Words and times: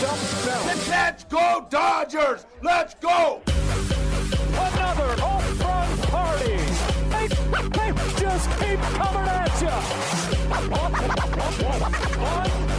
Charged 0.00 0.48
up. 0.48 0.64
Let's 0.88 1.24
go, 1.24 1.66
Dodgers! 1.70 2.46
Let's 2.62 2.94
go! 2.94 3.42
Another 4.52 5.20
home 5.20 5.58
run 5.58 5.98
party. 6.06 6.56
They, 7.10 7.26
they 7.26 7.92
just 8.16 8.48
keep 8.60 8.78
coming 8.78 9.26
at 9.26 9.60
you. 9.60 9.68
Unbelievable. 10.54 12.77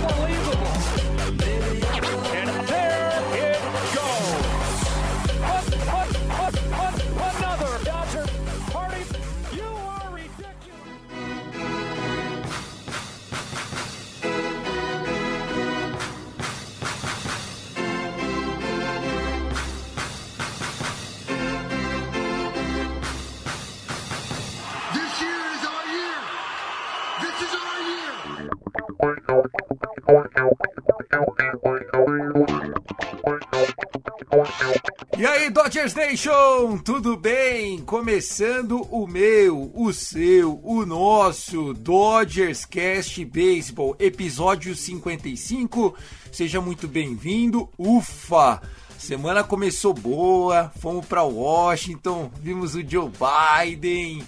E 35.18 35.26
aí, 35.26 35.50
Dodgers 35.50 35.94
Nation, 35.94 36.78
tudo 36.78 37.18
bem? 37.18 37.80
Começando 37.80 38.82
o 38.92 39.06
meu, 39.06 39.72
o 39.76 39.92
seu, 39.92 40.60
o 40.64 40.86
nosso 40.86 41.74
Dodgers 41.74 42.66
Cast 42.66 43.24
Baseball, 43.26 43.96
episódio 44.00 44.76
55. 44.76 45.96
Seja 46.32 46.62
muito 46.62 46.88
bem-vindo. 46.88 47.70
Ufa! 47.78 48.62
Semana 48.98 49.44
começou 49.44 49.94
boa, 49.94 50.72
fomos 50.80 51.06
para 51.06 51.24
Washington, 51.24 52.30
vimos 52.42 52.76
o 52.76 52.86
Joe 52.86 53.10
Biden, 53.10 54.28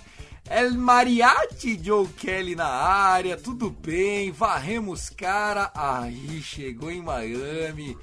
El 0.53 0.77
Mariachi 0.77 1.79
Joe 1.81 2.05
Kelly 2.09 2.55
na 2.55 2.67
área, 2.67 3.37
tudo 3.37 3.69
bem, 3.69 4.33
varremos 4.33 5.09
cara, 5.09 5.71
aí 5.73 6.41
chegou 6.41 6.91
em 6.91 7.01
Miami, 7.01 7.97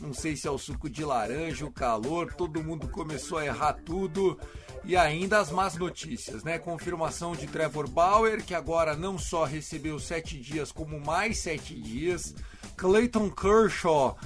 não 0.00 0.12
sei 0.12 0.34
se 0.34 0.48
é 0.48 0.50
o 0.50 0.58
suco 0.58 0.90
de 0.90 1.04
laranja, 1.04 1.64
o 1.64 1.70
calor, 1.70 2.34
todo 2.34 2.62
mundo 2.62 2.88
começou 2.88 3.38
a 3.38 3.46
errar 3.46 3.74
tudo. 3.74 4.36
E 4.84 4.96
ainda 4.96 5.38
as 5.38 5.52
más 5.52 5.76
notícias, 5.76 6.42
né? 6.42 6.58
Confirmação 6.58 7.36
de 7.36 7.46
Trevor 7.46 7.88
Bauer, 7.88 8.44
que 8.44 8.52
agora 8.52 8.96
não 8.96 9.16
só 9.16 9.44
recebeu 9.44 10.00
sete 10.00 10.36
dias, 10.40 10.72
como 10.72 10.98
mais 10.98 11.38
sete 11.38 11.72
dias. 11.72 12.34
Clayton 12.76 13.30
Kershaw 13.30 14.18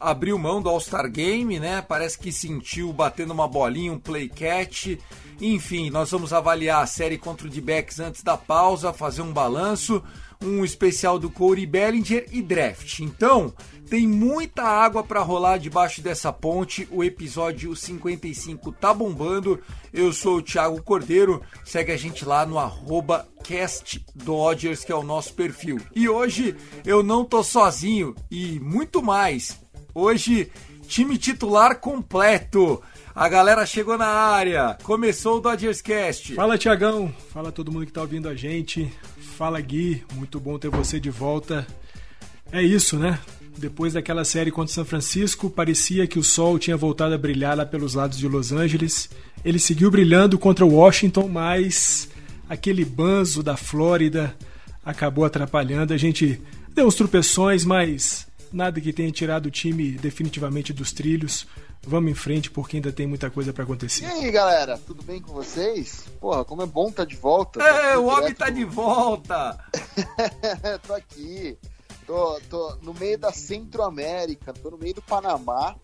abriu 0.00 0.38
mão 0.38 0.62
do 0.62 0.68
All-Star 0.68 1.10
Game, 1.10 1.58
né? 1.58 1.82
Parece 1.82 2.18
que 2.18 2.32
sentiu 2.32 2.92
batendo 2.92 3.32
uma 3.32 3.48
bolinha, 3.48 3.92
um 3.92 3.98
play 3.98 4.28
catch. 4.28 4.98
Enfim, 5.40 5.90
nós 5.90 6.10
vamos 6.10 6.32
avaliar 6.32 6.82
a 6.82 6.86
série 6.86 7.18
contra 7.18 7.46
o 7.46 7.50
D-Backs 7.50 8.00
antes 8.00 8.22
da 8.22 8.36
pausa, 8.36 8.92
fazer 8.92 9.22
um 9.22 9.32
balanço, 9.32 10.02
um 10.42 10.64
especial 10.64 11.18
do 11.18 11.30
Corey 11.30 11.66
Bellinger 11.66 12.26
e 12.32 12.42
draft. 12.42 13.00
Então, 13.00 13.52
tem 13.88 14.06
muita 14.06 14.62
água 14.64 15.02
para 15.02 15.22
rolar 15.22 15.56
debaixo 15.58 16.02
dessa 16.02 16.32
ponte. 16.32 16.86
O 16.90 17.02
episódio 17.02 17.74
55 17.74 18.70
tá 18.72 18.92
bombando. 18.92 19.62
Eu 19.92 20.12
sou 20.12 20.36
o 20.36 20.42
Thiago 20.42 20.82
Cordeiro. 20.82 21.42
Segue 21.64 21.92
a 21.92 21.96
gente 21.96 22.24
lá 22.24 22.44
no 22.44 22.58
arroba 22.58 23.26
CastDodgers, 23.42 24.84
que 24.84 24.92
é 24.92 24.94
o 24.94 25.02
nosso 25.02 25.32
perfil. 25.32 25.80
E 25.94 26.08
hoje 26.08 26.54
eu 26.84 27.02
não 27.02 27.24
tô 27.24 27.42
sozinho 27.42 28.14
e 28.30 28.60
muito 28.60 29.02
mais. 29.02 29.58
Hoje, 30.00 30.48
time 30.86 31.18
titular 31.18 31.80
completo. 31.80 32.80
A 33.12 33.28
galera 33.28 33.66
chegou 33.66 33.98
na 33.98 34.06
área. 34.06 34.78
Começou 34.84 35.38
o 35.38 35.40
Dodgers 35.40 35.80
Cast. 35.80 36.36
Fala 36.36 36.56
Tiagão, 36.56 37.12
fala 37.32 37.50
todo 37.50 37.72
mundo 37.72 37.84
que 37.84 37.90
tá 37.90 38.02
ouvindo 38.02 38.28
a 38.28 38.34
gente. 38.36 38.92
Fala 39.36 39.60
Gui, 39.60 40.04
muito 40.14 40.38
bom 40.38 40.56
ter 40.56 40.70
você 40.70 41.00
de 41.00 41.10
volta. 41.10 41.66
É 42.52 42.62
isso, 42.62 42.96
né? 42.96 43.18
Depois 43.56 43.94
daquela 43.94 44.24
série 44.24 44.52
contra 44.52 44.72
São 44.72 44.84
Francisco, 44.84 45.50
parecia 45.50 46.06
que 46.06 46.16
o 46.16 46.22
sol 46.22 46.60
tinha 46.60 46.76
voltado 46.76 47.16
a 47.16 47.18
brilhar 47.18 47.56
lá 47.56 47.66
pelos 47.66 47.94
lados 47.94 48.18
de 48.18 48.28
Los 48.28 48.52
Angeles. 48.52 49.10
Ele 49.44 49.58
seguiu 49.58 49.90
brilhando 49.90 50.38
contra 50.38 50.64
o 50.64 50.74
Washington, 50.74 51.26
mas 51.26 52.08
aquele 52.48 52.84
banzo 52.84 53.42
da 53.42 53.56
Flórida 53.56 54.32
acabou 54.84 55.24
atrapalhando. 55.24 55.92
A 55.92 55.98
gente 55.98 56.40
deu 56.72 56.86
uns 56.86 56.94
tropeções, 56.94 57.64
mas 57.64 58.27
nada 58.52 58.80
que 58.80 58.92
tenha 58.92 59.10
tirado 59.10 59.46
o 59.46 59.50
time 59.50 59.92
definitivamente 59.92 60.72
dos 60.72 60.92
trilhos. 60.92 61.46
Vamos 61.82 62.10
em 62.10 62.14
frente 62.14 62.50
porque 62.50 62.76
ainda 62.76 62.92
tem 62.92 63.06
muita 63.06 63.30
coisa 63.30 63.52
para 63.52 63.64
acontecer. 63.64 64.04
E 64.04 64.06
aí, 64.06 64.30
galera, 64.30 64.78
tudo 64.78 65.02
bem 65.02 65.20
com 65.20 65.32
vocês? 65.32 66.04
Porra, 66.20 66.44
como 66.44 66.62
é 66.62 66.66
bom 66.66 66.88
estar 66.88 67.04
de 67.04 67.16
volta. 67.16 67.60
Tô 67.60 67.64
É, 67.64 67.96
o 67.96 68.06
homem 68.06 68.34
tá 68.34 68.50
de 68.50 68.64
volta. 68.64 69.58
tô 70.86 70.94
aqui. 70.94 71.56
Tô, 72.06 72.40
tô 72.48 72.76
no 72.82 72.94
meio 72.94 73.18
da 73.18 73.32
Centro-América, 73.32 74.52
tô 74.52 74.70
no 74.70 74.78
meio 74.78 74.94
do 74.94 75.02
Panamá. 75.02 75.76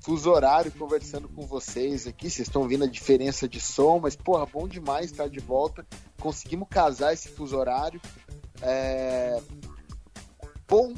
Fuso 0.00 0.30
horário 0.30 0.72
conversando 0.72 1.28
com 1.28 1.46
vocês 1.46 2.06
aqui. 2.06 2.30
Vocês 2.30 2.48
estão 2.48 2.66
vendo 2.66 2.84
a 2.84 2.88
diferença 2.88 3.46
de 3.46 3.60
som, 3.60 3.98
mas, 4.00 4.16
porra, 4.16 4.46
bom 4.46 4.66
demais 4.66 5.10
estar 5.10 5.28
de 5.28 5.40
volta. 5.40 5.86
Conseguimos 6.18 6.68
casar 6.68 7.12
esse 7.12 7.28
fuso 7.28 7.56
horário. 7.56 8.00
É... 8.62 9.40
Bom 10.66 10.94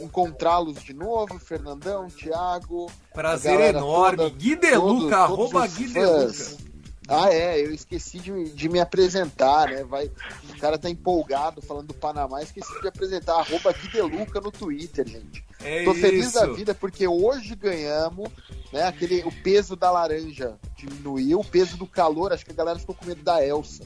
encontrá-los 0.00 0.82
de 0.82 0.92
novo, 0.92 1.38
Fernandão, 1.38 2.08
Thiago. 2.08 2.90
Prazer 3.12 3.60
enorme. 3.74 4.16
toda, 4.18 4.30
Gui 4.30 4.56
Deluca, 4.56 4.98
todos- 5.00 5.12
arroba 5.12 5.60
todos 5.60 5.72
os 5.72 5.78
Gui 5.78 5.88
fãs. 5.88 6.38
Deluca. 6.48 6.68
Ah, 7.10 7.32
é, 7.32 7.58
eu 7.58 7.72
esqueci 7.72 8.18
de, 8.18 8.50
de 8.50 8.68
me 8.68 8.78
apresentar, 8.78 9.68
né? 9.70 9.82
Vai, 9.82 10.10
o 10.50 10.58
cara 10.60 10.76
tá 10.78 10.90
empolgado 10.90 11.62
falando 11.62 11.86
do 11.86 11.94
Panamá, 11.94 12.42
esqueci 12.42 12.80
de 12.82 12.86
apresentar, 12.88 13.36
arroba 13.36 13.72
Gui 13.72 13.88
Deluca 13.88 14.40
no 14.42 14.52
Twitter, 14.52 15.08
gente. 15.08 15.42
É 15.60 15.84
Tô 15.84 15.94
feliz 15.94 16.26
isso. 16.26 16.34
da 16.38 16.46
vida 16.52 16.74
porque 16.74 17.08
hoje 17.08 17.56
ganhamos, 17.56 18.28
né? 18.70 18.82
Aquele, 18.82 19.22
o 19.24 19.32
peso 19.42 19.74
da 19.74 19.90
laranja 19.90 20.58
diminuiu, 20.76 21.40
o 21.40 21.44
peso 21.44 21.78
do 21.78 21.86
calor, 21.86 22.32
acho 22.32 22.44
que 22.44 22.52
a 22.52 22.54
galera 22.54 22.78
ficou 22.78 22.94
com 22.94 23.06
medo 23.06 23.22
da 23.22 23.42
Elsa, 23.44 23.84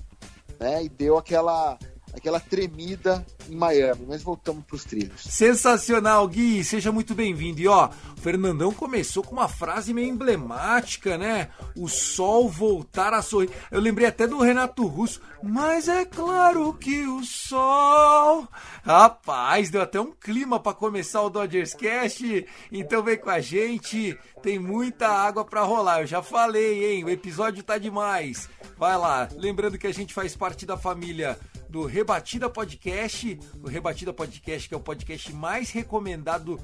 né? 0.58 0.82
E 0.84 0.88
deu 0.88 1.16
aquela, 1.16 1.78
aquela 2.12 2.38
tremida 2.38 3.24
em 3.48 3.56
Miami, 3.56 4.04
mas 4.06 4.22
voltamos 4.22 4.64
pros 4.64 4.84
trilhos. 4.84 5.22
Sensacional, 5.22 6.26
Gui, 6.28 6.62
seja 6.62 6.92
muito 6.92 7.14
bem-vindo. 7.14 7.60
E 7.60 7.68
ó, 7.68 7.88
o 8.16 8.20
Fernandão 8.20 8.72
começou 8.72 9.22
com 9.22 9.34
uma 9.34 9.48
frase 9.48 9.94
meio 9.94 10.08
emblemática, 10.08 11.16
né? 11.16 11.48
O 11.76 11.88
sol 11.88 12.48
voltar 12.48 13.14
a 13.14 13.22
sorrir. 13.22 13.50
Eu 13.70 13.80
lembrei 13.80 14.06
até 14.06 14.26
do 14.26 14.38
Renato 14.40 14.86
Russo, 14.86 15.20
mas 15.42 15.88
é 15.88 16.04
claro 16.04 16.72
que 16.74 17.06
o 17.06 17.24
sol. 17.24 18.46
Rapaz, 18.84 19.70
deu 19.70 19.80
até 19.80 20.00
um 20.00 20.12
clima 20.12 20.60
pra 20.60 20.74
começar 20.74 21.22
o 21.22 21.30
Dodgers 21.30 21.74
Cast. 21.74 22.46
Então 22.70 23.02
vem 23.02 23.16
com 23.16 23.30
a 23.30 23.40
gente, 23.40 24.18
tem 24.42 24.58
muita 24.58 25.08
água 25.08 25.44
pra 25.44 25.62
rolar. 25.62 26.00
Eu 26.00 26.06
já 26.06 26.22
falei, 26.22 26.92
hein? 26.92 27.04
O 27.04 27.10
episódio 27.10 27.62
tá 27.62 27.78
demais. 27.78 28.48
Vai 28.76 28.96
lá, 28.98 29.28
lembrando 29.36 29.78
que 29.78 29.86
a 29.86 29.94
gente 29.94 30.12
faz 30.12 30.36
parte 30.36 30.66
da 30.66 30.76
família 30.76 31.38
do 31.72 31.86
Rebatida 31.86 32.50
Podcast, 32.50 33.40
o 33.62 33.66
Rebatida 33.66 34.12
Podcast 34.12 34.68
que 34.68 34.74
é 34.74 34.76
o 34.76 34.80
podcast 34.80 35.32
mais 35.32 35.70
recomendado 35.70 36.60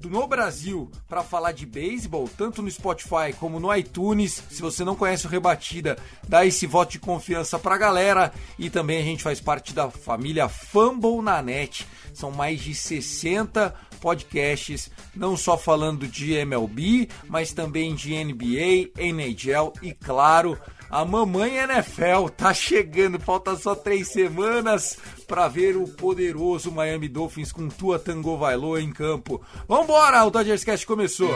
do- 0.00 0.08
no 0.08 0.26
Brasil 0.26 0.90
para 1.06 1.22
falar 1.22 1.52
de 1.52 1.66
beisebol, 1.66 2.26
tanto 2.34 2.62
no 2.62 2.70
Spotify 2.70 3.32
como 3.38 3.60
no 3.60 3.74
iTunes. 3.76 4.42
Se 4.50 4.62
você 4.62 4.84
não 4.84 4.96
conhece 4.96 5.26
o 5.26 5.30
Rebatida, 5.30 5.98
dá 6.26 6.46
esse 6.46 6.66
voto 6.66 6.92
de 6.92 6.98
confiança 6.98 7.58
pra 7.58 7.76
galera. 7.76 8.32
E 8.58 8.70
também 8.70 8.98
a 8.98 9.02
gente 9.02 9.22
faz 9.22 9.38
parte 9.38 9.74
da 9.74 9.90
família 9.90 10.48
Fumble 10.48 11.20
na 11.22 11.42
Net. 11.42 11.86
São 12.14 12.30
mais 12.30 12.58
de 12.60 12.74
60 12.74 13.74
podcasts, 14.00 14.90
não 15.14 15.36
só 15.36 15.58
falando 15.58 16.06
de 16.08 16.32
MLB, 16.32 17.08
mas 17.28 17.52
também 17.52 17.94
de 17.94 18.14
NBA, 18.14 18.90
NHL 18.96 19.72
e, 19.82 19.92
claro, 19.92 20.58
A 20.90 21.04
mamãe 21.04 21.56
NFL 21.58 22.28
tá 22.34 22.54
chegando, 22.54 23.20
falta 23.20 23.54
só 23.56 23.74
três 23.74 24.08
semanas 24.08 24.98
para 25.26 25.46
ver 25.46 25.76
o 25.76 25.86
poderoso 25.86 26.72
Miami 26.72 27.08
Dolphins 27.08 27.52
com 27.52 27.68
Tua 27.68 27.98
Tango 27.98 28.38
Vailoa 28.38 28.80
em 28.80 28.90
campo. 28.90 29.42
Vambora, 29.68 30.24
o 30.24 30.30
Dodgers 30.30 30.64
Cast 30.64 30.86
começou. 30.86 31.34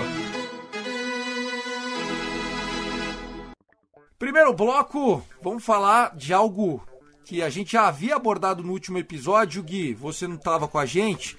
Primeiro 4.18 4.54
bloco, 4.54 5.22
vamos 5.42 5.62
falar 5.62 6.16
de 6.16 6.32
algo 6.32 6.82
que 7.24 7.42
a 7.42 7.50
gente 7.50 7.72
já 7.72 7.88
havia 7.88 8.16
abordado 8.16 8.62
no 8.62 8.72
último 8.72 8.96
episódio, 8.96 9.62
Gui, 9.62 9.92
você 9.92 10.26
não 10.26 10.36
estava 10.36 10.66
com 10.66 10.78
a 10.78 10.86
gente, 10.86 11.36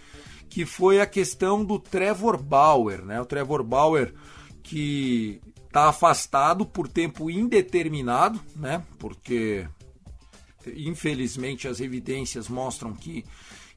que 0.50 0.65
foi 0.65 1.01
a 1.01 1.07
questão 1.07 1.65
do 1.65 1.80
Trevor 1.80 2.38
Bauer, 2.38 3.04
né? 3.04 3.19
O 3.19 3.25
Trevor 3.25 3.63
Bauer 3.63 4.13
que 4.62 5.42
está 5.74 5.90
afastado 5.90 6.68
por 6.68 6.88
tempo 6.88 7.31
indeterminado, 7.31 8.40
né? 8.56 8.84
Porque 9.00 9.68
infelizmente 10.78 11.68
as 11.68 11.80
evidências 11.80 12.48
mostram 12.48 12.94
que, 12.94 13.25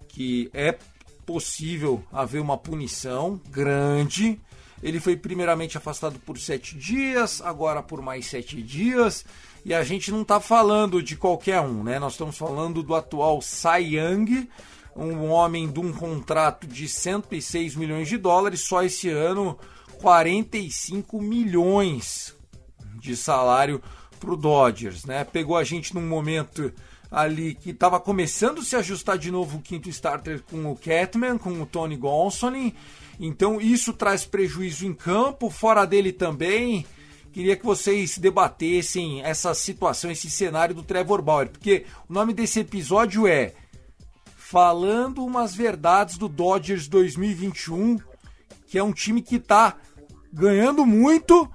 que 0.07 0.51
é 0.53 0.77
possível 1.25 2.05
haver 2.13 2.43
uma 2.43 2.59
punição 2.59 3.41
grande. 3.49 4.39
Ele 4.83 5.01
foi 5.01 5.17
primeiramente 5.17 5.79
afastado 5.79 6.19
por 6.19 6.39
sete 6.39 6.77
dias, 6.77 7.41
agora 7.41 7.83
por 7.83 8.03
mais 8.03 8.27
sete 8.27 8.61
dias. 8.61 9.25
E 9.65 9.73
a 9.73 9.83
gente 9.83 10.13
não 10.13 10.21
está 10.21 10.39
falando 10.39 11.03
de 11.03 11.17
qualquer 11.17 11.63
um, 11.63 11.83
né? 11.83 11.99
Nós 11.99 12.13
estamos 12.13 12.37
falando 12.37 12.83
do 12.83 12.95
atual 12.95 13.41
Cy 13.41 13.97
Young, 13.97 14.51
um 14.95 15.31
homem 15.31 15.67
de 15.67 15.81
um 15.81 15.95
contrato 15.95 16.67
de 16.67 16.87
106 16.87 17.75
milhões 17.75 18.07
de 18.07 18.19
dólares, 18.19 18.61
só 18.61 18.83
esse 18.83 19.09
ano 19.09 19.59
45 20.01 21.21
milhões 21.21 22.35
de 23.01 23.17
salário 23.17 23.83
para 24.19 24.31
o 24.31 24.37
Dodgers, 24.37 25.05
né? 25.05 25.25
Pegou 25.25 25.57
a 25.57 25.65
gente 25.65 25.95
num 25.95 26.07
momento 26.07 26.73
ali 27.11 27.55
que 27.55 27.71
estava 27.71 28.01
começando 28.01 28.61
a 28.61 28.65
se 28.65 28.77
ajustar 28.77 29.19
de 29.19 29.31
novo 29.31 29.59
o 29.59 29.63
quinto 29.63 29.89
starter 29.89 30.43
com 30.43 30.71
o 30.71 30.77
Catman, 30.77 31.39
com 31.39 31.61
o 31.61 31.67
Tony 31.67 31.97
Gonsolin. 31.97 32.75
Então 33.19 33.61
isso 33.61 33.93
traz 33.93 34.25
prejuízo 34.25 34.87
em 34.87 34.93
campo, 34.93 35.51
fora 35.51 35.85
dele 35.85 36.13
também. 36.13 36.87
Queria 37.33 37.57
que 37.57 37.67
vocês 37.67 38.17
debatessem 38.17 39.23
essa 39.23 39.53
situação, 39.55 40.11
esse 40.11 40.31
cenário 40.31 40.75
do 40.75 40.83
Trevor 40.83 41.21
Bauer, 41.21 41.51
porque 41.51 41.85
o 42.09 42.13
nome 42.13 42.33
desse 42.33 42.61
episódio 42.61 43.27
é 43.27 43.53
Falando 44.49 45.25
umas 45.25 45.57
verdades 45.57 46.17
do 46.17 46.29
Dodgers 46.29 46.87
2021, 46.87 47.99
que 48.67 48.79
é 48.79 48.83
um 48.83 48.93
time 48.93 49.23
que 49.23 49.37
está 49.37 49.77
ganhando 50.33 50.85
muito 50.85 51.49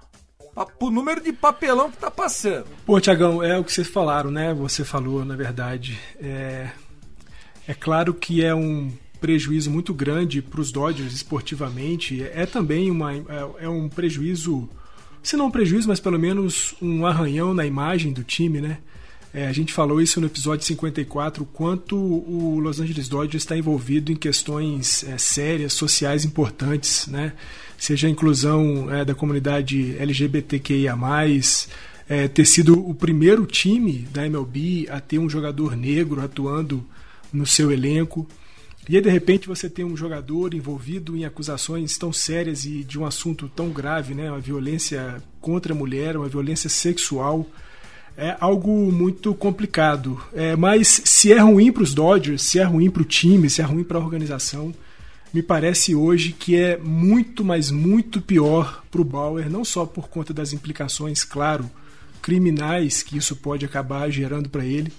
o 0.80 0.90
número 0.90 1.22
de 1.22 1.32
papelão 1.32 1.92
que 1.92 1.98
tá 1.98 2.12
passando. 2.12 2.66
Pô, 2.86 3.00
Tiagão, 3.00 3.42
é 3.42 3.58
o 3.58 3.64
que 3.64 3.72
vocês 3.72 3.88
falaram, 3.88 4.30
né? 4.30 4.54
Você 4.54 4.84
falou, 4.84 5.24
na 5.24 5.36
verdade. 5.36 6.00
É, 6.20 6.70
é 7.68 7.74
claro 7.74 8.14
que 8.14 8.44
é 8.44 8.54
um 8.54 8.92
prejuízo 9.20 9.70
muito 9.70 9.94
grande 9.94 10.42
para 10.42 10.60
os 10.60 10.72
Dodgers 10.72 11.14
esportivamente. 11.14 12.24
É 12.34 12.46
também 12.46 12.90
uma, 12.90 13.14
é, 13.14 13.24
é 13.60 13.70
um 13.70 13.88
prejuízo, 13.88 14.70
se 15.22 15.38
não 15.38 15.46
um 15.46 15.52
prejuízo, 15.52 15.88
mas 15.88 16.00
pelo 16.00 16.20
menos 16.20 16.76
um 16.82 17.06
arranhão 17.06 17.54
na 17.54 17.66
imagem 17.66 18.12
do 18.12 18.24
time, 18.24 18.60
né? 18.60 18.80
É, 19.34 19.48
a 19.48 19.54
gente 19.54 19.72
falou 19.72 20.02
isso 20.02 20.20
no 20.20 20.28
episódio 20.28 20.66
54, 20.66 21.44
o 21.44 21.46
quanto 21.46 21.96
o 21.96 22.60
Los 22.60 22.82
Angeles 22.82 23.08
Dodgers 23.08 23.44
está 23.44 23.56
envolvido 23.56 24.12
em 24.12 24.16
questões 24.16 25.06
é, 25.06 25.18
sérias, 25.18 25.72
sociais 25.74 26.26
importantes, 26.26 27.08
né? 27.08 27.34
seja 27.78 28.08
a 28.08 28.10
inclusão 28.12 28.94
é, 28.94 29.04
da 29.04 29.16
comunidade 29.16 29.96
LGBTQIA, 29.98 30.96
é, 32.08 32.28
ter 32.28 32.46
sido 32.46 32.78
o 32.88 32.94
primeiro 32.94 33.46
time 33.46 34.08
da 34.12 34.26
MLB 34.26 34.88
a 34.90 35.00
ter 35.00 35.18
um 35.18 35.30
jogador 35.30 35.78
negro 35.78 36.22
atuando 36.22 36.86
no 37.32 37.46
seu 37.46 37.72
elenco. 37.72 38.28
E 38.88 38.98
aí, 38.98 39.02
de 39.02 39.10
repente, 39.10 39.48
você 39.48 39.70
tem 39.70 39.86
um 39.86 39.96
jogador 39.96 40.54
envolvido 40.54 41.16
em 41.16 41.24
acusações 41.24 41.98
tão 41.98 42.12
sérias 42.12 42.66
e 42.66 42.84
de 42.84 43.00
um 43.00 43.06
assunto 43.06 43.48
tão 43.48 43.70
grave, 43.70 44.14
né? 44.14 44.30
uma 44.30 44.42
violência 44.42 45.24
contra 45.40 45.74
a 45.74 45.76
mulher, 45.76 46.18
uma 46.18 46.28
violência 46.28 46.70
sexual. 46.70 47.50
É 48.22 48.38
algo 48.40 48.92
muito 48.92 49.34
complicado. 49.34 50.24
É, 50.32 50.56
mas 50.56 51.02
se 51.04 51.34
é 51.34 51.40
ruim 51.40 51.72
para 51.72 51.82
os 51.82 51.92
Dodgers, 51.92 52.44
se 52.44 52.60
é 52.60 52.64
ruim 52.64 52.88
para 52.88 53.02
o 53.02 53.06
time, 53.06 53.50
se 53.50 53.62
é 53.62 53.66
ruim 53.66 53.84
para 53.84 53.98
a 53.98 54.02
organização, 54.02 54.72
me 55.34 55.42
parece 55.42 55.96
hoje 55.96 56.32
que 56.32 56.56
é 56.56 56.78
muito, 56.78 57.44
mas 57.44 57.72
muito 57.72 58.22
pior 58.22 58.84
para 58.92 59.02
o 59.02 59.04
Bauer, 59.04 59.50
não 59.50 59.66
só 59.66 59.88
por 59.88 60.08
conta 60.08 60.36
das 60.36 60.54
implicações, 60.54 61.24
claro, 61.24 61.68
criminais 62.22 63.02
que 63.02 63.18
isso 63.18 63.36
pode 63.36 63.66
acabar 63.66 64.08
gerando 64.12 64.50
para 64.50 64.64
ele, 64.64 64.94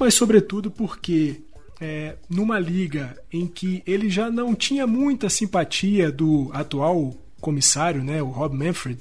mas 0.00 0.14
sobretudo 0.14 0.68
porque 0.68 1.40
é, 1.80 2.16
numa 2.28 2.58
liga 2.58 3.16
em 3.32 3.46
que 3.46 3.84
ele 3.86 4.10
já 4.10 4.32
não 4.32 4.52
tinha 4.52 4.84
muita 4.84 5.30
simpatia 5.30 6.10
do 6.10 6.50
atual 6.52 7.14
comissário, 7.40 8.02
né, 8.02 8.20
o 8.20 8.30
Rob 8.30 8.56
Manfred, 8.56 8.98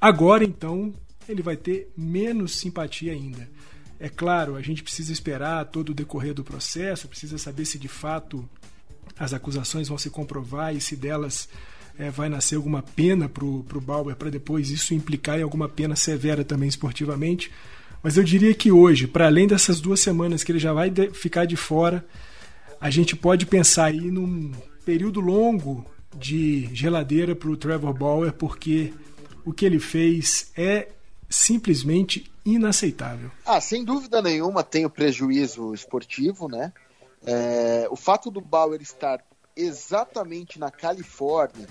agora 0.00 0.42
então 0.42 0.94
ele 1.28 1.42
vai 1.42 1.56
ter 1.56 1.90
menos 1.96 2.56
simpatia 2.56 3.12
ainda. 3.12 3.48
É 3.98 4.08
claro, 4.08 4.56
a 4.56 4.62
gente 4.62 4.82
precisa 4.82 5.12
esperar 5.12 5.64
todo 5.66 5.90
o 5.90 5.94
decorrer 5.94 6.34
do 6.34 6.44
processo, 6.44 7.08
precisa 7.08 7.38
saber 7.38 7.64
se 7.64 7.78
de 7.78 7.88
fato 7.88 8.48
as 9.18 9.32
acusações 9.32 9.88
vão 9.88 9.96
se 9.96 10.10
comprovar 10.10 10.74
e 10.74 10.80
se 10.80 10.94
delas 10.94 11.48
é, 11.98 12.10
vai 12.10 12.28
nascer 12.28 12.56
alguma 12.56 12.82
pena 12.82 13.28
para 13.28 13.44
o 13.44 13.80
Bauer 13.80 14.14
para 14.16 14.30
depois 14.30 14.70
isso 14.70 14.92
implicar 14.92 15.38
em 15.38 15.42
alguma 15.42 15.68
pena 15.68 15.96
severa 15.96 16.44
também 16.44 16.68
esportivamente. 16.68 17.50
Mas 18.02 18.16
eu 18.16 18.22
diria 18.22 18.54
que 18.54 18.70
hoje, 18.70 19.06
para 19.06 19.26
além 19.26 19.46
dessas 19.46 19.80
duas 19.80 20.00
semanas 20.00 20.44
que 20.44 20.52
ele 20.52 20.58
já 20.58 20.72
vai 20.72 20.90
de, 20.90 21.10
ficar 21.10 21.46
de 21.46 21.56
fora, 21.56 22.04
a 22.80 22.90
gente 22.90 23.16
pode 23.16 23.46
pensar 23.46 23.86
aí 23.86 24.10
num 24.10 24.52
período 24.84 25.20
longo 25.20 25.84
de 26.16 26.68
geladeira 26.72 27.34
para 27.34 27.48
o 27.48 27.56
Trevor 27.56 27.94
Bauer, 27.94 28.32
porque 28.32 28.92
o 29.44 29.52
que 29.52 29.64
ele 29.64 29.78
fez 29.78 30.50
é 30.56 30.88
simplesmente 31.28 32.30
inaceitável. 32.44 33.30
Ah, 33.44 33.60
sem 33.60 33.84
dúvida 33.84 34.22
nenhuma 34.22 34.62
tem 34.62 34.84
o 34.86 34.90
prejuízo 34.90 35.74
esportivo, 35.74 36.48
né? 36.48 36.72
É, 37.24 37.88
o 37.90 37.96
fato 37.96 38.30
do 38.30 38.40
Bauer 38.40 38.80
estar 38.80 39.24
exatamente 39.56 40.58
na 40.58 40.70
Califórnia, 40.70 41.66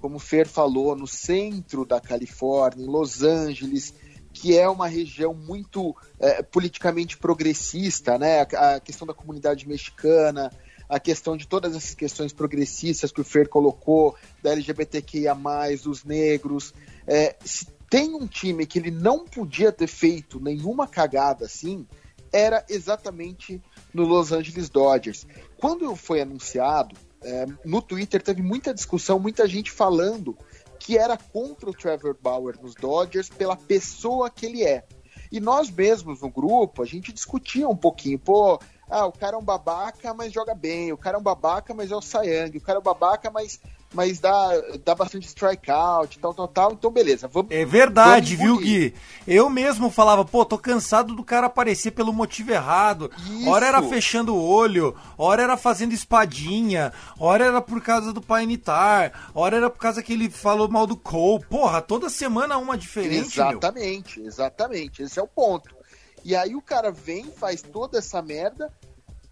como 0.00 0.16
o 0.16 0.20
Fer 0.20 0.46
falou, 0.46 0.94
no 0.94 1.06
centro 1.06 1.84
da 1.84 2.00
Califórnia, 2.00 2.84
em 2.84 2.88
Los 2.88 3.22
Angeles, 3.22 3.92
que 4.32 4.56
é 4.56 4.68
uma 4.68 4.86
região 4.86 5.34
muito 5.34 5.96
é, 6.18 6.42
politicamente 6.42 7.16
progressista, 7.16 8.18
né? 8.18 8.42
A, 8.42 8.74
a, 8.76 8.80
questão 8.80 9.06
da 9.06 9.14
comunidade 9.14 9.66
mexicana, 9.66 10.52
a 10.88 11.00
questão 11.00 11.36
de 11.36 11.46
todas 11.46 11.74
essas 11.74 11.94
questões 11.94 12.32
progressistas 12.32 13.10
que 13.10 13.20
o 13.20 13.24
Fer 13.24 13.48
colocou, 13.48 14.14
da 14.42 14.52
LGBTQIA, 14.52 15.36
dos 15.82 16.04
negros. 16.04 16.72
É, 17.06 17.36
se 17.44 17.66
tem 17.90 18.14
um 18.14 18.26
time 18.26 18.64
que 18.64 18.78
ele 18.78 18.92
não 18.92 19.24
podia 19.24 19.72
ter 19.72 19.88
feito 19.88 20.38
nenhuma 20.38 20.86
cagada 20.86 21.44
assim, 21.44 21.84
era 22.32 22.64
exatamente 22.68 23.60
no 23.92 24.04
Los 24.04 24.30
Angeles 24.30 24.70
Dodgers. 24.70 25.26
Quando 25.58 25.96
foi 25.96 26.20
anunciado, 26.20 26.96
é, 27.20 27.46
no 27.64 27.82
Twitter 27.82 28.22
teve 28.22 28.42
muita 28.42 28.72
discussão, 28.72 29.18
muita 29.18 29.46
gente 29.48 29.72
falando 29.72 30.38
que 30.78 30.96
era 30.96 31.16
contra 31.16 31.68
o 31.68 31.74
Trevor 31.74 32.16
Bauer 32.22 32.56
nos 32.62 32.76
Dodgers 32.76 33.28
pela 33.28 33.56
pessoa 33.56 34.30
que 34.30 34.46
ele 34.46 34.62
é. 34.62 34.84
E 35.32 35.40
nós 35.40 35.68
mesmos 35.68 36.20
no 36.22 36.30
grupo, 36.30 36.82
a 36.82 36.86
gente 36.86 37.12
discutia 37.12 37.68
um 37.68 37.76
pouquinho, 37.76 38.18
pô, 38.20 38.60
ah, 38.90 39.06
o 39.06 39.12
cara 39.12 39.36
é 39.36 39.38
um 39.38 39.44
babaca, 39.44 40.12
mas 40.12 40.32
joga 40.32 40.54
bem, 40.54 40.92
o 40.92 40.96
cara 40.96 41.16
é 41.16 41.20
um 41.20 41.22
babaca, 41.22 41.72
mas 41.72 41.90
é 41.90 41.96
o 41.96 42.02
Sayang, 42.02 42.56
o 42.58 42.60
cara 42.60 42.78
é 42.78 42.80
um 42.80 42.84
babaca, 42.84 43.30
mas 43.30 43.60
mas 43.92 44.20
dá, 44.20 44.52
dá 44.84 44.94
bastante 44.94 45.26
strikeout, 45.26 46.18
tal, 46.20 46.32
tal, 46.32 46.48
tal. 46.48 46.72
Então, 46.72 46.90
beleza. 46.92 47.26
Vamos, 47.26 47.50
é 47.50 47.64
verdade, 47.64 48.36
viu, 48.36 48.56
Gui? 48.58 48.94
Eu 49.26 49.50
mesmo 49.50 49.90
falava, 49.90 50.24
pô, 50.24 50.44
tô 50.44 50.56
cansado 50.56 51.14
do 51.14 51.24
cara 51.24 51.48
aparecer 51.48 51.90
pelo 51.90 52.12
motivo 52.12 52.52
errado. 52.52 53.10
Isso. 53.18 53.50
Hora 53.50 53.66
era 53.66 53.82
fechando 53.82 54.34
o 54.34 54.40
olho, 54.40 54.94
hora 55.18 55.42
era 55.42 55.56
fazendo 55.56 55.92
espadinha, 55.92 56.92
hora 57.18 57.44
era 57.44 57.60
por 57.60 57.82
causa 57.82 58.12
do 58.12 58.20
Painitar, 58.20 59.30
hora 59.34 59.56
era 59.56 59.68
por 59.68 59.80
causa 59.80 60.02
que 60.02 60.12
ele 60.12 60.30
falou 60.30 60.68
mal 60.68 60.86
do 60.86 60.96
Cole. 60.96 61.44
Porra, 61.50 61.82
toda 61.82 62.08
semana 62.08 62.58
uma 62.58 62.78
diferente. 62.78 63.40
Exatamente, 63.40 64.20
meu. 64.20 64.28
exatamente. 64.28 65.02
Esse 65.02 65.18
é 65.18 65.22
o 65.22 65.26
ponto. 65.26 65.79
E 66.24 66.36
aí 66.36 66.54
o 66.54 66.62
cara 66.62 66.90
vem, 66.90 67.24
faz 67.24 67.62
toda 67.62 67.98
essa 67.98 68.20
merda 68.20 68.72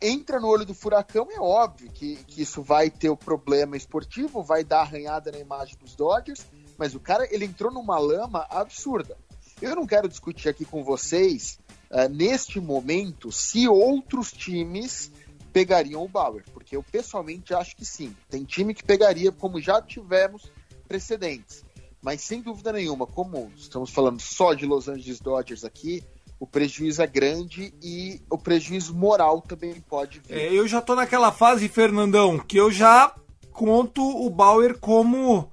entra 0.01 0.39
no 0.39 0.47
olho 0.47 0.65
do 0.65 0.75
furacão, 0.75 1.29
é 1.31 1.41
óbvio 1.41 1.91
que, 1.91 2.17
que 2.25 2.43
isso 2.43 2.63
vai 2.63 2.89
ter 2.89 3.11
o 3.11 3.17
problema 3.17 3.77
esportivo, 3.77 4.43
vai 4.43 4.63
dar 4.63 4.81
arranhada 4.81 5.33
na 5.33 5.39
imagem 5.39 5.77
dos 5.77 5.95
Dodgers, 5.95 6.47
mas 6.77 6.95
o 6.95 7.01
cara 7.01 7.27
ele 7.33 7.45
entrou 7.45 7.73
numa 7.73 7.99
lama 7.99 8.47
absurda. 8.49 9.17
Eu 9.61 9.75
não 9.75 9.87
quero 9.87 10.09
discutir 10.09 10.49
aqui 10.49 10.65
com 10.65 10.85
vocês, 10.85 11.59
uh, 11.91 12.09
neste 12.09 12.61
momento, 12.61 13.33
se 13.33 13.67
outros 13.67 14.31
times 14.31 15.11
pegariam 15.53 16.05
o 16.05 16.09
Bauer, 16.09 16.45
porque 16.53 16.77
eu 16.77 16.83
pessoalmente 16.83 17.53
acho 17.53 17.75
que 17.75 17.85
sim. 17.85 18.15
Tem 18.31 18.45
time 18.45 18.73
que 18.73 18.85
pegaria, 18.85 19.33
como 19.33 19.61
já 19.61 19.83
tivemos 19.83 20.49
precedentes. 20.87 21.65
mas 22.01 22.21
sem 22.21 22.41
dúvida 22.41 22.73
nenhuma, 22.73 23.09
como 23.09 23.51
estamos 23.57 23.91
falando 23.91 24.21
só 24.21 24.55
de 24.55 24.65
Los 24.65 24.89
Angeles 24.89 25.19
Dodgers 25.19 25.65
aqui, 25.65 26.05
o 26.41 26.47
prejuízo 26.47 27.03
é 27.03 27.07
grande 27.07 27.75
e 27.83 28.21
o 28.31 28.39
prejuízo 28.39 28.95
moral 28.95 29.41
também 29.41 29.75
pode 29.89 30.21
vir. 30.21 30.37
É, 30.37 30.53
eu 30.53 30.69
já 30.69 30.81
tô 30.81 30.95
naquela 30.95 31.33
fase, 31.33 31.69
Fernandão, 31.69 32.39
que 32.39 32.57
eu 32.57 32.71
já 32.71 33.13
conto 33.53 34.03
o 34.03 34.31
Bauer 34.31 34.79
como 34.79 35.51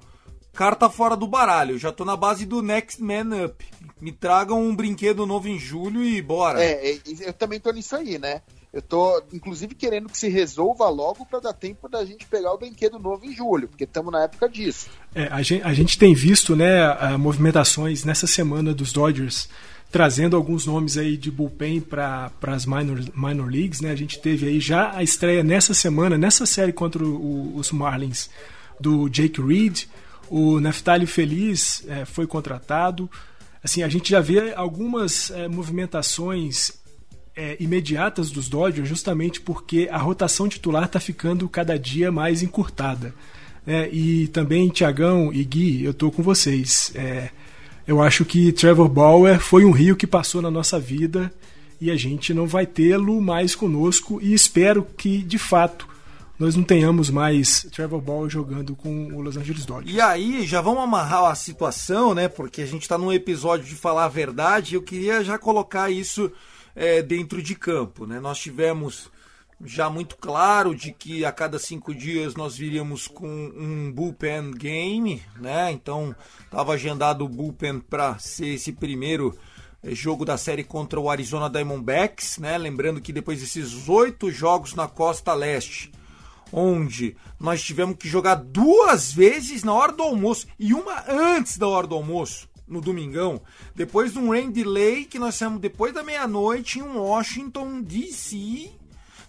carta 0.53 0.89
fora 0.89 1.17
do 1.17 1.27
baralho. 1.27 1.75
Eu 1.75 1.79
já 1.79 1.91
tô 1.91 2.05
na 2.05 2.15
base 2.15 2.45
do 2.45 2.61
Next 2.61 3.01
Man 3.01 3.45
Up. 3.45 3.65
Me 3.99 4.11
tragam 4.11 4.61
um 4.61 4.75
brinquedo 4.75 5.25
novo 5.25 5.47
em 5.47 5.57
julho 5.57 6.03
e 6.03 6.21
bora. 6.21 6.63
É, 6.63 6.91
é, 6.91 6.99
eu 7.21 7.33
também 7.33 7.59
tô 7.59 7.71
nisso 7.71 7.95
aí, 7.95 8.19
né? 8.19 8.41
Eu 8.71 8.81
tô, 8.81 9.23
inclusive, 9.31 9.73
querendo 9.73 10.09
que 10.09 10.17
se 10.17 10.27
resolva 10.27 10.89
logo 10.89 11.25
para 11.25 11.39
dar 11.39 11.53
tempo 11.53 11.87
da 11.87 12.03
gente 12.03 12.25
pegar 12.25 12.53
o 12.53 12.57
brinquedo 12.57 12.99
novo 12.99 13.25
em 13.25 13.33
julho, 13.33 13.69
porque 13.69 13.85
estamos 13.85 14.11
na 14.11 14.23
época 14.23 14.49
disso. 14.49 14.89
É, 15.15 15.29
a, 15.31 15.41
gente, 15.41 15.63
a 15.63 15.73
gente 15.73 15.97
tem 15.97 16.13
visto 16.13 16.57
né, 16.57 17.17
movimentações 17.17 18.03
nessa 18.03 18.27
semana 18.27 18.73
dos 18.73 18.91
Dodgers 18.91 19.47
trazendo 19.91 20.35
alguns 20.35 20.65
nomes 20.65 20.97
aí 20.97 21.15
de 21.15 21.31
bullpen 21.31 21.79
para 21.79 22.31
as 22.47 22.65
minor, 22.65 22.99
minor 23.15 23.49
leagues, 23.49 23.81
né? 23.81 23.91
A 23.91 23.95
gente 23.95 24.19
teve 24.19 24.47
aí 24.47 24.59
já 24.59 24.91
a 24.95 25.03
estreia 25.03 25.43
nessa 25.43 25.73
semana, 25.73 26.17
nessa 26.17 26.45
série 26.45 26.73
contra 26.73 27.03
o, 27.03 27.55
os 27.55 27.71
Marlins, 27.71 28.29
do 28.79 29.07
Jake 29.07 29.41
Reed, 29.41 29.85
o 30.29 30.59
Neftali 30.59 31.05
Feliz 31.05 31.83
é, 31.87 32.05
foi 32.05 32.27
contratado. 32.27 33.09
Assim, 33.63 33.83
a 33.83 33.87
gente 33.87 34.09
já 34.09 34.19
vê 34.19 34.53
algumas 34.53 35.31
é, 35.31 35.47
movimentações 35.47 36.71
é, 37.35 37.57
imediatas 37.59 38.31
dos 38.31 38.47
Dodgers, 38.47 38.87
justamente 38.87 39.41
porque 39.41 39.87
a 39.91 39.97
rotação 39.97 40.47
titular 40.47 40.85
está 40.85 40.99
ficando 40.99 41.47
cada 41.49 41.77
dia 41.77 42.11
mais 42.11 42.41
encurtada. 42.41 43.13
É, 43.67 43.89
e 43.91 44.27
também, 44.27 44.69
Tiagão 44.69 45.33
e 45.33 45.43
Gui, 45.43 45.83
eu 45.83 45.91
estou 45.91 46.11
com 46.11 46.21
vocês. 46.21 46.91
É, 46.95 47.29
eu 47.87 48.01
acho 48.01 48.25
que 48.25 48.51
Trevor 48.51 48.89
Bauer 48.89 49.39
foi 49.39 49.63
um 49.65 49.71
rio 49.71 49.95
que 49.95 50.07
passou 50.07 50.41
na 50.41 50.49
nossa 50.49 50.79
vida 50.79 51.31
e 51.79 51.91
a 51.91 51.95
gente 51.95 52.33
não 52.33 52.47
vai 52.47 52.65
tê-lo 52.65 53.21
mais 53.21 53.55
conosco 53.55 54.19
e 54.21 54.33
espero 54.33 54.87
que, 54.97 55.19
de 55.19 55.37
fato, 55.37 55.87
nós 56.37 56.55
não 56.55 56.63
tenhamos 56.63 57.09
mais 57.09 57.65
Trevor 57.71 58.01
Bauer 58.01 58.29
jogando 58.29 58.75
com 58.75 59.07
o 59.13 59.21
Los 59.21 59.37
Angeles 59.37 59.65
Dodgers. 59.65 59.95
E 59.95 60.01
aí, 60.01 60.45
já 60.45 60.61
vamos 60.61 60.83
amarrar 60.83 61.25
a 61.25 61.35
situação, 61.35 62.13
né? 62.13 62.27
Porque 62.27 62.61
a 62.61 62.65
gente 62.65 62.81
está 62.81 62.97
num 62.97 63.11
episódio 63.11 63.65
de 63.65 63.75
falar 63.75 64.05
a 64.05 64.09
verdade. 64.09 64.75
Eu 64.75 64.81
queria 64.81 65.23
já 65.23 65.37
colocar 65.37 65.89
isso 65.89 66.31
é, 66.75 67.01
dentro 67.01 67.41
de 67.41 67.55
campo. 67.55 68.05
Né? 68.05 68.19
Nós 68.19 68.37
tivemos 68.39 69.09
já 69.63 69.89
muito 69.89 70.17
claro 70.17 70.75
de 70.75 70.91
que 70.91 71.23
a 71.23 71.31
cada 71.31 71.57
cinco 71.57 71.93
dias 71.93 72.35
nós 72.35 72.57
viríamos 72.57 73.07
com 73.07 73.27
um 73.27 73.91
bullpen 73.91 74.51
game, 74.51 75.21
né? 75.37 75.71
Então 75.71 76.15
estava 76.43 76.73
agendado 76.73 77.23
o 77.23 77.29
bullpen 77.29 77.79
para 77.79 78.17
ser 78.19 78.55
esse 78.55 78.73
primeiro 78.73 79.37
é, 79.81 79.95
jogo 79.95 80.25
da 80.25 80.37
série 80.37 80.63
contra 80.63 80.99
o 80.99 81.09
Arizona 81.09 81.49
Diamondbacks, 81.49 82.37
né? 82.37 82.57
Lembrando 82.57 82.99
que 82.99 83.13
depois 83.13 83.39
desses 83.39 83.87
oito 83.87 84.29
jogos 84.29 84.73
na 84.73 84.87
Costa 84.87 85.33
Leste, 85.33 85.91
onde 86.51 87.15
nós 87.39 87.63
tivemos 87.63 87.97
que 87.97 88.07
jogar 88.07 88.35
duas 88.35 89.11
vezes 89.11 89.63
na 89.63 89.73
hora 89.73 89.91
do 89.91 90.03
almoço 90.03 90.47
e 90.59 90.73
uma 90.73 91.03
antes 91.07 91.57
da 91.57 91.67
hora 91.67 91.87
do 91.87 91.95
almoço, 91.95 92.49
no 92.67 92.81
domingão, 92.81 93.41
depois 93.75 94.13
de 94.13 94.19
um 94.19 94.31
rain 94.31 94.51
delay 94.51 95.05
que 95.05 95.19
nós 95.19 95.37
temos 95.37 95.61
depois 95.61 95.93
da 95.93 96.03
meia-noite 96.03 96.79
em 96.79 96.83
Washington 96.83 97.81
DC, 97.81 98.71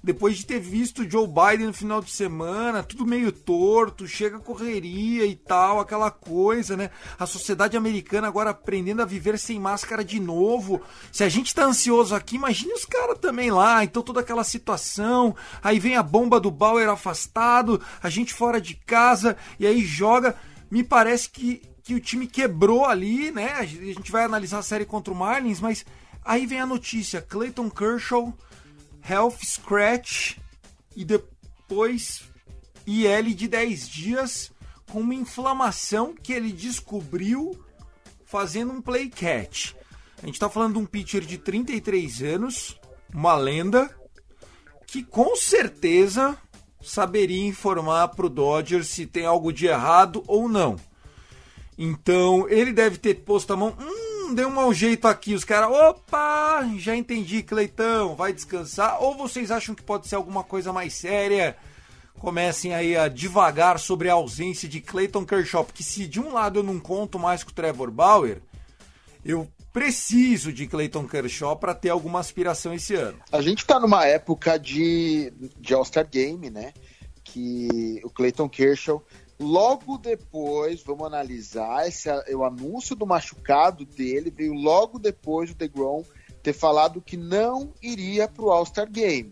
depois 0.06 0.36
de 0.36 0.46
ter 0.46 0.60
visto 0.60 1.10
Joe 1.10 1.26
Biden 1.26 1.66
no 1.66 1.72
final 1.72 2.00
de 2.00 2.12
semana, 2.12 2.80
tudo 2.80 3.04
meio 3.04 3.32
torto, 3.32 4.06
chega 4.06 4.38
correria 4.38 5.26
e 5.26 5.34
tal, 5.34 5.80
aquela 5.80 6.12
coisa, 6.12 6.76
né? 6.76 6.90
A 7.18 7.26
sociedade 7.26 7.76
americana 7.76 8.28
agora 8.28 8.50
aprendendo 8.50 9.02
a 9.02 9.04
viver 9.04 9.36
sem 9.36 9.58
máscara 9.58 10.04
de 10.04 10.20
novo. 10.20 10.80
Se 11.10 11.24
a 11.24 11.28
gente 11.28 11.52
tá 11.52 11.64
ansioso 11.64 12.14
aqui, 12.14 12.36
imagine 12.36 12.72
os 12.72 12.84
caras 12.84 13.18
também 13.18 13.50
lá. 13.50 13.82
Então 13.82 14.00
toda 14.00 14.20
aquela 14.20 14.44
situação, 14.44 15.34
aí 15.60 15.80
vem 15.80 15.96
a 15.96 16.04
bomba 16.04 16.38
do 16.38 16.52
Bauer 16.52 16.88
afastado, 16.88 17.82
a 18.00 18.08
gente 18.08 18.32
fora 18.32 18.60
de 18.60 18.76
casa 18.76 19.36
e 19.58 19.66
aí 19.66 19.84
joga. 19.84 20.36
Me 20.70 20.84
parece 20.84 21.28
que 21.28 21.60
que 21.82 21.94
o 21.94 22.00
time 22.00 22.28
quebrou 22.28 22.84
ali, 22.84 23.32
né? 23.32 23.54
A 23.54 23.64
gente 23.64 24.10
vai 24.10 24.24
analisar 24.24 24.58
a 24.58 24.62
série 24.62 24.84
contra 24.84 25.12
o 25.12 25.16
Marlins, 25.16 25.60
mas 25.60 25.84
aí 26.24 26.46
vem 26.46 26.60
a 26.60 26.66
notícia: 26.66 27.20
Clayton 27.22 27.70
Kershaw, 27.70 28.32
health 29.08 29.38
scratch 29.44 30.36
e 30.94 31.04
depois 31.04 32.24
IL 32.86 33.34
de 33.34 33.48
10 33.48 33.88
dias 33.88 34.52
com 34.90 35.00
uma 35.00 35.14
inflamação 35.14 36.14
que 36.14 36.32
ele 36.32 36.52
descobriu 36.52 37.58
fazendo 38.24 38.72
um 38.72 38.80
play 38.80 39.08
catch. 39.08 39.74
A 40.22 40.26
gente 40.26 40.34
está 40.34 40.48
falando 40.48 40.74
de 40.74 40.78
um 40.78 40.86
pitcher 40.86 41.22
de 41.22 41.38
33 41.38 42.22
anos, 42.22 42.80
uma 43.12 43.36
lenda, 43.36 43.94
que 44.86 45.02
com 45.02 45.36
certeza 45.36 46.36
saberia 46.82 47.46
informar 47.46 48.08
para 48.08 48.26
o 48.26 48.30
Dodgers 48.30 48.88
se 48.88 49.06
tem 49.06 49.26
algo 49.26 49.52
de 49.52 49.66
errado 49.66 50.22
ou 50.26 50.48
não. 50.48 50.76
Então 51.76 52.48
ele 52.48 52.72
deve 52.72 52.96
ter 52.96 53.16
posto 53.16 53.52
a 53.52 53.56
mão. 53.56 53.76
Hum, 53.78 54.05
deu 54.34 54.48
um 54.48 54.54
mau 54.54 54.72
jeito 54.72 55.06
aqui. 55.06 55.34
Os 55.34 55.44
caras, 55.44 55.70
opa, 55.70 56.68
já 56.78 56.96
entendi, 56.96 57.42
Cleitão, 57.42 58.14
vai 58.14 58.32
descansar. 58.32 59.02
Ou 59.02 59.16
vocês 59.16 59.50
acham 59.50 59.74
que 59.74 59.82
pode 59.82 60.08
ser 60.08 60.16
alguma 60.16 60.42
coisa 60.44 60.72
mais 60.72 60.94
séria? 60.94 61.56
Comecem 62.18 62.74
aí 62.74 62.96
a 62.96 63.08
devagar 63.08 63.78
sobre 63.78 64.08
a 64.08 64.14
ausência 64.14 64.68
de 64.68 64.80
Clayton 64.80 65.24
Kershaw. 65.24 65.64
Porque 65.64 65.82
se 65.82 66.06
de 66.06 66.20
um 66.20 66.32
lado 66.32 66.60
eu 66.60 66.62
não 66.62 66.80
conto 66.80 67.18
mais 67.18 67.44
com 67.44 67.50
o 67.50 67.54
Trevor 67.54 67.90
Bauer, 67.90 68.40
eu 69.24 69.48
preciso 69.72 70.52
de 70.52 70.66
Clayton 70.66 71.06
Kershaw 71.06 71.54
para 71.56 71.74
ter 71.74 71.90
alguma 71.90 72.20
aspiração 72.20 72.72
esse 72.72 72.94
ano. 72.94 73.18
A 73.30 73.42
gente 73.42 73.58
está 73.58 73.78
numa 73.78 74.06
época 74.06 74.58
de, 74.58 75.32
de 75.58 75.74
All-Star 75.74 76.08
Game, 76.08 76.48
né? 76.48 76.72
Que 77.22 78.00
o 78.02 78.08
Clayton 78.08 78.48
Kershaw 78.48 79.04
Logo 79.38 79.98
depois, 79.98 80.82
vamos 80.82 81.06
analisar, 81.06 81.86
esse, 81.86 82.08
o 82.34 82.42
anúncio 82.42 82.96
do 82.96 83.06
machucado 83.06 83.84
dele 83.84 84.30
veio 84.30 84.54
logo 84.54 84.98
depois 84.98 85.50
do 85.50 85.56
DeGrom 85.56 86.02
ter 86.42 86.54
falado 86.54 87.02
que 87.02 87.16
não 87.16 87.72
iria 87.82 88.26
para 88.26 88.44
o 88.44 88.50
All-Star 88.50 88.90
Game. 88.90 89.30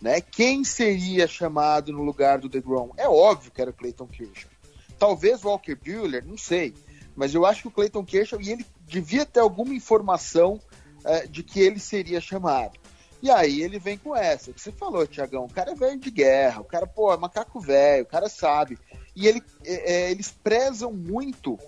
Né? 0.00 0.20
Quem 0.20 0.64
seria 0.64 1.26
chamado 1.26 1.92
no 1.92 2.02
lugar 2.02 2.38
do 2.38 2.48
DeGrom? 2.48 2.90
É 2.96 3.08
óbvio 3.08 3.50
que 3.50 3.60
era 3.60 3.70
o 3.70 3.74
Clayton 3.74 4.06
Kershaw. 4.06 4.50
Talvez 4.98 5.42
Walker 5.42 5.74
Buehler, 5.74 6.26
não 6.26 6.36
sei. 6.36 6.74
Mas 7.16 7.34
eu 7.34 7.46
acho 7.46 7.62
que 7.62 7.68
o 7.68 7.72
Clayton 7.72 8.04
Kershaw, 8.04 8.40
e 8.40 8.50
ele 8.50 8.66
devia 8.86 9.24
ter 9.24 9.40
alguma 9.40 9.74
informação 9.74 10.60
é, 11.04 11.26
de 11.26 11.42
que 11.42 11.60
ele 11.60 11.80
seria 11.80 12.20
chamado. 12.20 12.78
E 13.20 13.30
aí 13.30 13.62
ele 13.62 13.78
vem 13.78 13.98
com 13.98 14.14
essa, 14.14 14.52
que 14.52 14.60
você 14.60 14.70
falou, 14.70 15.06
Tiagão, 15.06 15.44
o 15.44 15.52
cara 15.52 15.72
é 15.72 15.74
velho 15.74 15.98
de 15.98 16.10
guerra, 16.10 16.60
o 16.60 16.64
cara, 16.64 16.86
pô, 16.86 17.12
é 17.12 17.16
macaco 17.16 17.58
velho, 17.58 18.04
o 18.04 18.06
cara 18.06 18.28
sabe. 18.28 18.78
E 19.18 19.26
ele, 19.26 19.42
é, 19.64 19.92
é 19.92 20.10
eles 20.12 20.30
prezam 20.30 20.92
muito 20.92 21.58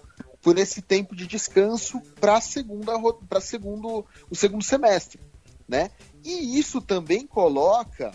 por 0.41 0.57
esse 0.57 0.81
tempo 0.81 1.17
de 1.17 1.27
descanso 1.27 2.01
para 2.21 2.41
segunda 2.41 2.93
para 3.29 3.41
segundo 3.41 4.07
o 4.31 4.37
segundo 4.37 4.63
semestre, 4.63 5.21
né? 5.69 5.91
E 6.25 6.57
isso 6.59 6.81
também 6.81 7.27
coloca 7.27 8.13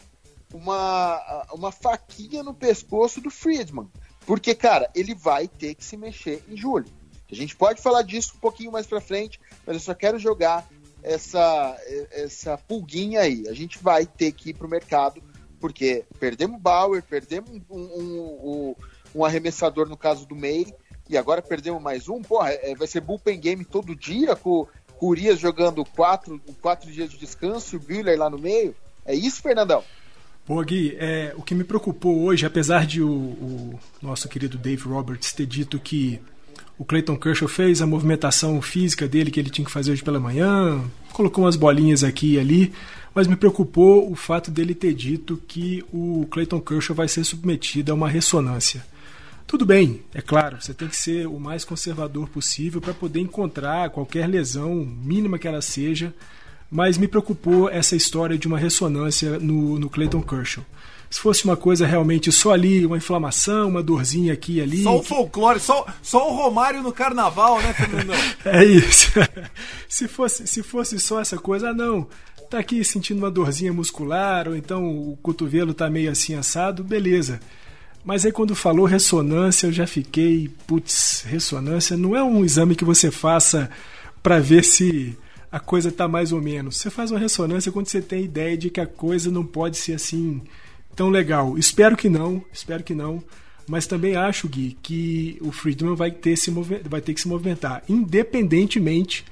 uma, 0.54 1.48
uma 1.52 1.72
faquinha 1.72 2.42
no 2.44 2.54
pescoço 2.54 3.20
do 3.20 3.30
Friedman, 3.30 3.90
porque 4.26 4.56
cara, 4.56 4.90
ele 4.96 5.14
vai 5.14 5.50
ter 5.50 5.76
que 5.76 5.84
se 5.84 5.98
mexer 5.98 6.42
em 6.48 6.56
julho. 6.56 6.88
A 7.30 7.36
gente 7.36 7.58
pode 7.58 7.82
falar 7.82 8.04
disso 8.04 8.34
um 8.38 8.40
pouquinho 8.40 8.72
mais 8.72 8.88
para 8.88 9.02
frente, 9.02 9.40
mas 9.68 9.76
eu 9.76 9.82
só 9.82 9.94
quero 9.94 10.18
jogar 10.18 10.66
essa, 11.04 11.78
essa 12.12 12.58
pulguinha 12.58 13.20
aí. 13.20 13.48
A 13.50 13.54
gente 13.54 13.80
vai 13.80 14.06
ter 14.06 14.32
que 14.32 14.52
ir 14.52 14.54
para 14.54 14.66
o 14.66 14.70
mercado, 14.70 15.22
porque 15.60 16.06
perdemos 16.20 16.62
Bauer, 16.62 17.04
perdemos 17.04 17.50
um, 17.70 17.80
um, 17.80 18.22
um, 18.44 18.76
um, 19.16 19.26
arremessador 19.26 19.88
no 19.88 19.98
caso 19.98 20.26
do 20.26 20.36
May, 20.36 20.68
e 21.10 21.18
agora 21.18 21.42
perdemos 21.42 21.82
mais 21.82 22.10
um. 22.10 22.22
Porra, 22.22 22.50
é, 22.52 22.76
vai 22.76 22.88
ser 22.88 23.02
bullpen 23.02 23.40
game 23.40 23.64
todo 23.64 23.96
dia, 23.96 24.36
com 24.36 24.68
o 25.00 25.08
Urias 25.08 25.40
jogando 25.40 25.84
quatro, 25.86 26.42
quatro 26.62 26.92
dias 26.92 27.10
de 27.10 27.18
descanso, 27.18 27.78
o 27.78 27.80
Buehler 27.80 28.18
lá 28.18 28.30
no 28.30 28.38
meio. 28.38 28.76
É 29.06 29.14
isso, 29.14 29.42
Fernandão? 29.42 29.84
Pô, 30.46 30.62
Gui, 30.64 30.96
é, 31.00 31.34
o 31.36 31.42
que 31.42 31.56
me 31.56 31.64
preocupou 31.64 32.24
hoje, 32.24 32.46
apesar 32.46 32.86
de 32.86 33.02
o, 33.02 33.10
o 33.10 33.80
nosso 34.02 34.30
querido 34.30 34.58
Dave 34.58 34.84
Roberts 34.84 35.34
ter 35.34 35.46
dito 35.46 35.80
que 35.80 36.20
o 36.78 36.86
Clayton 36.86 37.18
Kershaw 37.18 37.48
fez 37.48 37.82
a 37.82 37.88
movimentação 37.88 38.62
física 38.62 39.08
dele 39.08 39.32
que 39.32 39.40
ele 39.40 39.50
tinha 39.50 39.66
que 39.66 39.72
fazer 39.72 39.92
hoje 39.92 40.04
pela 40.04 40.20
manhã, 40.20 40.84
colocou 41.14 41.46
umas 41.46 41.56
bolinhas 41.56 42.04
aqui 42.04 42.34
e 42.34 42.40
ali, 42.40 42.74
mas 43.14 43.28
me 43.28 43.36
preocupou 43.36 44.12
o 44.12 44.16
fato 44.16 44.52
dele 44.52 44.76
ter 44.76 44.94
dito 44.94 45.42
que 45.48 45.84
o 45.92 46.28
Clayton 46.30 46.60
Kershaw 46.60 46.96
vai 46.96 47.08
ser 47.08 47.24
submetido 47.24 47.92
a 47.92 47.96
uma 47.96 48.10
ressonância. 48.10 48.86
Tudo 49.48 49.66
bem, 49.66 50.02
é 50.14 50.22
claro, 50.22 50.60
você 50.60 50.74
tem 50.74 50.88
que 50.88 50.98
ser 50.98 51.28
o 51.28 51.40
mais 51.40 51.64
conservador 51.64 52.28
possível 52.30 52.82
para 52.82 52.94
poder 52.94 53.20
encontrar 53.20 53.92
qualquer 53.92 54.28
lesão, 54.28 54.76
mínima 54.76 55.38
que 55.38 55.48
ela 55.48 55.62
seja, 55.62 56.14
mas 56.70 56.98
me 56.98 57.08
preocupou 57.08 57.70
essa 57.70 57.96
história 57.96 58.38
de 58.38 58.48
uma 58.48 58.58
ressonância 58.58 59.38
no, 59.38 59.78
no 59.78 59.90
Clayton 59.90 60.22
Kershaw. 60.22 60.66
Se 61.10 61.20
fosse 61.20 61.46
uma 61.46 61.56
coisa 61.56 61.86
realmente 61.86 62.32
só 62.32 62.52
ali, 62.52 62.86
uma 62.86 62.98
inflamação, 62.98 63.70
uma 63.70 63.84
dorzinha 63.84 64.34
aqui 64.34 64.58
e 64.58 64.62
ali. 64.62 64.84
Só 64.84 64.98
o 64.98 65.04
folclore, 65.04 65.60
só, 65.60 65.86
só 66.02 66.30
o 66.30 66.36
Romário 66.36 66.82
no 66.82 66.92
carnaval, 66.92 67.62
né, 67.62 67.74
Fernandão? 67.74 68.16
é 68.44 68.66
isso. 68.66 69.12
se, 69.88 70.08
fosse, 70.08 70.48
se 70.48 70.64
fosse 70.64 71.00
só 71.00 71.22
essa 71.22 71.38
coisa, 71.38 71.70
ah, 71.70 71.74
não. 71.74 72.08
Tá 72.50 72.60
aqui 72.60 72.84
sentindo 72.84 73.20
uma 73.20 73.32
dorzinha 73.32 73.72
muscular, 73.72 74.48
ou 74.48 74.56
então 74.56 74.86
o 74.86 75.18
cotovelo 75.18 75.74
tá 75.74 75.90
meio 75.90 76.12
assim 76.12 76.36
assado, 76.36 76.84
beleza. 76.84 77.40
Mas 78.06 78.24
aí 78.24 78.32
quando 78.32 78.54
falou 78.54 78.86
ressonância, 78.86 79.66
eu 79.66 79.74
já 79.74 79.88
fiquei, 79.88 80.48
putz, 80.68 81.24
ressonância 81.26 81.98
não 81.98 82.16
é 82.16 82.24
um 82.24 82.46
exame 82.46 82.76
que 82.76 82.86
você 82.86 83.10
faça 83.10 83.68
para 84.22 84.40
ver 84.40 84.64
se 84.64 85.18
a 85.52 85.60
coisa 85.60 85.92
tá 85.92 86.08
mais 86.08 86.32
ou 86.32 86.40
menos. 86.40 86.78
Você 86.78 86.92
faz 86.92 87.10
uma 87.10 87.20
ressonância 87.20 87.72
quando 87.72 87.88
você 87.88 88.04
tem 88.04 88.20
a 88.20 88.22
ideia 88.22 88.56
de 88.56 88.70
que 88.70 88.80
a 88.80 88.86
coisa 88.86 89.32
não 89.32 89.44
pode 89.44 89.78
ser 89.78 89.94
assim 89.94 90.40
tão 90.96 91.10
legal. 91.10 91.58
Espero 91.58 91.98
que 91.98 92.08
não, 92.08 92.44
espero 92.54 92.84
que 92.84 92.94
não. 92.94 93.24
Mas 93.68 93.88
também 93.88 94.16
acho, 94.16 94.48
Gui, 94.48 94.78
que 94.84 95.40
o 95.42 95.52
Friedman 95.52 95.96
vai 95.96 96.12
ter, 96.12 96.38
se 96.38 96.52
vai 96.88 97.02
ter 97.02 97.16
que 97.16 97.22
se 97.22 97.28
movimentar, 97.28 97.82
independentemente 97.90 99.26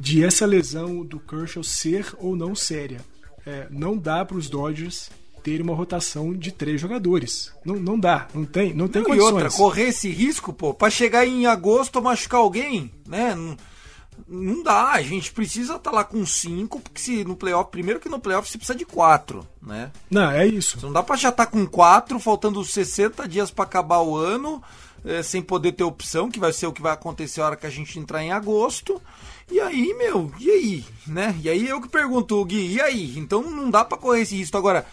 de 0.00 0.24
essa 0.24 0.44
lesão 0.44 1.04
do 1.04 1.20
Kershaw 1.20 1.62
ser 1.62 2.06
ou 2.18 2.34
não 2.34 2.54
séria. 2.56 3.00
É, 3.46 3.68
não 3.70 3.96
dá 3.96 4.24
para 4.24 4.36
os 4.36 4.50
Dodgers 4.50 5.08
ter 5.48 5.62
uma 5.62 5.74
rotação 5.74 6.34
de 6.34 6.52
três 6.52 6.80
jogadores. 6.80 7.52
Não, 7.64 7.76
não 7.76 7.98
dá, 7.98 8.28
não 8.34 8.44
tem, 8.44 8.74
não 8.74 8.88
tem 8.88 9.02
não, 9.02 9.10
condições. 9.10 9.30
E 9.30 9.34
outra, 9.34 9.50
correr 9.50 9.88
esse 9.88 10.10
risco, 10.10 10.52
pô, 10.52 10.74
para 10.74 10.90
chegar 10.90 11.26
em 11.26 11.46
agosto 11.46 12.02
machucar 12.02 12.40
alguém, 12.40 12.90
né? 13.06 13.34
Não 13.34 13.56
não 14.26 14.62
dá, 14.62 14.92
a 14.92 15.02
gente 15.02 15.32
precisa 15.32 15.76
estar 15.76 15.90
tá 15.90 15.96
lá 15.96 16.04
com 16.04 16.24
cinco, 16.26 16.80
porque 16.80 17.00
se 17.00 17.24
no 17.24 17.36
playoff, 17.36 17.70
primeiro 17.70 18.00
que 18.00 18.08
no 18.08 18.18
playoff 18.18 18.50
você 18.50 18.58
precisa 18.58 18.76
de 18.76 18.84
quatro, 18.84 19.46
né? 19.62 19.92
Não, 20.10 20.30
é 20.30 20.46
isso. 20.46 20.78
Não 20.82 20.92
dá 20.92 21.02
para 21.02 21.16
já 21.16 21.28
estar 21.28 21.46
tá 21.46 21.50
com 21.50 21.66
quatro, 21.66 22.18
faltando 22.18 22.64
60 22.64 23.28
dias 23.28 23.50
para 23.50 23.64
acabar 23.64 24.00
o 24.00 24.16
ano, 24.16 24.62
é, 25.04 25.22
sem 25.22 25.40
poder 25.40 25.72
ter 25.72 25.84
opção, 25.84 26.30
que 26.30 26.40
vai 26.40 26.52
ser 26.52 26.66
o 26.66 26.72
que 26.72 26.82
vai 26.82 26.92
acontecer 26.92 27.40
a 27.40 27.46
hora 27.46 27.56
que 27.56 27.66
a 27.66 27.70
gente 27.70 27.98
entrar 27.98 28.22
em 28.22 28.32
agosto. 28.32 29.00
E 29.50 29.60
aí, 29.60 29.94
meu, 29.94 30.30
e 30.38 30.50
aí, 30.50 30.84
né? 31.06 31.34
E 31.42 31.48
aí 31.48 31.66
eu 31.66 31.80
que 31.80 31.88
pergunto, 31.88 32.44
Gui, 32.44 32.74
e 32.74 32.80
aí? 32.80 33.18
Então 33.18 33.42
não 33.42 33.70
dá 33.70 33.84
para 33.84 33.96
correr 33.96 34.22
esse 34.22 34.36
risco 34.36 34.56
agora. 34.56 34.84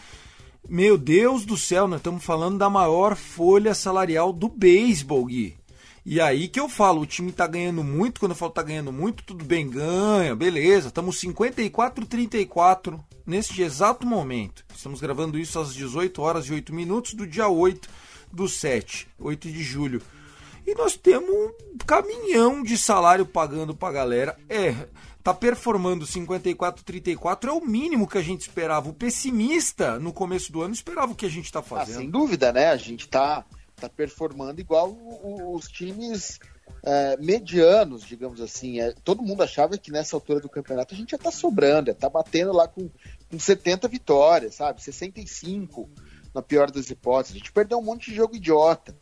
Meu 0.67 0.97
Deus 0.97 1.45
do 1.45 1.55
céu, 1.55 1.87
nós 1.87 1.99
estamos 1.99 2.23
falando 2.23 2.57
da 2.57 2.67
maior 2.69 3.15
folha 3.15 3.75
salarial 3.75 4.33
do 4.33 4.49
beisebol, 4.49 5.25
Gui. 5.25 5.55
E 6.03 6.19
aí 6.19 6.47
que 6.47 6.59
eu 6.59 6.67
falo, 6.67 7.01
o 7.01 7.05
time 7.05 7.31
tá 7.31 7.45
ganhando 7.45 7.83
muito, 7.83 8.19
quando 8.19 8.31
eu 8.31 8.35
falo 8.35 8.51
tá 8.51 8.63
ganhando 8.63 8.91
muito, 8.91 9.23
tudo 9.23 9.45
bem, 9.45 9.69
ganha, 9.69 10.35
beleza. 10.35 10.87
Estamos 10.87 11.21
54-34 11.21 12.99
neste 13.27 13.61
exato 13.61 14.07
momento. 14.07 14.65
Estamos 14.75 14.99
gravando 14.99 15.37
isso 15.37 15.59
às 15.59 15.71
18 15.71 16.19
horas 16.19 16.45
e 16.47 16.53
8 16.53 16.73
minutos 16.73 17.13
do 17.13 17.27
dia 17.27 17.47
8 17.47 17.87
do 18.31 18.49
7, 18.49 19.07
8 19.19 19.51
de 19.51 19.63
julho. 19.63 20.01
E 20.65 20.73
nós 20.73 20.95
temos 20.95 21.29
um 21.29 21.77
caminhão 21.85 22.63
de 22.63 22.77
salário 22.77 23.25
pagando 23.25 23.75
pra 23.75 23.91
galera. 23.91 24.37
É, 24.49 24.73
tá 25.23 25.33
performando 25.33 26.05
54-34 26.05 27.47
é 27.47 27.51
o 27.51 27.61
mínimo 27.65 28.07
que 28.07 28.17
a 28.17 28.21
gente 28.21 28.41
esperava. 28.41 28.89
O 28.89 28.93
pessimista 28.93 29.99
no 29.99 30.11
começo 30.11 30.51
do 30.51 30.61
ano 30.61 30.73
esperava 30.73 31.11
o 31.11 31.15
que 31.15 31.25
a 31.25 31.29
gente 31.29 31.51
tá 31.51 31.59
ah, 31.59 31.63
fazendo. 31.63 31.95
Ah, 31.95 31.99
sem 31.99 32.09
dúvida, 32.09 32.51
né? 32.51 32.69
A 32.69 32.77
gente 32.77 33.07
tá 33.07 33.45
tá 33.75 33.89
performando 33.89 34.61
igual 34.61 34.95
os 35.53 35.67
times 35.67 36.39
é, 36.83 37.17
medianos, 37.17 38.03
digamos 38.03 38.41
assim. 38.41 38.79
É, 38.79 38.93
todo 39.03 39.21
mundo 39.21 39.43
achava 39.43 39.77
que 39.77 39.91
nessa 39.91 40.15
altura 40.15 40.39
do 40.39 40.49
campeonato 40.49 40.93
a 40.93 40.97
gente 40.97 41.11
já 41.11 41.17
tá 41.17 41.31
sobrando, 41.31 41.87
já 41.87 41.93
tá 41.93 42.09
batendo 42.09 42.53
lá 42.53 42.67
com, 42.67 42.89
com 43.29 43.39
70 43.39 43.87
vitórias, 43.87 44.55
sabe? 44.55 44.81
65 44.81 45.89
na 46.33 46.41
pior 46.41 46.71
das 46.71 46.89
hipóteses. 46.89 47.35
A 47.35 47.39
gente 47.39 47.51
perdeu 47.51 47.77
um 47.77 47.83
monte 47.83 48.09
de 48.09 48.15
jogo 48.15 48.35
idiota. 48.35 48.95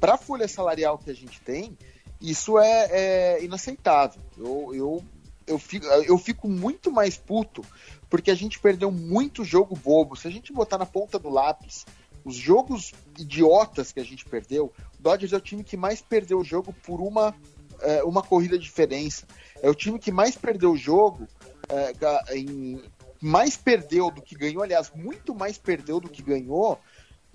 Para 0.00 0.14
a 0.14 0.18
folha 0.18 0.46
salarial 0.46 0.98
que 0.98 1.10
a 1.10 1.14
gente 1.14 1.40
tem, 1.40 1.76
isso 2.20 2.58
é, 2.58 2.88
é 2.90 3.44
inaceitável. 3.44 4.20
Eu, 4.36 4.74
eu, 4.74 5.04
eu, 5.46 5.58
fico, 5.58 5.86
eu 5.86 6.18
fico 6.18 6.48
muito 6.48 6.90
mais 6.90 7.16
puto 7.16 7.64
porque 8.08 8.30
a 8.30 8.34
gente 8.34 8.58
perdeu 8.58 8.90
muito 8.90 9.44
jogo 9.44 9.76
bobo. 9.76 10.16
Se 10.16 10.26
a 10.26 10.30
gente 10.30 10.52
botar 10.52 10.78
na 10.78 10.86
ponta 10.86 11.18
do 11.18 11.28
lápis 11.28 11.84
os 12.24 12.34
jogos 12.34 12.92
idiotas 13.18 13.92
que 13.92 14.00
a 14.00 14.04
gente 14.04 14.24
perdeu, 14.24 14.72
o 14.98 15.02
Dodgers 15.02 15.32
é 15.32 15.36
o 15.36 15.40
time 15.40 15.64
que 15.64 15.76
mais 15.76 16.00
perdeu 16.00 16.40
o 16.40 16.44
jogo 16.44 16.74
por 16.84 17.00
uma, 17.00 17.34
é, 17.80 18.02
uma 18.02 18.22
corrida 18.22 18.58
de 18.58 18.64
diferença. 18.64 19.26
É 19.62 19.68
o 19.68 19.74
time 19.74 19.98
que 19.98 20.10
mais 20.10 20.36
perdeu 20.36 20.72
o 20.72 20.76
jogo, 20.76 21.26
é, 21.68 22.36
em, 22.36 22.82
mais 23.20 23.56
perdeu 23.56 24.10
do 24.10 24.22
que 24.22 24.34
ganhou, 24.34 24.62
aliás, 24.62 24.90
muito 24.94 25.34
mais 25.34 25.58
perdeu 25.58 26.00
do 26.00 26.08
que 26.08 26.22
ganhou 26.22 26.78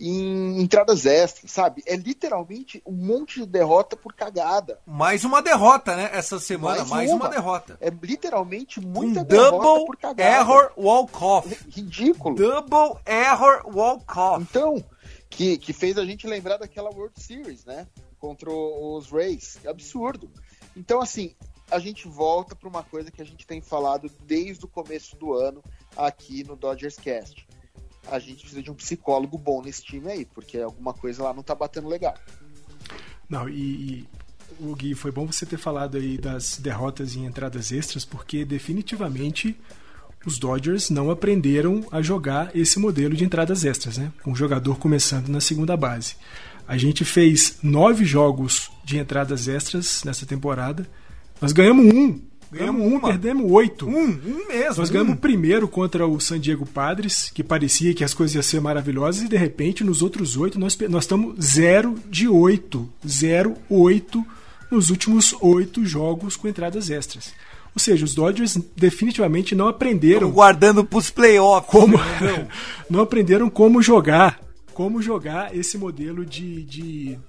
em 0.04 0.62
entradas 0.62 1.06
extras, 1.06 1.50
sabe? 1.50 1.82
É 1.86 1.96
literalmente 1.96 2.82
um 2.86 2.92
monte 2.92 3.40
de 3.40 3.46
derrota 3.46 3.96
por 3.96 4.14
cagada. 4.14 4.80
Mais 4.86 5.24
uma 5.24 5.42
derrota, 5.42 5.96
né? 5.96 6.10
Essa 6.12 6.40
semana, 6.40 6.80
mais, 6.80 6.90
mais 6.90 7.10
uma. 7.12 7.26
uma. 7.26 7.30
derrota. 7.30 7.78
É 7.80 7.90
literalmente 7.90 8.82
muita 8.82 9.22
um 9.22 9.24
derrota 9.24 9.52
double 9.52 9.86
por 9.86 9.98
cagada. 9.98 10.30
error 10.30 10.72
walk-off. 10.76 11.58
Ridículo. 11.70 12.36
Double 12.36 13.00
error 13.06 13.64
walk-off. 13.74 14.42
Então, 14.42 14.84
que, 15.30 15.58
que 15.58 15.72
fez 15.72 15.98
a 15.98 16.06
gente 16.06 16.28
lembrar 16.28 16.58
daquela 16.58 16.90
World 16.90 17.22
Series, 17.22 17.64
né? 17.64 17.88
Contra 18.20 18.52
os 18.52 19.10
Rays. 19.10 19.58
É 19.64 19.70
absurdo. 19.70 20.30
Então, 20.76 21.02
assim, 21.02 21.34
a 21.72 21.80
gente 21.80 22.10
volta 22.10 22.56
para 22.56 22.68
uma 22.68 22.84
coisa 22.84 23.10
que 23.10 23.22
a 23.22 23.26
gente 23.26 23.48
tem 23.48 23.62
falado 23.62 24.12
desde 24.26 24.66
o 24.66 24.68
começo 24.68 25.16
do 25.16 25.34
ano 25.34 25.64
aqui 25.96 26.44
no 26.44 26.58
Dodgers 26.58 26.98
Cast 26.98 27.48
a 28.12 28.20
gente 28.20 28.42
precisa 28.42 28.62
de 28.62 28.72
um 28.72 28.76
psicólogo 28.76 29.38
bom 29.38 29.62
nesse 29.62 29.84
time 29.84 30.12
aí, 30.12 30.26
porque 30.26 30.58
alguma 30.58 30.94
coisa 30.94 31.24
lá 31.24 31.34
não 31.34 31.44
tá 31.44 31.56
batendo 31.56 31.88
legal. 31.88 32.16
Não, 33.30 33.48
e, 33.50 34.08
o 34.60 34.76
Gui, 34.76 34.94
foi 34.94 35.12
bom 35.12 35.26
você 35.26 35.46
ter 35.46 35.58
falado 35.58 35.98
aí 35.98 36.18
das 36.18 36.58
derrotas 36.58 37.16
em 37.16 37.26
entradas 37.26 37.72
extras, 37.72 38.06
porque 38.06 38.46
definitivamente 38.46 39.58
os 40.26 40.38
Dodgers 40.38 40.90
não 40.90 41.10
aprenderam 41.12 41.86
a 41.92 42.02
jogar 42.02 42.56
esse 42.56 42.80
modelo 42.80 43.16
de 43.16 43.24
entradas 43.24 43.66
extras, 43.66 43.98
né? 43.98 44.12
Com 44.24 44.32
o 44.32 44.36
jogador 44.36 44.78
começando 44.78 45.28
na 45.28 45.42
segunda 45.42 45.76
base. 45.76 46.16
A 46.68 46.78
gente 46.78 47.04
fez 47.04 47.58
nove 47.62 48.06
jogos 48.06 48.72
de 48.86 48.98
entradas 48.98 49.48
extras 49.48 50.04
nessa 50.04 50.26
temporada. 50.26 50.88
Nós 51.42 51.52
ganhamos 51.52 51.94
um 51.94 52.22
Ganhamos 52.54 52.94
um, 52.94 53.00
perdemos 53.00 53.52
oito. 53.52 53.88
Um, 53.88 54.10
um 54.10 54.48
mesmo. 54.48 54.78
Nós 54.78 54.90
ganhamos 54.90 55.16
o 55.16 55.18
primeiro 55.18 55.68
contra 55.68 56.08
o 56.08 56.20
San 56.20 56.40
Diego 56.40 56.66
Padres, 56.66 57.32
que 57.34 57.44
parecia 57.44 57.94
que 57.94 58.04
as 58.04 58.14
coisas 58.14 58.36
iam 58.36 58.44
ser 58.44 58.62
maravilhosas, 58.62 59.24
e 59.24 59.28
de 59.28 59.38
repente, 59.38 59.84
nos 59.84 60.02
outros 60.02 60.38
oito, 60.38 60.60
nós, 60.60 60.78
nós 60.90 61.04
estamos 61.04 61.44
zero 61.44 61.96
de 62.10 62.28
oito. 62.28 62.88
Zero, 63.08 63.56
oito 63.70 64.24
nos 64.70 64.90
últimos 64.90 65.36
oito 65.40 65.86
jogos 65.86 66.36
com 66.36 66.48
entradas 66.48 66.90
extras. 66.90 67.34
Ou 67.76 67.80
seja, 67.80 68.06
os 68.06 68.14
Dodgers 68.14 68.58
definitivamente 68.76 69.56
não 69.56 69.68
aprenderam. 69.68 70.28
Estão 70.28 70.32
guardando 70.32 70.86
para 70.86 71.00
os 71.00 71.10
playoffs. 71.10 71.72
Como, 71.72 71.98
não 72.90 73.02
aprenderam 73.02 73.50
como 73.50 73.82
jogar. 73.82 74.40
Como 74.74 75.02
jogar 75.02 75.56
esse 75.56 75.78
modelo 75.78 76.26
de, 76.26 76.64
de, 76.64 77.20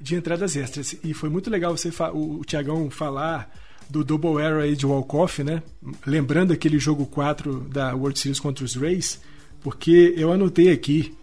de 0.00 0.14
entradas 0.14 0.56
extras. 0.56 0.96
E 1.04 1.12
foi 1.12 1.28
muito 1.28 1.50
legal 1.50 1.76
você 1.76 1.90
o, 2.12 2.40
o 2.40 2.44
Tiagão 2.44 2.90
falar 2.90 3.50
do 3.88 4.04
Double 4.04 4.42
Error 4.42 4.62
aí 4.62 4.76
de 4.76 4.86
Walkoff, 4.86 5.42
né? 5.42 5.62
Lembrando 6.06 6.52
aquele 6.52 6.78
jogo 6.78 7.06
4 7.06 7.60
da 7.60 7.94
World 7.94 8.18
Series 8.18 8.40
contra 8.40 8.64
os 8.64 8.74
Rays, 8.74 9.20
porque 9.62 10.14
eu 10.16 10.32
anotei 10.32 10.70
aqui 10.70 11.14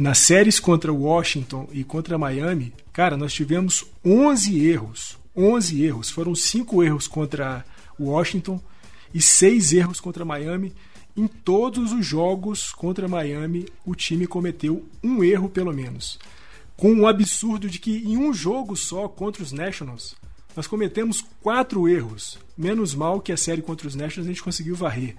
nas 0.00 0.18
séries 0.18 0.58
contra 0.58 0.92
Washington 0.92 1.68
e 1.72 1.84
contra 1.84 2.16
Miami, 2.16 2.72
cara, 2.92 3.16
nós 3.16 3.34
tivemos 3.34 3.84
11 4.04 4.66
erros. 4.66 5.18
11 5.36 5.82
erros. 5.82 6.10
Foram 6.10 6.34
5 6.34 6.82
erros 6.82 7.06
contra 7.06 7.64
Washington 7.98 8.60
e 9.12 9.20
6 9.20 9.74
erros 9.74 10.00
contra 10.00 10.24
Miami. 10.24 10.72
Em 11.16 11.26
todos 11.26 11.92
os 11.92 12.06
jogos 12.06 12.72
contra 12.72 13.08
Miami, 13.08 13.66
o 13.84 13.94
time 13.94 14.26
cometeu 14.26 14.86
um 15.02 15.22
erro 15.22 15.50
pelo 15.50 15.72
menos. 15.72 16.18
Com 16.76 17.00
o 17.00 17.06
absurdo 17.06 17.68
de 17.68 17.78
que 17.78 17.98
em 17.98 18.16
um 18.16 18.32
jogo 18.32 18.76
só 18.76 19.06
contra 19.06 19.42
os 19.42 19.52
Nationals, 19.52 20.16
nós 20.56 20.66
cometemos 20.66 21.24
quatro 21.42 21.88
erros. 21.88 22.38
Menos 22.56 22.94
mal 22.94 23.20
que 23.20 23.32
a 23.32 23.36
série 23.36 23.62
contra 23.62 23.86
os 23.86 23.94
Nationals 23.94 24.26
a 24.26 24.32
gente 24.32 24.42
conseguiu 24.42 24.74
varrer. 24.74 25.16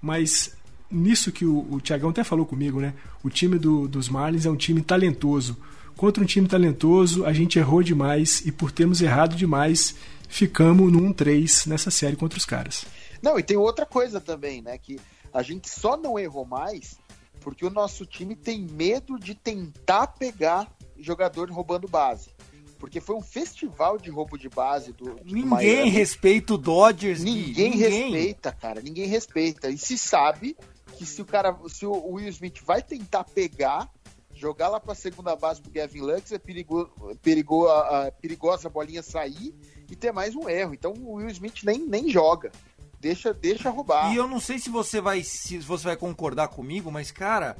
Mas 0.00 0.54
nisso 0.90 1.32
que 1.32 1.44
o, 1.44 1.66
o 1.70 1.80
Tiagão 1.80 2.10
até 2.10 2.22
falou 2.22 2.46
comigo, 2.46 2.80
né? 2.80 2.94
O 3.22 3.30
time 3.30 3.58
do, 3.58 3.88
dos 3.88 4.08
Marlins 4.08 4.46
é 4.46 4.50
um 4.50 4.56
time 4.56 4.82
talentoso. 4.82 5.56
Contra 5.96 6.22
um 6.22 6.26
time 6.26 6.46
talentoso, 6.46 7.24
a 7.24 7.32
gente 7.32 7.58
errou 7.58 7.82
demais 7.82 8.44
e 8.44 8.52
por 8.52 8.70
termos 8.70 9.00
errado 9.00 9.36
demais, 9.36 9.94
ficamos 10.28 10.92
no 10.92 11.00
1-3 11.00 11.66
nessa 11.66 11.90
série 11.90 12.16
contra 12.16 12.38
os 12.38 12.44
caras. 12.44 12.84
Não, 13.22 13.38
e 13.38 13.42
tem 13.42 13.56
outra 13.56 13.86
coisa 13.86 14.20
também, 14.20 14.60
né? 14.60 14.76
Que 14.76 15.00
a 15.32 15.42
gente 15.42 15.68
só 15.70 15.96
não 15.96 16.18
errou 16.18 16.44
mais 16.44 16.98
porque 17.40 17.64
o 17.64 17.70
nosso 17.70 18.06
time 18.06 18.34
tem 18.34 18.62
medo 18.62 19.18
de 19.18 19.34
tentar 19.34 20.08
pegar 20.08 20.66
jogador 20.98 21.50
roubando 21.50 21.86
base 21.86 22.33
porque 22.78 23.00
foi 23.00 23.16
um 23.16 23.22
festival 23.22 23.98
de 23.98 24.10
roubo 24.10 24.38
de 24.38 24.48
base 24.48 24.92
do. 24.92 25.18
Ninguém 25.24 25.88
respeita 25.88 26.54
o 26.54 26.58
Dodgers. 26.58 27.22
Ninguém, 27.22 27.70
ninguém, 27.70 28.10
respeita, 28.10 28.52
cara. 28.52 28.80
Ninguém 28.80 29.06
respeita. 29.06 29.70
E 29.70 29.78
se 29.78 29.96
sabe 29.96 30.56
que 30.96 31.06
se 31.06 31.22
o 31.22 31.24
cara, 31.24 31.56
se 31.68 31.86
o 31.86 32.12
Will 32.12 32.28
Smith 32.28 32.60
vai 32.64 32.82
tentar 32.82 33.24
pegar, 33.24 33.90
jogar 34.34 34.68
lá 34.68 34.80
pra 34.80 34.94
segunda 34.94 35.34
base 35.36 35.60
pro 35.60 35.70
Gavin 35.70 36.00
Lux, 36.00 36.32
é 36.32 36.38
perigo, 36.38 36.90
perigo, 37.22 37.66
a, 37.66 38.06
a, 38.06 38.12
perigosa 38.12 38.68
a 38.68 38.70
bolinha 38.70 39.02
sair 39.02 39.54
e 39.90 39.96
ter 39.96 40.12
mais 40.12 40.34
um 40.34 40.48
erro. 40.48 40.74
Então 40.74 40.92
o 40.92 41.14
Will 41.14 41.28
Smith 41.28 41.62
nem, 41.64 41.78
nem 41.78 42.08
joga. 42.10 42.52
Deixa, 43.00 43.34
deixa 43.34 43.70
roubar. 43.70 44.12
E 44.12 44.16
eu 44.16 44.26
não 44.26 44.40
sei 44.40 44.58
se 44.58 44.70
você 44.70 45.00
vai 45.00 45.22
se 45.22 45.58
você 45.58 45.84
vai 45.84 45.96
concordar 45.96 46.48
comigo, 46.48 46.90
mas 46.90 47.10
cara, 47.10 47.56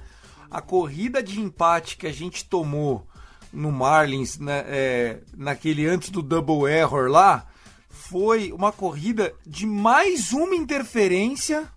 a 0.50 0.62
corrida 0.62 1.22
de 1.22 1.40
empate 1.40 1.96
que 1.96 2.06
a 2.06 2.12
gente 2.12 2.44
tomou 2.46 3.06
no 3.54 3.72
Marlins, 3.72 4.38
né, 4.38 4.64
é, 4.66 5.20
naquele 5.36 5.86
antes 5.86 6.10
do 6.10 6.20
double 6.20 6.70
error 6.70 7.08
lá, 7.08 7.46
foi 7.88 8.52
uma 8.52 8.72
corrida 8.72 9.34
de 9.46 9.66
mais 9.66 10.32
uma 10.32 10.54
interferência. 10.54 11.70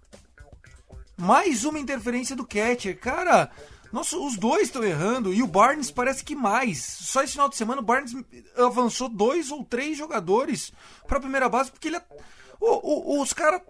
Mais 1.16 1.64
uma 1.64 1.80
interferência 1.80 2.36
do 2.36 2.46
catcher. 2.46 3.00
Cara, 3.00 3.50
nossa, 3.92 4.18
os 4.18 4.38
dois 4.38 4.64
estão 4.64 4.84
errando 4.84 5.34
e 5.34 5.42
o 5.42 5.48
Barnes 5.48 5.90
parece 5.90 6.24
que 6.24 6.36
mais. 6.36 6.84
Só 6.84 7.24
esse 7.24 7.34
final 7.34 7.50
de 7.50 7.56
semana 7.56 7.82
o 7.82 7.86
Barnes 7.86 8.14
avançou 8.56 9.10
dois 9.10 9.50
ou 9.50 9.64
três 9.64 9.98
jogadores 9.98 10.74
para 11.08 11.18
a 11.18 11.22
primeira 11.22 11.50
base 11.50 11.72
porque 11.72 11.88
ele. 11.88 12.00
O, 12.60 13.18
o, 13.18 13.22
os 13.22 13.34
caras. 13.34 13.62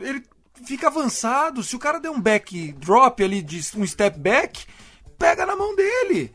Ele 0.00 0.22
fica 0.64 0.88
avançado. 0.88 1.62
Se 1.62 1.74
o 1.74 1.78
cara 1.78 1.98
der 1.98 2.10
um 2.10 2.20
back 2.20 2.72
drop 2.72 3.22
ali, 3.22 3.42
de 3.42 3.60
um 3.76 3.86
step 3.86 4.18
back, 4.18 4.66
pega 5.18 5.46
na 5.46 5.56
mão 5.56 5.74
dele. 5.74 6.32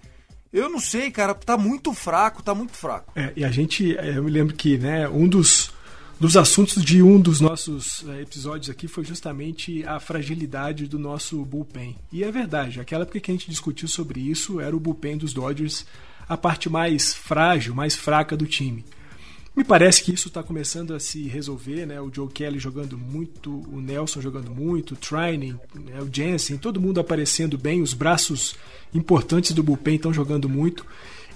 Eu 0.55 0.69
não 0.69 0.79
sei, 0.79 1.11
cara, 1.11 1.33
tá 1.33 1.57
muito 1.57 1.93
fraco, 1.93 2.41
tá 2.41 2.55
muito 2.55 2.71
fraco. 2.71 3.11
É, 3.13 3.33
e 3.35 3.43
a 3.43 3.51
gente, 3.51 3.97
é, 3.97 4.17
eu 4.17 4.23
me 4.23 4.31
lembro 4.31 4.55
que, 4.55 4.77
né, 4.77 5.05
um 5.09 5.27
dos, 5.27 5.69
dos 6.17 6.37
assuntos 6.37 6.81
de 6.81 7.03
um 7.03 7.19
dos 7.19 7.41
nossos 7.41 8.05
é, 8.07 8.21
episódios 8.21 8.69
aqui 8.69 8.87
foi 8.87 9.03
justamente 9.03 9.83
a 9.85 9.99
fragilidade 9.99 10.87
do 10.87 10.97
nosso 10.97 11.43
bullpen. 11.43 11.97
E 12.09 12.23
é 12.23 12.31
verdade, 12.31 12.79
aquela 12.79 13.03
época 13.03 13.19
que 13.19 13.29
a 13.29 13.33
gente 13.33 13.49
discutiu 13.49 13.89
sobre 13.89 14.21
isso 14.21 14.61
era 14.61 14.73
o 14.73 14.79
bullpen 14.79 15.17
dos 15.17 15.33
Dodgers, 15.33 15.85
a 16.25 16.37
parte 16.37 16.69
mais 16.69 17.13
frágil, 17.13 17.75
mais 17.75 17.93
fraca 17.93 18.37
do 18.37 18.45
time. 18.45 18.85
Me 19.55 19.63
parece 19.63 20.03
que 20.03 20.13
isso 20.13 20.27
está 20.27 20.43
começando 20.43 20.93
a 20.93 20.99
se 20.99 21.27
resolver, 21.29 21.85
né? 21.85 22.01
O 22.01 22.13
Joe 22.13 22.27
Kelly 22.27 22.59
jogando 22.59 22.97
muito, 22.97 23.63
o 23.71 23.79
Nelson 23.79 24.19
jogando 24.19 24.51
muito, 24.51 24.93
o 24.93 24.97
Trining, 24.97 25.57
né? 25.73 26.01
o 26.01 26.09
Jensen, 26.13 26.57
todo 26.57 26.81
mundo 26.81 26.99
aparecendo 26.99 27.57
bem, 27.57 27.81
os 27.81 27.93
braços 27.93 28.55
importantes 28.93 29.53
do 29.53 29.63
bullpen 29.63 29.95
estão 29.95 30.13
jogando 30.13 30.49
muito. 30.49 30.85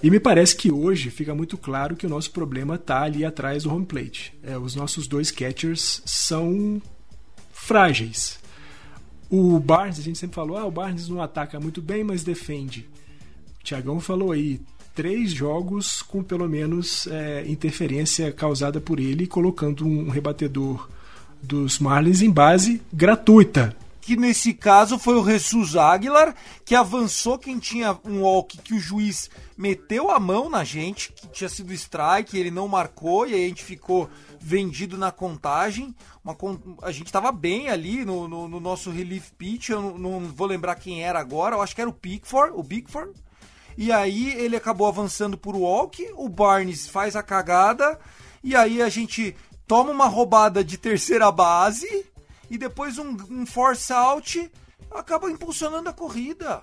E 0.02 0.10
me 0.10 0.20
parece 0.20 0.54
que 0.54 0.70
hoje 0.70 1.10
fica 1.10 1.34
muito 1.34 1.56
claro 1.56 1.96
que 1.96 2.06
o 2.06 2.10
nosso 2.10 2.30
problema 2.30 2.74
está 2.74 3.02
ali 3.02 3.24
atrás 3.24 3.62
do 3.62 3.72
home 3.72 3.86
plate. 3.86 4.34
É, 4.42 4.56
os 4.58 4.74
nossos 4.74 5.06
dois 5.06 5.30
catchers 5.30 6.02
são 6.04 6.80
frágeis. 7.52 8.38
O 9.30 9.58
Barnes, 9.58 9.98
a 9.98 10.02
gente 10.02 10.18
sempre 10.18 10.34
falou, 10.34 10.58
ah, 10.58 10.66
o 10.66 10.70
Barnes 10.70 11.08
não 11.08 11.22
ataca 11.22 11.58
muito 11.58 11.80
bem, 11.80 12.04
mas 12.04 12.22
defende. 12.22 12.88
O 13.60 13.64
Tiagão 13.64 14.00
falou 14.00 14.32
aí, 14.32 14.60
três 15.00 15.32
jogos 15.32 16.02
com 16.02 16.22
pelo 16.22 16.46
menos 16.46 17.06
é, 17.06 17.42
interferência 17.48 18.30
causada 18.30 18.82
por 18.82 19.00
ele, 19.00 19.26
colocando 19.26 19.86
um 19.86 20.10
rebatedor 20.10 20.90
dos 21.42 21.78
Marlins 21.78 22.20
em 22.20 22.30
base 22.30 22.82
gratuita. 22.92 23.74
Que 24.02 24.14
nesse 24.14 24.52
caso 24.52 24.98
foi 24.98 25.14
o 25.14 25.24
Jesus 25.24 25.74
Aguilar, 25.74 26.34
que 26.66 26.74
avançou 26.74 27.38
quem 27.38 27.58
tinha 27.58 27.98
um 28.04 28.20
walk 28.20 28.58
que 28.58 28.74
o 28.74 28.78
juiz 28.78 29.30
meteu 29.56 30.10
a 30.10 30.20
mão 30.20 30.50
na 30.50 30.64
gente, 30.64 31.14
que 31.14 31.26
tinha 31.28 31.48
sido 31.48 31.72
strike, 31.72 32.36
ele 32.36 32.50
não 32.50 32.68
marcou 32.68 33.26
e 33.26 33.32
aí 33.32 33.46
a 33.46 33.48
gente 33.48 33.64
ficou 33.64 34.06
vendido 34.38 34.98
na 34.98 35.10
contagem. 35.10 35.94
Uma, 36.22 36.36
a 36.82 36.92
gente 36.92 37.06
estava 37.06 37.32
bem 37.32 37.70
ali 37.70 38.04
no, 38.04 38.28
no, 38.28 38.46
no, 38.46 38.60
nosso 38.60 38.90
relief 38.90 39.30
pitch, 39.38 39.70
eu 39.70 39.80
não, 39.80 39.96
não, 39.96 40.20
vou 40.20 40.46
lembrar 40.46 40.74
quem 40.74 41.02
era 41.02 41.18
agora, 41.18 41.56
eu 41.56 41.62
acho 41.62 41.74
que 41.74 41.80
era 41.80 41.88
o 41.88 41.94
Pickford, 41.94 42.52
o 42.54 42.62
Bickford 42.62 43.14
e 43.80 43.90
aí 43.90 44.34
ele 44.34 44.56
acabou 44.56 44.86
avançando 44.86 45.38
por 45.38 45.56
walk, 45.56 46.06
o 46.14 46.28
Barnes 46.28 46.86
faz 46.86 47.16
a 47.16 47.22
cagada, 47.22 47.98
e 48.44 48.54
aí 48.54 48.82
a 48.82 48.90
gente 48.90 49.34
toma 49.66 49.90
uma 49.90 50.06
roubada 50.06 50.62
de 50.62 50.76
terceira 50.76 51.32
base, 51.32 52.04
e 52.50 52.58
depois 52.58 52.98
um, 52.98 53.16
um 53.30 53.46
force 53.46 53.90
out 53.90 54.52
acaba 54.90 55.30
impulsionando 55.30 55.88
a 55.88 55.94
corrida. 55.94 56.62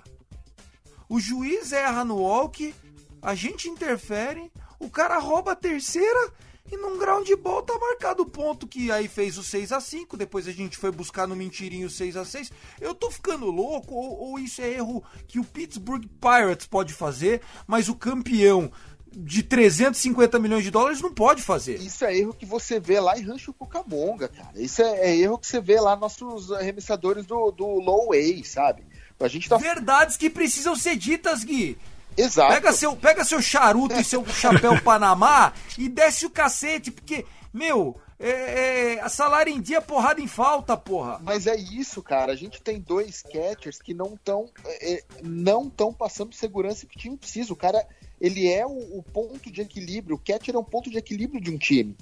O 1.08 1.18
juiz 1.18 1.72
erra 1.72 2.04
no 2.04 2.18
walk, 2.18 2.72
a 3.20 3.34
gente 3.34 3.68
interfere, 3.68 4.52
o 4.78 4.88
cara 4.88 5.18
rouba 5.18 5.50
a 5.50 5.56
terceira 5.56 6.32
e 6.70 6.76
num 6.76 6.98
ground 6.98 7.28
ball 7.42 7.62
tá 7.62 7.76
marcado 7.78 8.22
o 8.22 8.30
ponto 8.30 8.66
que 8.66 8.90
aí 8.90 9.08
fez 9.08 9.38
o 9.38 9.42
6 9.42 9.72
a 9.72 9.80
5 9.80 10.16
depois 10.16 10.46
a 10.46 10.52
gente 10.52 10.76
foi 10.76 10.90
buscar 10.90 11.26
no 11.26 11.36
mentirinho 11.36 11.88
6 11.88 12.16
a 12.16 12.24
6 12.24 12.52
Eu 12.80 12.94
tô 12.94 13.10
ficando 13.10 13.46
louco, 13.46 13.94
ou, 13.94 14.30
ou 14.30 14.38
isso 14.38 14.60
é 14.60 14.70
erro 14.70 15.02
que 15.26 15.38
o 15.38 15.44
Pittsburgh 15.44 16.04
Pirates 16.20 16.66
pode 16.66 16.92
fazer, 16.92 17.40
mas 17.66 17.88
o 17.88 17.94
campeão 17.94 18.70
de 19.10 19.42
350 19.42 20.38
milhões 20.38 20.64
de 20.64 20.70
dólares 20.70 21.00
não 21.00 21.12
pode 21.12 21.42
fazer. 21.42 21.76
Isso 21.76 22.04
é 22.04 22.16
erro 22.16 22.34
que 22.34 22.46
você 22.46 22.78
vê 22.78 23.00
lá 23.00 23.18
em 23.18 23.22
Rancho 23.22 23.52
Cucamonga, 23.52 24.28
cara. 24.28 24.52
Isso 24.54 24.82
é, 24.82 25.08
é 25.08 25.16
erro 25.16 25.38
que 25.38 25.46
você 25.46 25.60
vê 25.60 25.80
lá 25.80 25.96
nossos 25.96 26.52
arremessadores 26.52 27.26
do, 27.26 27.50
do 27.50 27.66
low 27.66 28.08
way, 28.08 28.44
sabe? 28.44 28.84
A 29.18 29.26
gente 29.26 29.48
tá... 29.48 29.56
Verdades 29.56 30.16
que 30.16 30.30
precisam 30.30 30.76
ser 30.76 30.96
ditas, 30.96 31.42
Gui. 31.42 31.76
Exato. 32.18 32.52
Pega 32.52 32.72
seu, 32.72 32.96
pega 32.96 33.24
seu 33.24 33.40
charuto 33.40 33.94
e 33.94 34.04
seu 34.04 34.26
chapéu 34.26 34.78
Panamá 34.82 35.52
e 35.78 35.88
desce 35.88 36.26
o 36.26 36.30
cacete, 36.30 36.90
porque, 36.90 37.24
meu, 37.52 37.96
é, 38.18 38.94
é, 38.94 39.08
salário 39.08 39.52
em 39.52 39.60
dia, 39.60 39.80
porrada 39.80 40.20
em 40.20 40.26
falta, 40.26 40.76
porra. 40.76 41.20
Mas 41.22 41.46
é 41.46 41.54
isso, 41.54 42.02
cara. 42.02 42.32
A 42.32 42.36
gente 42.36 42.60
tem 42.60 42.80
dois 42.80 43.22
catchers 43.22 43.80
que 43.80 43.94
não 43.94 44.14
estão 44.14 44.50
é, 44.64 45.04
não 45.22 45.68
estão 45.68 45.92
passando 45.92 46.34
segurança 46.34 46.86
que 46.86 46.96
o 46.96 46.98
time 46.98 47.16
precisa. 47.16 47.52
O 47.52 47.56
cara, 47.56 47.86
ele 48.20 48.48
é 48.48 48.66
o, 48.66 48.98
o, 48.98 49.02
ponto 49.02 49.50
de 49.52 49.60
equilíbrio. 49.60 50.16
O 50.16 50.18
catcher 50.18 50.56
é 50.56 50.58
um 50.58 50.64
ponto 50.64 50.90
de 50.90 50.98
equilíbrio 50.98 51.40
de 51.40 51.52
um 51.52 51.56
time. 51.56 51.96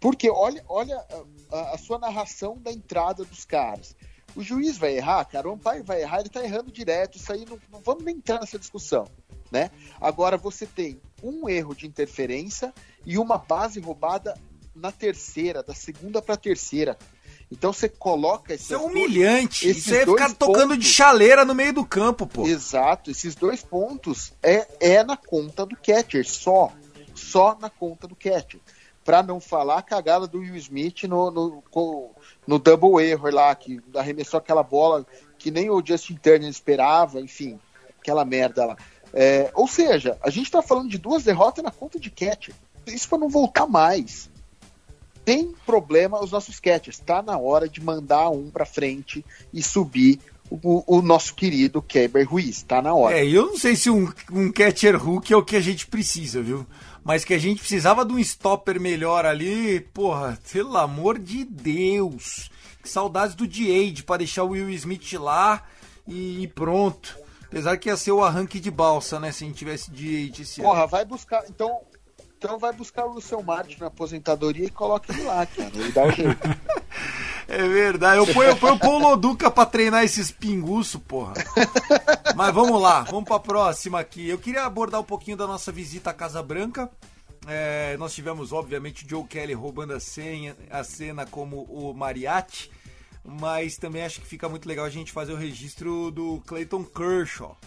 Porque 0.00 0.28
olha, 0.28 0.64
olha 0.68 0.96
a, 1.52 1.74
a 1.74 1.78
sua 1.78 1.98
narração 1.98 2.58
da 2.58 2.72
entrada 2.72 3.24
dos 3.24 3.44
caras. 3.44 3.94
O 4.34 4.42
juiz 4.42 4.76
vai 4.78 4.96
errar, 4.96 5.24
cara, 5.24 5.48
o 5.48 5.52
umpire 5.52 5.82
vai 5.82 6.02
errar, 6.02 6.20
ele 6.20 6.28
tá 6.28 6.42
errando 6.42 6.72
direto. 6.72 7.16
Isso 7.16 7.32
aí 7.32 7.44
não, 7.44 7.58
não 7.70 7.80
vamos 7.80 8.02
nem 8.02 8.16
entrar 8.16 8.40
nessa 8.40 8.58
discussão 8.58 9.06
né? 9.50 9.70
Agora 10.00 10.36
você 10.36 10.66
tem 10.66 11.00
um 11.22 11.48
erro 11.48 11.74
de 11.74 11.86
interferência 11.86 12.72
e 13.04 13.18
uma 13.18 13.38
base 13.38 13.80
roubada 13.80 14.34
na 14.74 14.92
terceira, 14.92 15.62
da 15.62 15.74
segunda 15.74 16.22
para 16.22 16.34
a 16.34 16.38
terceira. 16.38 16.96
Então 17.50 17.72
você 17.72 17.88
coloca 17.88 18.54
Isso 18.54 18.72
é 18.72 18.78
humilhante. 18.78 19.64
Dois, 19.64 19.78
Isso 19.78 19.94
é 19.94 20.06
ficar 20.06 20.32
tocando 20.34 20.68
pontos, 20.68 20.84
de 20.84 20.90
chaleira 20.90 21.44
no 21.44 21.54
meio 21.54 21.72
do 21.72 21.84
campo, 21.84 22.26
pô. 22.26 22.46
Exato. 22.46 23.10
Esses 23.10 23.34
dois 23.34 23.62
pontos 23.62 24.32
é, 24.42 24.68
é 24.78 25.02
na 25.02 25.16
conta 25.16 25.66
do 25.66 25.76
catcher, 25.76 26.26
só. 26.26 26.72
Só 27.14 27.58
na 27.60 27.68
conta 27.68 28.06
do 28.06 28.14
catcher. 28.14 28.60
Para 29.04 29.22
não 29.22 29.40
falar 29.40 29.78
a 29.78 29.82
cagada 29.82 30.28
do 30.28 30.38
Will 30.38 30.54
Smith 30.56 31.02
no, 31.04 31.30
no, 31.30 31.62
no 32.46 32.58
double 32.58 33.04
error 33.04 33.34
lá, 33.34 33.52
que 33.54 33.80
arremessou 33.96 34.38
aquela 34.38 34.62
bola 34.62 35.04
que 35.36 35.50
nem 35.50 35.70
o 35.70 35.82
Justin 35.84 36.16
Turner 36.16 36.48
esperava, 36.48 37.18
enfim, 37.18 37.58
aquela 37.98 38.24
merda 38.24 38.66
lá. 38.66 38.76
É, 39.12 39.50
ou 39.54 39.66
seja, 39.66 40.16
a 40.22 40.30
gente 40.30 40.46
está 40.46 40.62
falando 40.62 40.88
de 40.88 40.98
duas 40.98 41.24
derrotas 41.24 41.64
na 41.64 41.70
conta 41.70 41.98
de 41.98 42.10
catcher. 42.10 42.54
Isso 42.86 43.08
para 43.08 43.18
não 43.18 43.28
voltar 43.28 43.66
mais. 43.66 44.30
Tem 45.24 45.52
problema 45.66 46.22
os 46.22 46.30
nossos 46.30 46.58
catchers. 46.58 46.98
Está 46.98 47.22
na 47.22 47.38
hora 47.38 47.68
de 47.68 47.80
mandar 47.82 48.30
um 48.30 48.50
para 48.50 48.64
frente 48.64 49.24
e 49.52 49.62
subir 49.62 50.18
o, 50.50 50.98
o, 50.98 51.02
nosso 51.02 51.34
querido 51.34 51.80
Keber 51.80 52.28
Ruiz. 52.28 52.56
Está 52.56 52.82
na 52.82 52.94
hora. 52.94 53.18
É, 53.18 53.24
eu 53.24 53.46
não 53.46 53.58
sei 53.58 53.76
se 53.76 53.88
um, 53.88 54.10
um 54.32 54.50
catcher 54.50 54.96
hook 54.96 55.32
é 55.32 55.36
o 55.36 55.44
que 55.44 55.56
a 55.56 55.60
gente 55.60 55.86
precisa, 55.86 56.42
viu? 56.42 56.66
Mas 57.04 57.24
que 57.24 57.32
a 57.32 57.38
gente 57.38 57.60
precisava 57.60 58.04
de 58.04 58.12
um 58.12 58.18
stopper 58.18 58.80
melhor 58.80 59.24
ali, 59.24 59.80
porra, 59.80 60.38
pelo 60.52 60.76
amor 60.76 61.18
de 61.18 61.44
Deus. 61.44 62.50
Que 62.82 62.88
saudades 62.88 63.34
do 63.34 63.46
D-Age 63.46 64.02
para 64.02 64.18
deixar 64.18 64.44
o 64.44 64.50
Will 64.50 64.70
Smith 64.70 65.12
lá 65.14 65.62
e, 66.06 66.42
e 66.42 66.48
pronto. 66.48 67.16
Apesar 67.50 67.76
que 67.76 67.88
ia 67.88 67.96
ser 67.96 68.12
o 68.12 68.22
arranque 68.22 68.60
de 68.60 68.70
balsa, 68.70 69.18
né? 69.18 69.32
Se 69.32 69.42
a 69.42 69.46
gente 69.48 69.56
tivesse 69.56 69.90
de 69.90 70.30
esse 70.40 70.62
Porra, 70.62 70.86
vai 70.86 71.04
buscar. 71.04 71.42
Então, 71.50 71.80
então 72.38 72.60
vai 72.60 72.72
buscar 72.72 73.06
o 73.06 73.20
seu 73.20 73.42
Martin 73.42 73.76
na 73.80 73.88
aposentadoria 73.88 74.66
e 74.66 74.70
coloca 74.70 75.12
ele 75.12 75.24
lá, 75.24 75.44
cara. 75.44 75.70
Ele 75.74 75.90
dá 75.90 76.04
o 76.04 76.10
jeito. 76.12 76.38
É 77.48 77.66
verdade. 77.66 78.18
Eu 78.18 78.32
ponho, 78.32 78.50
eu 78.50 78.56
ponho 78.56 78.74
o 78.74 78.78
Paulo 78.78 79.16
Duca 79.16 79.50
pra 79.50 79.66
treinar 79.66 80.04
esses 80.04 80.30
pinguços, 80.30 81.00
porra. 81.00 81.34
Mas 82.36 82.54
vamos 82.54 82.80
lá, 82.80 83.02
vamos 83.02 83.24
pra 83.24 83.40
próxima 83.40 83.98
aqui. 83.98 84.28
Eu 84.28 84.38
queria 84.38 84.64
abordar 84.64 85.00
um 85.00 85.04
pouquinho 85.04 85.36
da 85.36 85.48
nossa 85.48 85.72
visita 85.72 86.10
à 86.10 86.14
Casa 86.14 86.40
Branca. 86.44 86.88
É, 87.48 87.96
nós 87.96 88.14
tivemos, 88.14 88.52
obviamente, 88.52 89.04
o 89.04 89.08
Joe 89.08 89.24
Kelly 89.24 89.52
roubando 89.52 89.94
a, 89.94 89.98
senha, 89.98 90.56
a 90.70 90.84
cena 90.84 91.26
como 91.26 91.62
o 91.64 91.92
Mariachi 91.92 92.70
mas 93.24 93.76
também 93.76 94.02
acho 94.02 94.20
que 94.20 94.26
fica 94.26 94.48
muito 94.48 94.68
legal 94.68 94.84
a 94.84 94.90
gente 94.90 95.12
fazer 95.12 95.32
o 95.32 95.36
registro 95.36 96.10
do 96.10 96.40
Clayton 96.46 96.84
Kershaw. 96.84 97.58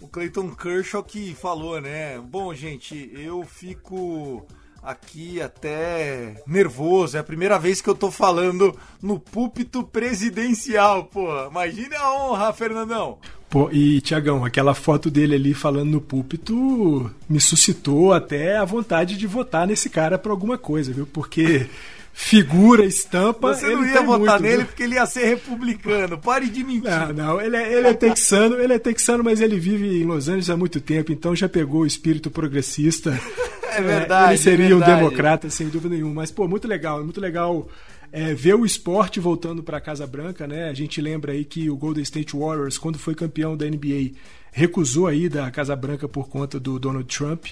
O 0.00 0.08
Clayton 0.08 0.54
Kershaw 0.54 1.02
que 1.02 1.34
falou, 1.34 1.80
né? 1.80 2.18
Bom, 2.18 2.54
gente, 2.54 3.10
eu 3.14 3.42
fico 3.44 4.46
aqui 4.82 5.40
até 5.40 6.42
nervoso. 6.46 7.16
É 7.16 7.20
a 7.20 7.24
primeira 7.24 7.58
vez 7.58 7.80
que 7.80 7.88
eu 7.88 7.94
tô 7.94 8.10
falando 8.10 8.78
no 9.00 9.18
púlpito 9.18 9.82
presidencial, 9.82 11.04
pô. 11.04 11.26
Imagine 11.46 11.94
a 11.96 12.12
honra, 12.12 12.52
Fernandão. 12.52 13.18
Pô, 13.48 13.70
e 13.70 14.00
Tiagão, 14.00 14.44
aquela 14.44 14.74
foto 14.74 15.10
dele 15.10 15.36
ali 15.36 15.54
falando 15.54 15.90
no 15.90 16.00
púlpito 16.00 17.10
me 17.28 17.40
suscitou 17.40 18.12
até 18.12 18.56
a 18.56 18.64
vontade 18.64 19.16
de 19.16 19.26
votar 19.26 19.66
nesse 19.66 19.88
cara 19.88 20.18
pra 20.18 20.32
alguma 20.32 20.58
coisa, 20.58 20.92
viu? 20.92 21.06
Porque 21.06 21.68
figura, 22.14 22.86
estampa. 22.86 23.52
Você 23.54 23.66
não 23.66 23.84
ia 23.84 24.00
votar 24.00 24.38
muito, 24.38 24.42
nele 24.42 24.56
viu? 24.58 24.66
porque 24.66 24.82
ele 24.84 24.94
ia 24.94 25.04
ser 25.04 25.26
republicano. 25.26 26.16
Pare 26.16 26.48
de 26.48 26.62
mentir. 26.62 26.88
Não, 26.88 27.12
não, 27.12 27.40
ele 27.40 27.56
é, 27.56 27.74
ele 27.74 27.88
é 27.88 27.92
texano, 27.92 28.60
ele 28.60 28.72
é 28.72 28.78
texano, 28.78 29.24
mas 29.24 29.40
ele 29.40 29.58
vive 29.58 30.00
em 30.00 30.04
Los 30.04 30.28
Angeles 30.28 30.48
há 30.48 30.56
muito 30.56 30.80
tempo, 30.80 31.12
então 31.12 31.34
já 31.34 31.48
pegou 31.48 31.82
o 31.82 31.86
espírito 31.86 32.30
progressista. 32.30 33.20
É 33.76 33.82
verdade, 33.82 34.34
Ele 34.34 34.38
seria 34.38 34.66
é 34.66 34.68
um 34.68 34.78
verdade. 34.78 35.00
democrata, 35.00 35.50
sem 35.50 35.68
dúvida 35.68 35.92
nenhuma. 35.96 36.14
Mas, 36.14 36.30
pô, 36.30 36.46
muito 36.46 36.68
legal, 36.68 37.02
muito 37.02 37.20
legal 37.20 37.68
é, 38.12 38.32
ver 38.32 38.54
o 38.54 38.64
esporte 38.64 39.18
voltando 39.18 39.64
para 39.64 39.78
a 39.78 39.80
Casa 39.80 40.06
Branca, 40.06 40.46
né? 40.46 40.68
A 40.68 40.72
gente 40.72 41.00
lembra 41.00 41.32
aí 41.32 41.44
que 41.44 41.68
o 41.68 41.76
Golden 41.76 42.04
State 42.04 42.36
Warriors, 42.36 42.78
quando 42.78 43.00
foi 43.00 43.16
campeão 43.16 43.56
da 43.56 43.66
NBA, 43.66 44.12
recusou 44.52 45.08
aí 45.08 45.28
da 45.28 45.50
Casa 45.50 45.74
Branca 45.74 46.06
por 46.06 46.28
conta 46.28 46.60
do 46.60 46.78
Donald 46.78 47.12
Trump. 47.12 47.46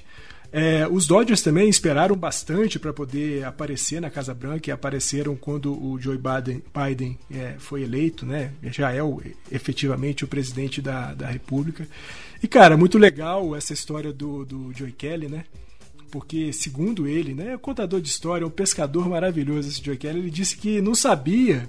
É, 0.52 0.86
os 0.86 1.06
Dodgers 1.06 1.40
também 1.40 1.68
esperaram 1.68 2.14
bastante 2.14 2.78
para 2.78 2.92
poder 2.92 3.42
aparecer 3.44 4.00
na 4.02 4.10
Casa 4.10 4.34
Branca 4.34 4.68
e 4.68 4.72
apareceram 4.72 5.34
quando 5.34 5.72
o 5.72 5.98
Joe 5.98 6.18
Biden, 6.18 6.62
Biden 6.74 7.18
é, 7.30 7.54
foi 7.58 7.82
eleito, 7.82 8.26
né? 8.26 8.52
Já 8.64 8.92
é 8.92 9.02
o, 9.02 9.22
efetivamente 9.50 10.24
o 10.24 10.28
presidente 10.28 10.82
da, 10.82 11.14
da 11.14 11.26
República. 11.26 11.88
E, 12.42 12.46
cara, 12.46 12.76
muito 12.76 12.98
legal 12.98 13.56
essa 13.56 13.72
história 13.72 14.12
do, 14.12 14.44
do 14.44 14.72
Joe 14.74 14.92
Kelly, 14.92 15.28
né? 15.28 15.44
porque 16.10 16.52
segundo 16.52 17.08
ele, 17.08 17.32
né, 17.32 17.52
é 17.52 17.56
um 17.56 17.58
contador 17.58 17.98
de 17.98 18.08
história, 18.08 18.46
um 18.46 18.50
pescador 18.50 19.08
maravilhoso 19.08 19.70
esse 19.70 19.82
Joe 19.82 19.96
Kelly, 19.96 20.18
ele 20.18 20.30
disse 20.30 20.58
que 20.58 20.78
não 20.82 20.94
sabia 20.94 21.66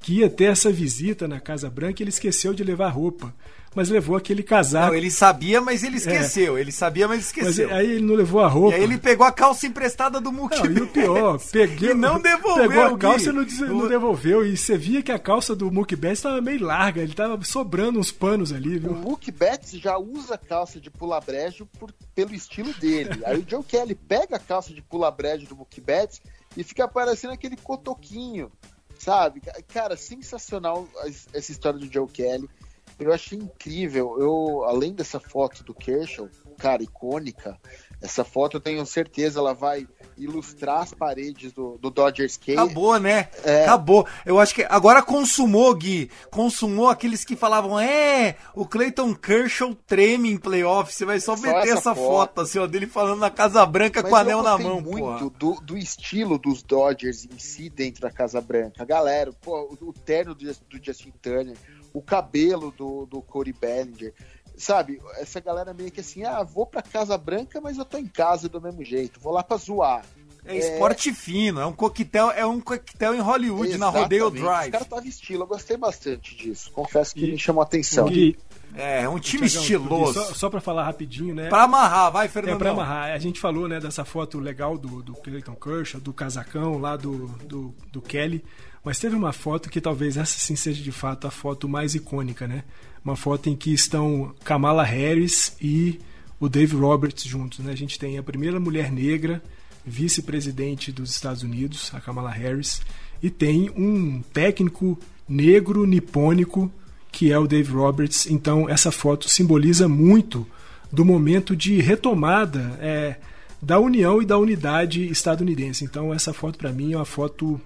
que 0.00 0.18
ia 0.18 0.28
ter 0.28 0.44
essa 0.44 0.70
visita 0.70 1.26
na 1.26 1.40
Casa 1.40 1.70
Branca 1.70 2.00
e 2.00 2.04
ele 2.04 2.10
esqueceu 2.10 2.52
de 2.52 2.62
levar 2.62 2.90
roupa, 2.90 3.34
mas 3.76 3.88
levou 3.90 4.16
aquele 4.16 4.42
casaco. 4.42 4.88
Não, 4.88 4.94
ele 4.94 5.10
sabia, 5.10 5.60
mas 5.60 5.84
ele 5.84 5.98
esqueceu. 5.98 6.58
Ele 6.58 6.72
sabia, 6.72 7.06
mas 7.06 7.16
É. 7.16 7.18
Mas 7.18 7.26
esqueceu. 7.26 7.72
aí 7.74 7.92
ele 7.92 8.04
não 8.04 8.14
levou 8.14 8.42
a 8.42 8.48
E 8.48 8.50
roupa. 8.50 8.76
aí 8.76 8.82
ele 8.82 8.98
pegou 8.98 9.26
a 9.26 9.30
calça 9.30 9.66
emprestada 9.66 10.20
do 10.20 10.32
Mookie 10.32 10.68
Não, 10.68 10.78
e 10.78 10.80
o 10.80 10.86
pior, 10.88 11.38
peguei, 11.52 11.90
E 11.90 11.94
não 11.94 12.18
devolveu, 12.20 12.68
pegou 12.68 12.84
a 12.84 12.98
calça 12.98 13.30
e 13.30 13.32
não, 13.32 13.44
não 13.44 13.78
O- 13.84 13.88
devolveu. 13.88 14.44
E 14.44 14.56
você 14.56 14.76
via 14.76 15.02
que 15.02 15.12
a 15.12 15.18
calça 15.18 15.54
do 15.54 15.70
Mookie 15.70 15.94
Betts 15.94 16.18
estava 16.18 16.40
meio 16.40 16.64
larga, 16.64 17.02
ele 17.02 17.12
tava 17.14 17.38
sobrando 17.44 18.00
uns 18.00 18.10
panos 18.10 18.52
ali, 18.52 18.78
O 18.78 18.80
viu? 18.80 18.92
Mookie 18.94 19.30
Betts 19.30 19.72
já 19.78 19.98
usa 19.98 20.38
calça 20.38 20.80
de 20.80 20.90
pula 20.90 21.20
brejo 21.20 21.66
por- 21.78 21.92
pelo 22.14 22.34
estilo 22.34 22.72
dele. 22.74 23.10
Aí 23.26 23.38
o 23.38 23.44
Joe 23.48 23.62
Kelly 23.62 23.94
pega 23.94 24.36
a 24.36 24.40
calça 24.40 24.72
de 24.72 24.80
pula 24.80 25.10
brejo 25.10 25.46
do 25.46 25.54
Mookie 25.54 25.80
Betts 25.80 26.20
e 26.56 26.64
fica 26.64 26.88
parecendo 26.88 27.34
aquele 27.34 27.56
cotoquinho, 27.56 28.50
sabe? 28.98 29.42
Cara, 29.72 29.96
sensacional 29.96 30.88
essa 31.34 31.52
história 31.52 31.78
do 31.78 31.92
Joe 31.92 32.06
Kelly. 32.08 32.48
Eu 32.98 33.12
achei 33.12 33.38
incrível. 33.38 34.16
Eu, 34.18 34.64
além 34.64 34.92
dessa 34.92 35.20
foto 35.20 35.62
do 35.62 35.74
Kershaw, 35.74 36.28
cara, 36.56 36.82
icônica. 36.82 37.58
Essa 38.00 38.24
foto 38.24 38.56
eu 38.56 38.60
tenho 38.60 38.84
certeza 38.84 39.40
ela 39.40 39.54
vai 39.54 39.86
ilustrar 40.18 40.82
as 40.82 40.92
paredes 40.92 41.52
do, 41.52 41.78
do 41.78 41.90
Dodgers 41.90 42.36
Cave. 42.36 42.58
Acabou, 42.58 42.98
né? 42.98 43.28
É. 43.42 43.62
Acabou. 43.64 44.06
Eu 44.24 44.38
acho 44.38 44.54
que 44.54 44.64
agora 44.68 45.02
consumou, 45.02 45.74
Gui. 45.74 46.10
Consumou 46.30 46.88
aqueles 46.88 47.24
que 47.24 47.36
falavam, 47.36 47.78
é, 47.78 48.36
o 48.54 48.66
Clayton 48.66 49.14
Kershaw 49.14 49.74
treme 49.86 50.30
em 50.30 50.36
playoff. 50.36 50.92
Você 50.92 51.04
vai 51.04 51.20
só 51.20 51.36
Só 51.36 51.42
meter 51.42 51.68
essa 51.68 51.78
essa 51.78 51.94
foto. 51.94 52.06
foto, 52.06 52.40
assim, 52.42 52.58
ó, 52.58 52.66
dele 52.66 52.86
falando 52.86 53.20
na 53.20 53.30
Casa 53.30 53.64
Branca 53.64 54.02
Mas 54.02 54.10
com 54.10 54.16
o 54.16 54.18
anel 54.18 54.42
na 54.42 54.58
mão, 54.58 54.80
muito 54.80 55.30
do, 55.30 55.54
do 55.60 55.76
estilo 55.76 56.38
dos 56.38 56.62
Dodgers 56.62 57.24
em 57.24 57.38
si 57.38 57.68
dentro 57.68 58.02
da 58.02 58.10
Casa 58.10 58.40
Branca. 58.40 58.84
Galera, 58.84 59.32
pô, 59.32 59.76
o, 59.80 59.88
o 59.88 59.92
terno 59.92 60.34
do, 60.34 60.44
do 60.44 60.84
Justin 60.84 61.12
Turner, 61.20 61.56
o 61.96 62.02
cabelo 62.02 62.72
do, 62.76 63.06
do 63.06 63.22
Corey 63.22 63.52
Bellinger. 63.58 64.12
Sabe, 64.56 65.00
essa 65.18 65.38
galera 65.40 65.74
meio 65.74 65.90
que 65.90 66.00
assim, 66.00 66.24
ah, 66.24 66.42
vou 66.42 66.66
pra 66.66 66.80
Casa 66.82 67.16
Branca, 67.18 67.60
mas 67.60 67.76
eu 67.76 67.84
tô 67.84 67.98
em 67.98 68.06
casa 68.06 68.48
do 68.48 68.60
mesmo 68.60 68.82
jeito, 68.82 69.20
vou 69.20 69.32
lá 69.32 69.42
pra 69.42 69.56
zoar. 69.58 70.04
É 70.46 70.56
esporte 70.56 71.12
fino, 71.12 71.60
é 71.60 71.66
um 71.66 71.72
coquetel, 71.72 72.30
é 72.30 72.46
um 72.46 72.60
coquetel 72.60 73.14
em 73.14 73.20
Hollywood, 73.20 73.76
na 73.76 73.88
Exatamente. 73.88 74.02
Rodeo 74.20 74.26
Os 74.28 74.32
Drive. 74.40 74.70
caras 74.70 74.86
tava 74.88 75.06
estilo, 75.06 75.42
eu 75.42 75.46
gostei 75.46 75.76
bastante 75.76 76.36
disso. 76.36 76.70
Confesso 76.70 77.14
que 77.14 77.24
E- 77.26 77.32
me 77.32 77.38
chamou 77.38 77.60
a 77.62 77.64
atenção. 77.64 78.08
E, 78.08 78.36
É, 78.74 79.02
é 79.02 79.08
um 79.08 79.18
time 79.18 79.48
Tiagão, 79.48 79.62
estiloso. 79.62 80.12
Só, 80.12 80.34
só 80.34 80.50
para 80.50 80.60
falar 80.60 80.84
rapidinho, 80.84 81.34
né? 81.34 81.48
Pra 81.48 81.62
amarrar, 81.64 82.12
vai, 82.12 82.26
É 82.26 82.28
Fernandão. 82.28 82.58
pra 82.58 82.70
amarrar. 82.70 83.10
A 83.12 83.18
gente 83.18 83.40
falou, 83.40 83.66
né, 83.66 83.80
dessa 83.80 84.04
foto 84.04 84.38
legal 84.38 84.76
do, 84.78 85.02
do 85.02 85.14
Clayton 85.14 85.54
Kershaw, 85.54 86.00
do 86.00 86.12
casacão 86.12 86.78
lá 86.78 86.94
do, 86.96 87.26
do, 87.44 87.74
do 87.90 88.00
Kelly. 88.02 88.44
Mas 88.86 89.00
teve 89.00 89.16
uma 89.16 89.32
foto 89.32 89.68
que 89.68 89.80
talvez 89.80 90.16
essa 90.16 90.38
sim 90.38 90.54
seja 90.54 90.80
de 90.80 90.92
fato 90.92 91.26
a 91.26 91.30
foto 91.32 91.68
mais 91.68 91.96
icônica, 91.96 92.46
né? 92.46 92.62
Uma 93.04 93.16
foto 93.16 93.50
em 93.50 93.56
que 93.56 93.74
estão 93.74 94.32
Kamala 94.44 94.84
Harris 94.84 95.56
e 95.60 95.98
o 96.38 96.48
Dave 96.48 96.76
Roberts 96.76 97.24
juntos, 97.24 97.58
né? 97.58 97.72
A 97.72 97.76
gente 97.76 97.98
tem 97.98 98.16
a 98.16 98.22
primeira 98.22 98.60
mulher 98.60 98.92
negra 98.92 99.42
vice-presidente 99.84 100.92
dos 100.92 101.10
Estados 101.10 101.42
Unidos, 101.42 101.90
a 101.94 102.00
Kamala 102.00 102.30
Harris, 102.30 102.80
e 103.20 103.28
tem 103.28 103.72
um 103.76 104.22
técnico 104.32 104.96
negro 105.28 105.84
nipônico 105.84 106.70
que 107.10 107.32
é 107.32 107.38
o 107.40 107.48
Dave 107.48 107.72
Roberts. 107.72 108.28
Então 108.30 108.68
essa 108.68 108.92
foto 108.92 109.28
simboliza 109.28 109.88
muito 109.88 110.46
do 110.92 111.04
momento 111.04 111.56
de 111.56 111.80
retomada 111.80 112.78
é, 112.80 113.16
da 113.60 113.80
união 113.80 114.22
e 114.22 114.24
da 114.24 114.38
unidade 114.38 115.10
estadunidense. 115.10 115.84
Então 115.84 116.14
essa 116.14 116.32
foto 116.32 116.56
para 116.56 116.70
mim 116.70 116.92
é 116.92 116.96
uma 116.96 117.04
foto 117.04 117.60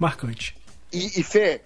marcante. 0.00 0.63
E, 0.94 1.20
e 1.20 1.22
Fê, 1.24 1.60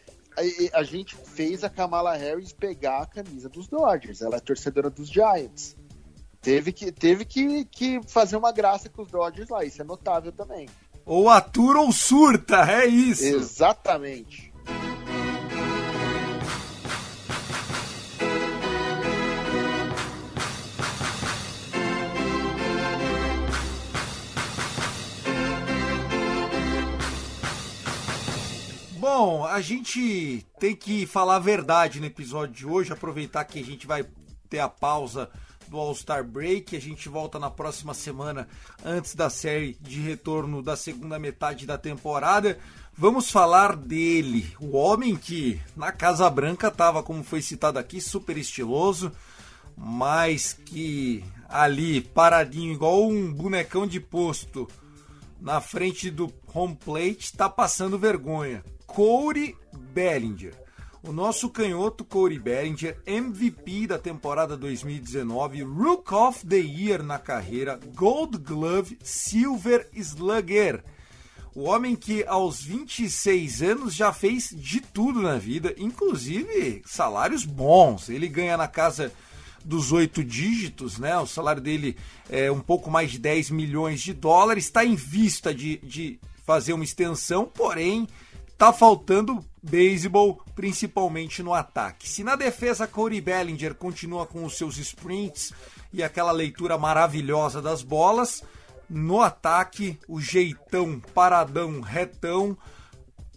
a, 0.72 0.78
a 0.78 0.82
gente 0.82 1.14
fez 1.14 1.62
a 1.62 1.68
Kamala 1.68 2.16
Harris 2.16 2.52
pegar 2.52 3.02
a 3.02 3.06
camisa 3.06 3.48
dos 3.48 3.68
Dodgers. 3.68 4.22
Ela 4.22 4.36
é 4.36 4.40
torcedora 4.40 4.88
dos 4.88 5.10
Giants. 5.10 5.76
Teve 6.40 6.72
que, 6.72 6.90
teve 6.90 7.24
que, 7.26 7.64
que 7.66 8.00
fazer 8.08 8.36
uma 8.36 8.52
graça 8.52 8.88
com 8.88 9.02
os 9.02 9.10
Dodgers 9.10 9.50
lá. 9.50 9.64
Isso 9.64 9.82
é 9.82 9.84
notável 9.84 10.32
também. 10.32 10.66
Ou 11.04 11.28
atura 11.28 11.80
ou 11.80 11.92
surta, 11.92 12.70
é 12.70 12.86
isso. 12.86 13.24
Exatamente. 13.24 14.47
Bom, 29.10 29.46
a 29.46 29.62
gente 29.62 30.44
tem 30.60 30.76
que 30.76 31.06
falar 31.06 31.36
a 31.36 31.40
verdade 31.40 31.98
no 31.98 32.04
episódio 32.04 32.54
de 32.54 32.66
hoje, 32.66 32.92
aproveitar 32.92 33.42
que 33.46 33.58
a 33.58 33.64
gente 33.64 33.86
vai 33.86 34.04
ter 34.50 34.58
a 34.58 34.68
pausa 34.68 35.30
do 35.66 35.78
All-Star 35.78 36.22
Break, 36.22 36.76
a 36.76 36.80
gente 36.80 37.08
volta 37.08 37.38
na 37.38 37.50
próxima 37.50 37.94
semana 37.94 38.46
antes 38.84 39.14
da 39.14 39.30
série 39.30 39.78
de 39.80 39.98
retorno 39.98 40.62
da 40.62 40.76
segunda 40.76 41.18
metade 41.18 41.64
da 41.64 41.78
temporada. 41.78 42.58
Vamos 42.92 43.30
falar 43.30 43.76
dele, 43.76 44.54
o 44.60 44.76
homem 44.76 45.16
que 45.16 45.58
na 45.74 45.90
Casa 45.90 46.28
Branca 46.28 46.68
estava, 46.68 47.02
como 47.02 47.24
foi 47.24 47.40
citado 47.40 47.78
aqui, 47.78 48.02
super 48.02 48.36
estiloso, 48.36 49.10
mas 49.74 50.52
que 50.52 51.24
ali 51.48 52.02
paradinho 52.02 52.74
igual 52.74 53.08
um 53.08 53.32
bonecão 53.32 53.86
de 53.86 54.00
posto 54.00 54.68
na 55.40 55.62
frente 55.62 56.10
do 56.10 56.30
home 56.52 56.76
plate 56.76 57.24
está 57.24 57.48
passando 57.48 57.98
vergonha. 57.98 58.62
Corey 58.88 59.54
Bellinger. 59.92 60.54
O 61.00 61.12
nosso 61.12 61.48
canhoto 61.50 62.04
Corey 62.04 62.38
Bellinger, 62.38 62.98
MVP 63.06 63.86
da 63.86 63.98
temporada 63.98 64.56
2019, 64.56 65.62
Rook 65.62 66.12
of 66.12 66.44
the 66.44 66.56
Year 66.56 67.02
na 67.04 67.18
carreira, 67.18 67.78
Gold 67.94 68.38
Glove, 68.38 68.98
Silver 69.04 69.88
Slugger. 69.94 70.82
O 71.54 71.64
homem 71.64 71.94
que 71.94 72.24
aos 72.26 72.60
26 72.62 73.62
anos 73.62 73.94
já 73.94 74.12
fez 74.12 74.50
de 74.52 74.80
tudo 74.80 75.22
na 75.22 75.38
vida, 75.38 75.74
inclusive 75.78 76.82
salários 76.84 77.44
bons. 77.44 78.08
Ele 78.08 78.26
ganha 78.26 78.56
na 78.56 78.66
casa 78.66 79.12
dos 79.64 79.92
oito 79.92 80.24
dígitos, 80.24 80.98
né? 80.98 81.16
O 81.18 81.26
salário 81.26 81.62
dele 81.62 81.96
é 82.28 82.50
um 82.50 82.60
pouco 82.60 82.90
mais 82.90 83.12
de 83.12 83.18
10 83.18 83.50
milhões 83.50 84.00
de 84.00 84.12
dólares. 84.12 84.64
Está 84.64 84.84
em 84.84 84.94
vista 84.94 85.54
de, 85.54 85.76
de 85.78 86.18
fazer 86.44 86.72
uma 86.72 86.84
extensão, 86.84 87.44
porém 87.44 88.08
tá 88.58 88.72
faltando 88.72 89.44
beisebol, 89.62 90.42
principalmente 90.54 91.42
no 91.42 91.54
ataque. 91.54 92.08
Se 92.08 92.24
na 92.24 92.34
defesa 92.34 92.88
Corey 92.88 93.20
Bellinger 93.20 93.74
continua 93.74 94.26
com 94.26 94.44
os 94.44 94.58
seus 94.58 94.78
sprints 94.78 95.52
e 95.92 96.02
aquela 96.02 96.32
leitura 96.32 96.76
maravilhosa 96.76 97.62
das 97.62 97.82
bolas, 97.82 98.42
no 98.90 99.22
ataque 99.22 99.96
o 100.08 100.20
jeitão 100.20 101.00
paradão 101.14 101.80
retão 101.80 102.58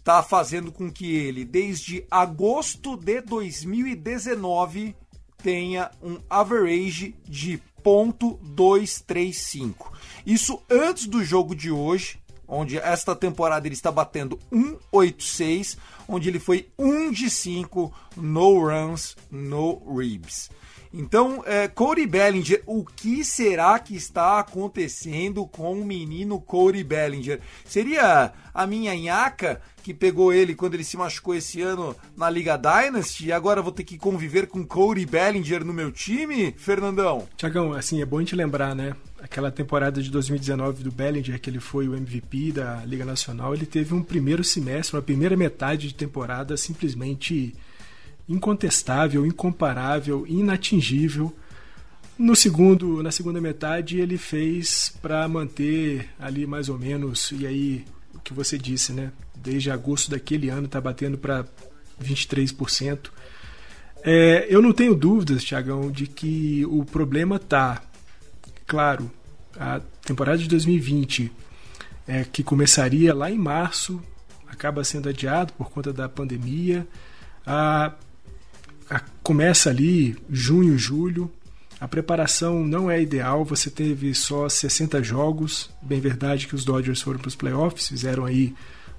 tá 0.02 0.20
fazendo 0.22 0.72
com 0.72 0.90
que 0.90 1.14
ele 1.14 1.44
desde 1.44 2.04
agosto 2.10 2.96
de 2.96 3.20
2019 3.20 4.96
tenha 5.38 5.90
um 6.02 6.18
average 6.28 7.14
de 7.24 7.62
1.235. 7.84 9.92
Isso 10.24 10.62
antes 10.70 11.06
do 11.06 11.24
jogo 11.24 11.54
de 11.54 11.70
hoje, 11.70 12.18
onde 12.54 12.76
esta 12.76 13.16
temporada 13.16 13.66
ele 13.66 13.74
está 13.74 13.90
batendo 13.90 14.38
186, 14.50 15.78
onde 16.06 16.28
ele 16.28 16.38
foi 16.38 16.68
1 16.78 17.10
de 17.10 17.30
5 17.30 17.92
no 18.14 18.68
runs, 18.68 19.16
no 19.30 19.96
ribs. 19.96 20.50
Então, 20.92 21.42
é, 21.46 21.68
Cody 21.68 22.06
Bellinger, 22.06 22.62
o 22.66 22.84
que 22.84 23.24
será 23.24 23.78
que 23.78 23.96
está 23.96 24.38
acontecendo 24.40 25.46
com 25.46 25.72
o 25.72 25.84
menino 25.84 26.38
Cody 26.38 26.84
Bellinger? 26.84 27.40
Seria 27.64 28.32
a 28.52 28.66
minha 28.66 28.94
nhaca 28.94 29.60
que 29.82 29.94
pegou 29.94 30.32
ele 30.32 30.54
quando 30.54 30.74
ele 30.74 30.84
se 30.84 30.96
machucou 30.96 31.34
esse 31.34 31.60
ano 31.60 31.96
na 32.16 32.28
Liga 32.30 32.56
Dynasty 32.56 33.26
e 33.26 33.32
agora 33.32 33.62
vou 33.62 33.72
ter 33.72 33.84
que 33.84 33.98
conviver 33.98 34.46
com 34.46 34.64
Cody 34.64 35.06
Bellinger 35.06 35.64
no 35.64 35.72
meu 35.72 35.90
time, 35.90 36.54
Fernandão? 36.56 37.26
Tiagão, 37.36 37.72
assim, 37.72 38.00
é 38.00 38.06
bom 38.06 38.18
a 38.18 38.20
gente 38.20 38.36
lembrar, 38.36 38.74
né? 38.74 38.94
Aquela 39.20 39.50
temporada 39.50 40.02
de 40.02 40.10
2019 40.10 40.84
do 40.84 40.92
Bellinger, 40.92 41.40
que 41.40 41.48
ele 41.48 41.60
foi 41.60 41.88
o 41.88 41.96
MVP 41.96 42.52
da 42.52 42.84
Liga 42.84 43.04
Nacional, 43.04 43.54
ele 43.54 43.66
teve 43.66 43.94
um 43.94 44.02
primeiro 44.02 44.44
semestre, 44.44 44.96
uma 44.96 45.02
primeira 45.02 45.36
metade 45.36 45.88
de 45.88 45.94
temporada 45.94 46.56
simplesmente 46.56 47.54
incontestável, 48.28 49.26
incomparável, 49.26 50.24
inatingível. 50.26 51.34
No 52.18 52.36
segundo, 52.36 53.02
na 53.02 53.10
segunda 53.10 53.40
metade 53.40 53.98
ele 53.98 54.18
fez 54.18 54.94
para 55.02 55.26
manter 55.28 56.08
ali 56.18 56.46
mais 56.46 56.68
ou 56.68 56.78
menos 56.78 57.32
e 57.32 57.46
aí 57.46 57.84
o 58.14 58.20
que 58.20 58.32
você 58.32 58.58
disse, 58.58 58.92
né? 58.92 59.10
Desde 59.34 59.70
agosto 59.70 60.10
daquele 60.10 60.48
ano 60.48 60.66
está 60.66 60.80
batendo 60.80 61.18
para 61.18 61.44
23%. 62.02 63.10
É, 64.04 64.46
eu 64.48 64.60
não 64.60 64.72
tenho 64.72 64.94
dúvidas, 64.94 65.44
Tiagão, 65.44 65.90
de 65.90 66.06
que 66.06 66.66
o 66.66 66.84
problema 66.84 67.38
tá, 67.38 67.82
claro, 68.66 69.10
a 69.58 69.80
temporada 70.04 70.38
de 70.38 70.48
2020, 70.48 71.30
é, 72.06 72.24
que 72.24 72.42
começaria 72.42 73.14
lá 73.14 73.30
em 73.30 73.38
março, 73.38 74.02
acaba 74.48 74.82
sendo 74.84 75.08
adiado 75.08 75.52
por 75.54 75.70
conta 75.70 75.92
da 75.92 76.08
pandemia. 76.08 76.86
A 77.46 77.92
começa 79.22 79.70
ali 79.70 80.16
junho, 80.30 80.76
julho. 80.78 81.30
A 81.80 81.88
preparação 81.88 82.64
não 82.64 82.90
é 82.90 83.02
ideal, 83.02 83.44
você 83.44 83.68
teve 83.68 84.14
só 84.14 84.48
60 84.48 85.02
jogos. 85.02 85.70
Bem 85.82 86.00
verdade 86.00 86.46
que 86.46 86.54
os 86.54 86.64
Dodgers 86.64 87.00
foram 87.00 87.18
para 87.18 87.28
os 87.28 87.34
playoffs, 87.34 87.88
fizeram 87.88 88.24
aí 88.24 88.54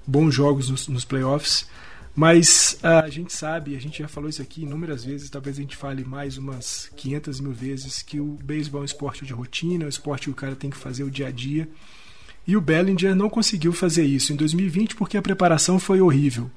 bons 0.06 0.34
jogos 0.34 0.68
nos, 0.68 0.86
nos 0.88 1.04
playoffs. 1.04 1.66
Mas 2.14 2.78
a 2.82 3.08
gente 3.08 3.32
sabe, 3.32 3.74
a 3.74 3.80
gente 3.80 3.98
já 3.98 4.06
falou 4.06 4.30
isso 4.30 4.40
aqui 4.40 4.62
inúmeras 4.62 5.04
vezes, 5.04 5.28
talvez 5.28 5.58
a 5.58 5.62
gente 5.62 5.76
fale 5.76 6.04
mais 6.04 6.38
umas 6.38 6.88
500 6.94 7.40
mil 7.40 7.52
vezes, 7.52 8.02
que 8.02 8.20
o 8.20 8.38
beisebol 8.44 8.80
é 8.80 8.82
um 8.82 8.84
esporte 8.84 9.24
de 9.24 9.32
rotina, 9.32 9.84
é 9.84 9.86
um 9.86 9.88
esporte 9.88 10.24
que 10.24 10.30
o 10.30 10.34
cara 10.34 10.54
tem 10.54 10.70
que 10.70 10.76
fazer 10.76 11.02
o 11.02 11.10
dia 11.10 11.28
a 11.28 11.30
dia. 11.32 11.68
E 12.46 12.56
o 12.56 12.60
Bellinger 12.60 13.16
não 13.16 13.28
conseguiu 13.28 13.72
fazer 13.72 14.04
isso 14.04 14.32
em 14.32 14.36
2020 14.36 14.94
porque 14.94 15.16
a 15.16 15.22
preparação 15.22 15.78
foi 15.78 16.00
horrível. 16.00 16.50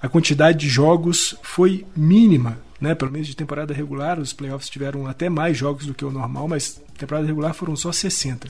A 0.00 0.08
quantidade 0.08 0.58
de 0.58 0.68
jogos 0.68 1.36
foi 1.42 1.84
mínima 1.94 2.64
né? 2.80 2.94
Pelo 2.94 3.10
menos 3.10 3.26
de 3.26 3.36
temporada 3.36 3.72
regular, 3.72 4.18
os 4.18 4.32
playoffs 4.32 4.68
tiveram 4.68 5.06
até 5.06 5.28
mais 5.28 5.56
jogos 5.56 5.86
do 5.86 5.94
que 5.94 6.04
o 6.04 6.10
normal, 6.10 6.48
mas 6.48 6.80
temporada 6.98 7.26
regular 7.26 7.54
foram 7.54 7.76
só 7.76 7.92
60. 7.92 8.48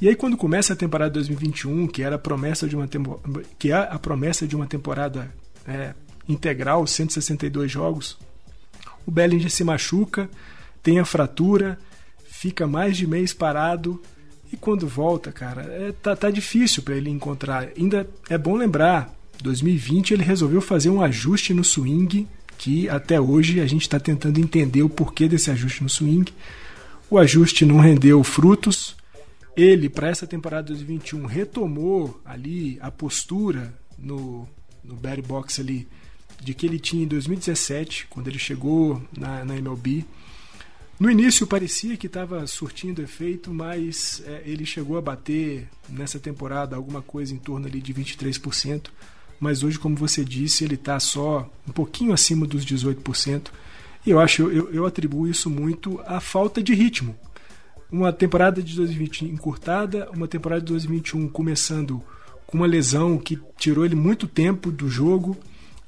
E 0.00 0.08
aí 0.08 0.14
quando 0.14 0.36
começa 0.36 0.72
a 0.72 0.76
temporada 0.76 1.10
2021, 1.14 1.86
que 1.88 2.02
era 2.02 2.16
a 2.16 2.18
promessa 2.18 2.68
de 2.68 2.76
uma 2.76 2.88
que 3.58 3.72
é 3.72 3.76
a 3.76 3.98
promessa 3.98 4.46
de 4.46 4.54
uma 4.54 4.66
temporada 4.66 5.32
é, 5.66 5.92
integral, 6.28 6.86
162 6.86 7.70
jogos, 7.70 8.16
o 9.04 9.10
Bellinger 9.10 9.50
se 9.50 9.64
machuca, 9.64 10.30
tem 10.82 11.00
a 11.00 11.04
fratura, 11.04 11.78
fica 12.28 12.66
mais 12.66 12.96
de 12.96 13.06
mês 13.06 13.32
parado 13.32 14.00
e 14.52 14.56
quando 14.56 14.86
volta, 14.86 15.32
cara, 15.32 15.62
é, 15.62 15.92
tá, 15.92 16.14
tá 16.14 16.30
difícil 16.30 16.82
para 16.82 16.94
ele 16.94 17.10
encontrar. 17.10 17.68
Ainda 17.76 18.08
é 18.30 18.38
bom 18.38 18.54
lembrar, 18.54 19.12
2020 19.42 20.12
ele 20.14 20.22
resolveu 20.22 20.60
fazer 20.60 20.90
um 20.90 21.02
ajuste 21.02 21.52
no 21.52 21.64
swing 21.64 22.28
que 22.58 22.88
até 22.88 23.20
hoje 23.20 23.60
a 23.60 23.66
gente 23.66 23.82
está 23.82 24.00
tentando 24.00 24.40
entender 24.40 24.82
o 24.82 24.88
porquê 24.88 25.28
desse 25.28 25.50
ajuste 25.50 25.82
no 25.82 25.88
swing. 25.88 26.30
O 27.08 27.16
ajuste 27.16 27.64
não 27.64 27.78
rendeu 27.78 28.22
frutos. 28.24 28.96
Ele, 29.56 29.88
para 29.88 30.08
essa 30.08 30.26
temporada 30.26 30.66
2021, 30.66 31.24
retomou 31.24 32.20
ali 32.24 32.76
a 32.82 32.90
postura 32.90 33.72
no, 33.96 34.46
no 34.84 34.94
batting 34.94 35.22
box 35.22 35.60
ali 35.60 35.88
de 36.40 36.52
que 36.52 36.66
ele 36.66 36.78
tinha 36.78 37.04
em 37.04 37.08
2017, 37.08 38.06
quando 38.10 38.28
ele 38.28 38.38
chegou 38.38 39.02
na, 39.16 39.44
na 39.44 39.56
MLB. 39.56 40.04
No 40.98 41.10
início 41.10 41.46
parecia 41.46 41.96
que 41.96 42.08
estava 42.08 42.44
surtindo 42.46 43.00
efeito, 43.00 43.54
mas 43.54 44.22
é, 44.26 44.42
ele 44.44 44.66
chegou 44.66 44.98
a 44.98 45.00
bater 45.00 45.68
nessa 45.88 46.18
temporada 46.18 46.74
alguma 46.74 47.02
coisa 47.02 47.32
em 47.32 47.38
torno 47.38 47.66
ali 47.66 47.80
de 47.80 47.94
23% 47.94 48.88
mas 49.40 49.62
hoje, 49.62 49.78
como 49.78 49.96
você 49.96 50.24
disse, 50.24 50.64
ele 50.64 50.74
está 50.74 50.98
só 50.98 51.48
um 51.66 51.72
pouquinho 51.72 52.12
acima 52.12 52.46
dos 52.46 52.64
18%. 52.64 53.48
E 54.04 54.10
eu 54.10 54.20
acho, 54.20 54.42
eu, 54.50 54.72
eu 54.72 54.86
atribuo 54.86 55.28
isso 55.28 55.48
muito 55.48 56.00
à 56.06 56.20
falta 56.20 56.62
de 56.62 56.74
ritmo. 56.74 57.16
Uma 57.90 58.12
temporada 58.12 58.62
de 58.62 58.74
2020 58.76 59.24
encurtada, 59.26 60.10
uma 60.10 60.28
temporada 60.28 60.60
de 60.60 60.68
2021 60.68 61.28
começando 61.28 62.02
com 62.46 62.56
uma 62.56 62.66
lesão 62.66 63.18
que 63.18 63.38
tirou 63.56 63.84
ele 63.84 63.94
muito 63.94 64.26
tempo 64.26 64.70
do 64.70 64.88
jogo, 64.88 65.36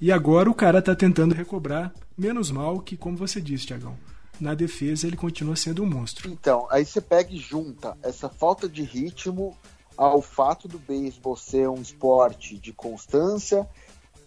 e 0.01 0.13
agora 0.13 0.51
o 0.51 0.55
cara 0.55 0.79
está 0.79 0.95
tentando 0.95 1.35
recobrar, 1.35 1.93
menos 2.17 2.51
mal 2.51 2.81
que, 2.81 2.97
como 2.97 3.17
você 3.17 3.41
disse, 3.41 3.67
Tiagão, 3.67 3.97
na 4.41 4.55
defesa 4.55 5.07
ele 5.07 5.17
continua 5.17 5.57
sendo 5.57 5.83
um 5.83 5.87
monstro. 5.87 6.31
Então, 6.31 6.67
aí 6.71 6.85
você 6.85 7.01
pega 7.01 7.33
e 7.33 7.39
junta 7.39 7.97
essa 8.03 8.29
falta 8.29 8.69
de 8.69 8.83
ritmo 8.83 9.57
ao 10.01 10.23
fato 10.23 10.67
do 10.67 10.79
beisebol 10.79 11.37
ser 11.37 11.69
um 11.69 11.83
esporte 11.83 12.57
de 12.57 12.73
constância 12.73 13.69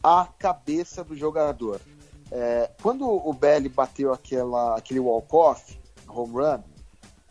à 0.03 0.27
cabeça 0.37 1.03
do 1.03 1.15
jogador. 1.15 1.81
É, 2.31 2.69
quando 2.79 3.09
o 3.09 3.33
Belly 3.33 3.69
bateu 3.69 4.13
aquela, 4.13 4.77
aquele 4.77 4.99
walk-off, 4.99 5.75
home 6.07 6.33
run, 6.33 6.59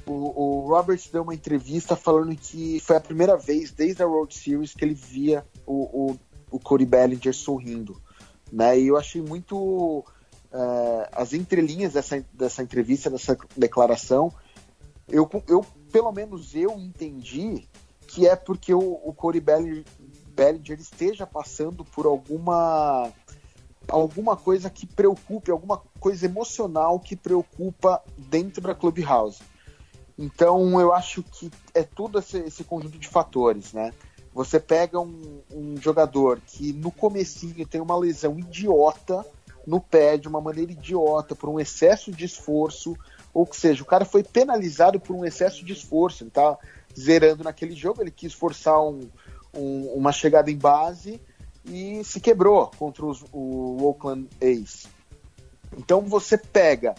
o, 0.04 0.12
o 0.12 0.68
Roberts 0.68 1.08
deu 1.08 1.22
uma 1.22 1.36
entrevista 1.36 1.94
falando 1.94 2.34
que 2.34 2.80
foi 2.80 2.96
a 2.96 3.00
primeira 3.00 3.36
vez 3.36 3.70
desde 3.70 4.02
a 4.02 4.08
World 4.08 4.34
Series 4.34 4.74
que 4.74 4.84
ele 4.84 4.94
via 4.94 5.46
o, 5.64 6.10
o, 6.10 6.18
o 6.50 6.58
Cody 6.58 6.84
Bellinger 6.84 7.32
sorrindo. 7.32 8.02
Né? 8.50 8.80
E 8.80 8.88
eu 8.88 8.96
achei 8.96 9.22
muito. 9.22 10.04
É, 10.52 11.08
as 11.12 11.32
entrelinhas 11.32 11.92
dessa, 11.92 12.26
dessa 12.32 12.60
entrevista, 12.60 13.08
dessa 13.08 13.38
declaração, 13.56 14.32
eu, 15.08 15.30
eu, 15.46 15.64
pelo 15.92 16.10
menos 16.10 16.56
eu 16.56 16.72
entendi 16.72 17.68
que 18.12 18.28
é 18.28 18.36
porque 18.36 18.74
o, 18.74 19.00
o 19.02 19.12
Corey 19.14 19.40
Bellinger, 19.40 19.84
Bellinger 20.28 20.78
esteja 20.78 21.26
passando 21.26 21.82
por 21.82 22.04
alguma 22.04 23.10
alguma 23.88 24.36
coisa 24.36 24.70
que 24.70 24.86
preocupe, 24.86 25.50
alguma 25.50 25.82
coisa 25.98 26.26
emocional 26.26 27.00
que 27.00 27.16
preocupa 27.16 28.00
dentro 28.16 28.62
da 28.62 28.74
Clubhouse. 28.74 29.42
Então 30.16 30.78
eu 30.78 30.92
acho 30.92 31.22
que 31.22 31.50
é 31.74 31.82
tudo 31.82 32.18
esse, 32.18 32.38
esse 32.38 32.64
conjunto 32.64 32.98
de 32.98 33.08
fatores, 33.08 33.72
né? 33.72 33.92
Você 34.34 34.60
pega 34.60 35.00
um, 35.00 35.42
um, 35.50 35.76
jogador 35.78 36.40
que 36.46 36.72
no 36.72 36.90
comecinho 36.90 37.66
tem 37.66 37.80
uma 37.80 37.96
lesão 37.96 38.38
idiota 38.38 39.26
no 39.66 39.80
pé, 39.80 40.16
de 40.16 40.28
uma 40.28 40.40
maneira 40.40 40.72
idiota, 40.72 41.34
por 41.34 41.48
um 41.48 41.58
excesso 41.58 42.10
de 42.10 42.24
esforço, 42.24 42.96
ou 43.32 43.46
que 43.46 43.56
seja, 43.56 43.82
o 43.82 43.86
cara 43.86 44.04
foi 44.04 44.22
penalizado 44.22 45.00
por 45.00 45.14
um 45.14 45.24
excesso 45.24 45.64
de 45.64 45.72
esforço, 45.72 46.24
ele 46.24 46.30
tá 46.30 46.58
zerando 46.98 47.44
naquele 47.44 47.74
jogo, 47.74 48.02
ele 48.02 48.10
quis 48.10 48.32
forçar 48.32 48.80
um, 48.80 49.08
um, 49.54 49.86
uma 49.94 50.12
chegada 50.12 50.50
em 50.50 50.56
base 50.56 51.20
e 51.64 52.02
se 52.04 52.20
quebrou 52.20 52.70
contra 52.78 53.04
os, 53.04 53.24
o 53.32 53.84
Oakland 53.84 54.28
A's. 54.40 54.86
Então 55.76 56.02
você 56.02 56.36
pega 56.36 56.94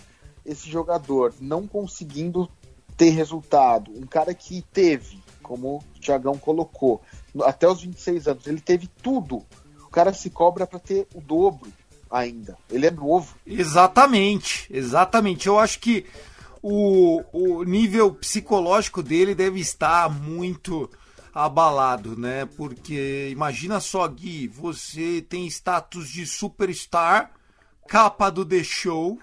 esse 0.45 0.69
jogador 0.69 1.33
não 1.39 1.67
conseguindo 1.67 2.49
ter 2.97 3.09
resultado, 3.09 3.91
um 3.95 4.05
cara 4.05 4.33
que 4.33 4.63
teve, 4.71 5.21
como 5.41 5.77
o 5.77 5.99
Thiagão 5.99 6.37
colocou, 6.37 7.01
até 7.43 7.67
os 7.67 7.81
26 7.81 8.27
anos, 8.27 8.47
ele 8.47 8.61
teve 8.61 8.87
tudo. 9.01 9.43
O 9.85 9.89
cara 9.89 10.13
se 10.13 10.29
cobra 10.29 10.67
para 10.67 10.79
ter 10.79 11.07
o 11.13 11.21
dobro 11.21 11.71
ainda. 12.09 12.57
Ele 12.69 12.85
é 12.85 12.91
novo. 12.91 13.35
Exatamente, 13.45 14.67
exatamente. 14.71 15.47
Eu 15.47 15.59
acho 15.59 15.79
que 15.79 16.05
o, 16.63 17.21
o 17.33 17.63
nível 17.63 18.13
psicológico 18.13 19.03
dele 19.03 19.35
deve 19.35 19.59
estar 19.59 20.09
muito 20.09 20.89
abalado, 21.33 22.17
né? 22.17 22.45
Porque 22.55 23.27
imagina 23.29 23.81
só, 23.81 24.07
Gui, 24.07 24.47
você 24.47 25.21
tem 25.27 25.45
status 25.47 26.07
de 26.07 26.25
superstar, 26.25 27.33
capa 27.85 28.29
do 28.29 28.45
The 28.45 28.63
Show, 28.63 29.19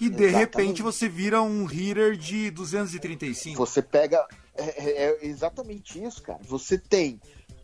e 0.00 0.04
Exatamente. 0.04 0.16
de 0.16 0.26
repente 0.38 0.82
você 0.82 1.08
vira 1.08 1.42
um 1.42 1.64
hitter 1.64 2.16
de 2.16 2.50
235. 2.52 3.56
Você 3.56 3.82
pega. 3.82 4.24
É, 4.54 4.64
é, 4.64 5.02
é 5.04 5.26
exatamente 5.26 6.02
isso, 6.02 6.22
cara. 6.22 6.38
Você 6.44 6.78
tem 6.78 7.20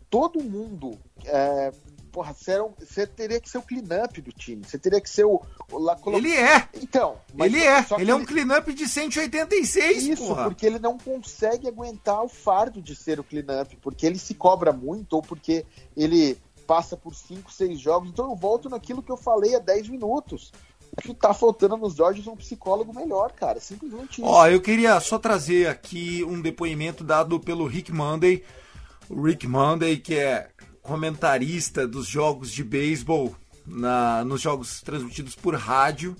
todo 0.09 0.43
mundo 0.43 0.99
é, 1.25 1.71
porra, 2.13 2.33
você, 2.33 2.51
era 2.51 2.63
um- 2.63 2.71
você 2.79 3.05
teria 3.05 3.41
que 3.41 3.49
ser 3.49 3.57
o 3.57 3.61
clean-up 3.61 4.21
do 4.21 4.31
time. 4.31 4.63
Você 4.63 4.77
teria 4.77 5.01
que 5.01 5.09
ser 5.09 5.25
o. 5.25 5.41
o 5.71 5.77
lá, 5.79 5.95
colo- 5.97 6.15
Ele 6.17 6.31
é. 6.33 6.69
Então. 6.75 7.17
Ele 7.37 7.61
é. 7.61 7.85
Ele 7.99 8.11
é 8.11 8.15
um 8.15 8.23
clean-up 8.23 8.71
de 8.73 8.87
186, 8.87 10.03
Isso, 10.03 10.27
porra. 10.27 10.43
porque 10.45 10.65
ele 10.65 10.79
não 10.79 10.97
consegue 10.97 11.67
aguentar 11.67 12.23
o 12.23 12.29
fardo 12.29 12.81
de 12.81 12.95
ser 12.95 13.19
o 13.19 13.23
clean-up, 13.23 13.75
porque 13.81 14.05
ele 14.05 14.19
se 14.19 14.33
cobra 14.33 14.71
muito 14.71 15.13
ou 15.13 15.21
porque 15.21 15.65
ele 15.97 16.37
passa 16.67 16.95
por 16.95 17.13
5, 17.13 17.51
6 17.51 17.79
jogos. 17.79 18.09
Então 18.09 18.29
eu 18.29 18.35
volto 18.35 18.69
naquilo 18.69 19.01
que 19.03 19.11
eu 19.11 19.17
falei 19.17 19.55
há 19.55 19.59
10 19.59 19.89
minutos. 19.89 20.53
O 20.95 21.01
que 21.01 21.13
tá 21.13 21.33
faltando 21.33 21.75
nos 21.75 21.95
Dodgers 21.95 22.27
é 22.27 22.29
um 22.31 22.35
psicólogo 22.37 22.93
melhor, 22.93 23.31
cara. 23.31 23.59
Simplesmente 23.59 24.21
isso. 24.21 24.23
Ó, 24.29 24.47
eu 24.47 24.61
queria 24.61 24.99
só 24.99 25.17
trazer 25.17 25.67
aqui 25.67 26.23
um 26.23 26.39
depoimento 26.39 27.03
dado 27.03 27.39
pelo 27.39 27.65
Rick 27.65 27.91
Monday. 27.91 28.43
O 29.09 29.21
Rick 29.23 29.47
Monday, 29.47 29.97
que 29.97 30.15
é 30.15 30.49
comentarista 30.83 31.87
dos 31.87 32.05
jogos 32.05 32.51
de 32.51 32.63
beisebol 32.63 33.35
na, 33.65 34.23
nos 34.25 34.41
jogos 34.41 34.81
transmitidos 34.81 35.33
por 35.33 35.55
rádio. 35.55 36.15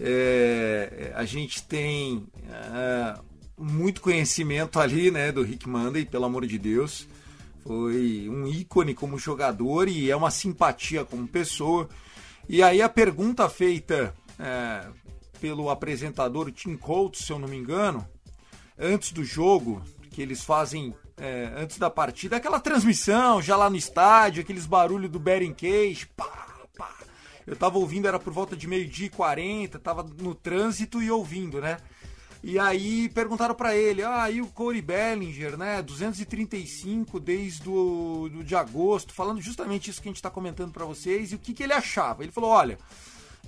É, 0.00 1.12
a 1.14 1.24
gente 1.24 1.62
tem 1.62 2.26
é, 2.48 3.20
muito 3.56 4.00
conhecimento 4.00 4.80
ali, 4.80 5.10
né, 5.10 5.30
do 5.30 5.42
Rick 5.42 5.68
Monday, 5.68 6.04
pelo 6.04 6.24
amor 6.24 6.46
de 6.46 6.58
Deus. 6.58 7.06
Foi 7.62 8.28
um 8.28 8.46
ícone 8.46 8.94
como 8.94 9.18
jogador 9.18 9.88
e 9.88 10.10
é 10.10 10.16
uma 10.16 10.30
simpatia 10.30 11.04
como 11.04 11.28
pessoa. 11.28 11.88
E 12.48 12.62
aí 12.62 12.82
a 12.82 12.88
pergunta 12.88 13.48
feita 13.48 14.14
é, 14.38 14.86
pelo 15.40 15.70
apresentador 15.70 16.50
Tim 16.50 16.76
Coates, 16.76 17.26
se 17.26 17.32
eu 17.32 17.38
não 17.38 17.48
me 17.48 17.56
engano, 17.56 18.06
antes 18.78 19.12
do 19.12 19.24
jogo, 19.24 19.82
que 20.14 20.22
eles 20.22 20.44
fazem 20.44 20.94
é, 21.16 21.52
antes 21.56 21.76
da 21.76 21.90
partida, 21.90 22.36
aquela 22.36 22.60
transmissão 22.60 23.42
já 23.42 23.56
lá 23.56 23.68
no 23.68 23.74
estádio, 23.74 24.42
aqueles 24.42 24.64
barulhos 24.64 25.10
do 25.10 25.18
Bering 25.18 25.52
Cage, 25.52 26.06
pá, 26.16 26.46
pá. 26.78 26.94
Eu 27.44 27.56
tava 27.56 27.78
ouvindo, 27.78 28.06
era 28.06 28.18
por 28.18 28.32
volta 28.32 28.56
de 28.56 28.68
meio-dia 28.68 29.06
e 29.06 29.10
40, 29.10 29.76
tava 29.80 30.04
no 30.04 30.32
trânsito 30.32 31.02
e 31.02 31.10
ouvindo, 31.10 31.60
né? 31.60 31.78
E 32.44 32.58
aí 32.60 33.08
perguntaram 33.08 33.56
pra 33.56 33.74
ele, 33.74 34.04
ah, 34.04 34.30
e 34.30 34.40
o 34.40 34.46
Corey 34.46 34.80
Bellinger, 34.80 35.56
né? 35.56 35.82
235 35.82 37.18
desde 37.18 37.68
o 37.68 38.28
do, 38.30 38.44
de 38.44 38.54
agosto, 38.54 39.12
falando 39.12 39.40
justamente 39.40 39.90
isso 39.90 40.00
que 40.00 40.08
a 40.08 40.12
gente 40.12 40.22
tá 40.22 40.30
comentando 40.30 40.70
pra 40.70 40.84
vocês, 40.84 41.32
e 41.32 41.34
o 41.34 41.38
que, 41.38 41.52
que 41.52 41.62
ele 41.64 41.72
achava. 41.72 42.22
Ele 42.22 42.30
falou, 42.30 42.50
olha, 42.50 42.78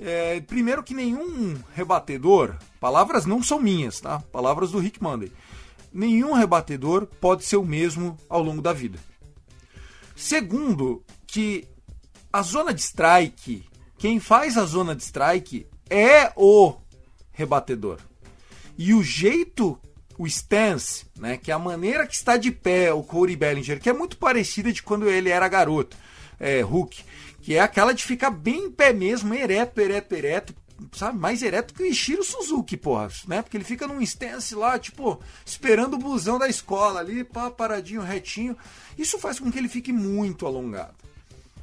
é, 0.01 0.41
primeiro 0.41 0.83
que 0.83 0.95
nenhum 0.95 1.57
rebatedor, 1.75 2.57
palavras 2.81 3.25
não 3.25 3.41
são 3.41 3.61
minhas, 3.61 4.01
tá? 4.01 4.19
Palavras 4.33 4.73
do 4.73 4.79
Rick 4.81 5.01
Monday. 5.01 5.31
Nenhum 5.97 6.35
rebatedor 6.35 7.07
pode 7.07 7.43
ser 7.43 7.57
o 7.57 7.65
mesmo 7.65 8.19
ao 8.29 8.43
longo 8.43 8.61
da 8.61 8.71
vida. 8.71 8.99
Segundo, 10.15 11.03
que 11.27 11.67
a 12.31 12.43
zona 12.43 12.75
de 12.75 12.83
strike, 12.83 13.65
quem 13.97 14.21
faz 14.21 14.59
a 14.59 14.67
zona 14.67 14.95
de 14.95 15.03
strike 15.03 15.67
é 15.89 16.31
o 16.37 16.75
rebatedor. 17.33 17.99
E 18.77 18.93
o 18.93 19.03
jeito, 19.03 19.81
o 20.19 20.27
stance, 20.27 21.07
né, 21.17 21.39
que 21.39 21.51
é 21.51 21.55
a 21.55 21.59
maneira 21.59 22.07
que 22.07 22.15
está 22.15 22.37
de 22.37 22.51
pé 22.51 22.93
o 22.93 23.03
Corey 23.03 23.35
Bellinger, 23.35 23.81
que 23.81 23.89
é 23.89 23.95
muito 23.95 24.19
parecida 24.19 24.71
de 24.71 24.83
quando 24.83 25.09
ele 25.09 25.31
era 25.31 25.49
garoto, 25.49 25.97
é, 26.39 26.61
Hulk, 26.61 27.05
que 27.41 27.55
é 27.55 27.61
aquela 27.61 27.95
de 27.95 28.05
ficar 28.05 28.29
bem 28.29 28.67
em 28.67 28.71
pé 28.71 28.93
mesmo, 28.93 29.33
ereto, 29.33 29.81
ereto, 29.81 30.15
ereto, 30.15 30.55
sabe, 30.93 31.19
mais 31.19 31.43
ereto 31.43 31.75
que 31.75 31.83
o 31.83 31.87
Ishiro 31.87 32.23
Suzuki, 32.23 32.77
porra, 32.77 33.09
né? 33.27 33.43
Porque 33.43 33.57
ele 33.57 33.65
fica 33.65 33.87
num 33.87 34.01
stance 34.03 34.55
lá, 34.55 34.79
tipo, 34.79 35.21
esperando 35.45 35.95
o 35.95 35.99
busão 35.99 36.39
da 36.39 36.49
escola 36.49 37.01
ali, 37.01 37.25
pá, 37.25 37.51
paradinho, 37.51 38.03
retinho. 38.03 38.57
Isso 38.99 39.19
faz 39.19 39.39
com 39.39 39.51
que 39.51 39.59
ele 39.59 39.69
fique 39.69 39.93
muito 39.93 40.47
alongado. 40.47 40.95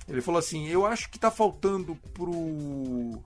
Ele 0.08 0.22
falou 0.22 0.40
assim: 0.40 0.68
"Eu 0.68 0.86
acho 0.86 1.10
que 1.10 1.20
tá 1.20 1.32
faltando 1.32 1.96
pro 2.14 3.20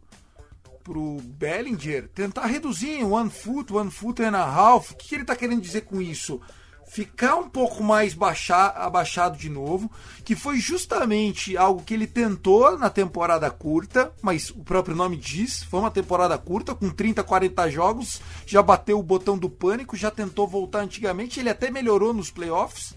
pro 0.88 1.18
Bellinger 1.22 2.08
tentar 2.16 2.46
reduzir 2.46 2.92
em 2.92 3.04
one 3.04 3.30
foot, 3.30 3.74
one 3.74 3.92
foot 3.92 4.24
and 4.24 4.38
a 4.38 4.46
half. 4.46 4.92
O 4.92 4.96
que, 4.96 5.16
ele 5.16 5.26
tá 5.26 5.36
querendo 5.36 5.62
dizer 5.62 5.82
com 5.82 6.02
isso? 6.02 6.40
Ficar 6.88 7.36
um 7.36 7.50
pouco 7.50 7.84
mais 7.84 8.14
baixar, 8.14 8.70
abaixado 8.78 9.38
de 9.38 9.50
novo, 9.50 9.92
que 10.24 10.36
foi 10.36 10.58
justamente 10.58 11.58
algo 11.58 11.84
que 11.84 11.94
ele 11.94 12.08
tentou 12.08 12.78
na 12.78 12.90
temporada 12.90 13.52
curta, 13.52 14.12
mas 14.22 14.50
o 14.50 14.64
próprio 14.64 14.96
nome 14.96 15.18
diz, 15.18 15.64
foi 15.64 15.82
uma 15.82 15.92
temporada 15.92 16.38
curta, 16.38 16.74
com 16.74 16.90
30, 16.90 17.24
40 17.24 17.70
jogos, 17.70 18.22
já 18.46 18.64
bateu 18.64 18.98
o 18.98 19.04
botão 19.04 19.38
do 19.38 19.50
pânico, 19.50 19.98
já 19.98 20.10
tentou 20.10 20.48
voltar 20.48 20.80
antigamente, 20.80 21.40
ele 21.40 21.50
até 21.50 21.70
melhorou 21.70 22.14
nos 22.14 22.32
playoffs, 22.32 22.96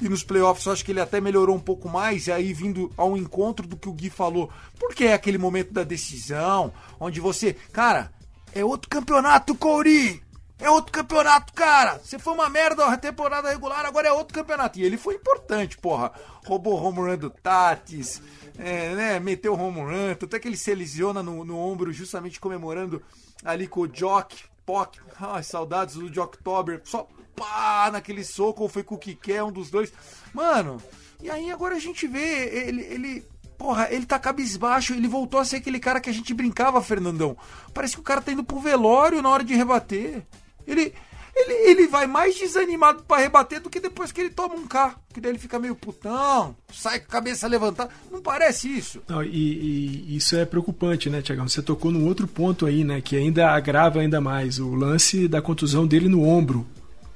e 0.00 0.08
nos 0.08 0.22
playoffs 0.22 0.68
acho 0.68 0.84
que 0.84 0.92
ele 0.92 1.00
até 1.00 1.20
melhorou 1.20 1.56
um 1.56 1.60
pouco 1.60 1.88
mais, 1.88 2.28
e 2.28 2.32
aí 2.32 2.52
vindo 2.52 2.90
ao 2.96 3.16
encontro 3.16 3.66
do 3.66 3.76
que 3.76 3.88
o 3.88 3.92
Gui 3.92 4.08
falou, 4.08 4.50
porque 4.78 5.04
é 5.04 5.14
aquele 5.14 5.36
momento 5.36 5.72
da 5.72 5.82
decisão, 5.82 6.72
onde 6.98 7.20
você, 7.20 7.54
cara, 7.72 8.12
é 8.54 8.64
outro 8.64 8.88
campeonato, 8.88 9.54
Corey! 9.54 10.22
É 10.62 10.70
outro 10.70 10.92
campeonato, 10.92 11.52
cara! 11.52 11.98
Você 11.98 12.20
foi 12.20 12.32
uma 12.32 12.48
merda 12.48 12.86
a 12.86 12.96
temporada 12.96 13.50
regular, 13.50 13.84
agora 13.84 14.06
é 14.06 14.12
outro 14.12 14.32
campeonato. 14.32 14.78
E 14.78 14.84
ele 14.84 14.96
foi 14.96 15.16
importante, 15.16 15.76
porra. 15.76 16.12
Roubou 16.46 16.74
o 16.74 16.84
home 16.84 16.98
run 16.98 17.18
do 17.18 17.30
Tatis, 17.30 18.22
é, 18.56 18.94
né? 18.94 19.20
Meteu 19.20 19.54
o 19.54 19.60
home 19.60 19.80
run, 19.80 20.12
até 20.12 20.38
que 20.38 20.46
ele 20.46 20.56
se 20.56 20.72
lesiona 20.72 21.20
no, 21.20 21.44
no 21.44 21.58
ombro, 21.58 21.92
justamente 21.92 22.38
comemorando 22.38 23.02
ali 23.44 23.66
com 23.66 23.80
o 23.80 23.88
Jock, 23.88 24.44
Pock. 24.64 25.00
Ai, 25.20 25.42
saudades 25.42 25.96
do 25.96 26.08
Jock 26.08 26.38
Tober. 26.38 26.80
Só 26.84 27.08
pá 27.34 27.90
naquele 27.92 28.22
soco, 28.22 28.62
ou 28.62 28.68
foi 28.68 28.84
com 28.84 28.94
o 28.94 28.98
Kike, 28.98 29.40
um 29.40 29.50
dos 29.50 29.68
dois. 29.68 29.92
Mano, 30.32 30.80
e 31.20 31.28
aí 31.28 31.50
agora 31.50 31.74
a 31.74 31.80
gente 31.80 32.06
vê 32.06 32.68
ele, 32.68 32.82
ele 32.82 33.32
Porra, 33.58 33.86
ele 33.92 34.04
tá 34.04 34.18
cabisbaixo, 34.18 34.92
ele 34.92 35.06
voltou 35.06 35.38
a 35.38 35.44
ser 35.44 35.58
aquele 35.58 35.78
cara 35.78 36.00
que 36.00 36.10
a 36.10 36.12
gente 36.12 36.34
brincava, 36.34 36.82
Fernandão. 36.82 37.36
Parece 37.72 37.94
que 37.94 38.00
o 38.00 38.04
cara 38.04 38.20
tá 38.20 38.32
indo 38.32 38.42
pro 38.42 38.58
velório 38.58 39.22
na 39.22 39.28
hora 39.28 39.44
de 39.44 39.54
rebater. 39.54 40.26
Ele, 40.66 40.92
ele, 41.34 41.52
ele 41.70 41.86
vai 41.86 42.06
mais 42.06 42.38
desanimado 42.38 43.02
para 43.04 43.22
rebater 43.22 43.60
do 43.60 43.70
que 43.70 43.80
depois 43.80 44.12
que 44.12 44.20
ele 44.20 44.30
toma 44.30 44.54
um 44.54 44.66
carro. 44.66 44.96
Que 45.12 45.20
daí 45.20 45.32
ele 45.32 45.38
fica 45.38 45.58
meio 45.58 45.74
putão, 45.74 46.56
sai 46.72 46.98
com 47.00 47.06
a 47.06 47.12
cabeça 47.12 47.46
levantada. 47.46 47.90
Não 48.10 48.22
parece 48.22 48.68
isso. 48.68 49.02
Não, 49.08 49.22
e, 49.22 50.08
e 50.08 50.16
isso 50.16 50.36
é 50.36 50.44
preocupante, 50.44 51.10
né, 51.10 51.22
Tiagão? 51.22 51.48
Você 51.48 51.62
tocou 51.62 51.90
num 51.90 52.06
outro 52.06 52.26
ponto 52.26 52.66
aí, 52.66 52.84
né? 52.84 53.00
Que 53.00 53.16
ainda 53.16 53.50
agrava 53.50 54.00
ainda 54.00 54.20
mais. 54.20 54.58
O 54.58 54.74
lance 54.74 55.28
da 55.28 55.42
contusão 55.42 55.86
dele 55.86 56.08
no 56.08 56.22
ombro, 56.26 56.66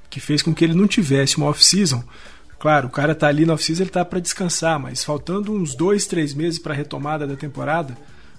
que 0.08 0.20
fez 0.20 0.42
com 0.42 0.54
que 0.54 0.64
ele 0.64 0.74
não 0.74 0.86
tivesse 0.86 1.36
uma 1.36 1.46
off-season. 1.46 2.02
Claro, 2.58 2.88
o 2.88 2.90
cara 2.90 3.14
tá 3.14 3.28
ali 3.28 3.44
na 3.44 3.52
off-season, 3.52 3.82
ele 3.82 3.90
tá 3.90 4.04
para 4.04 4.18
descansar, 4.18 4.78
mas 4.80 5.04
faltando 5.04 5.52
uns 5.52 5.74
dois, 5.74 6.06
três 6.06 6.32
meses 6.32 6.58
para 6.58 6.72
a 6.72 6.76
retomada 6.76 7.26
da 7.26 7.36
temporada, 7.36 7.96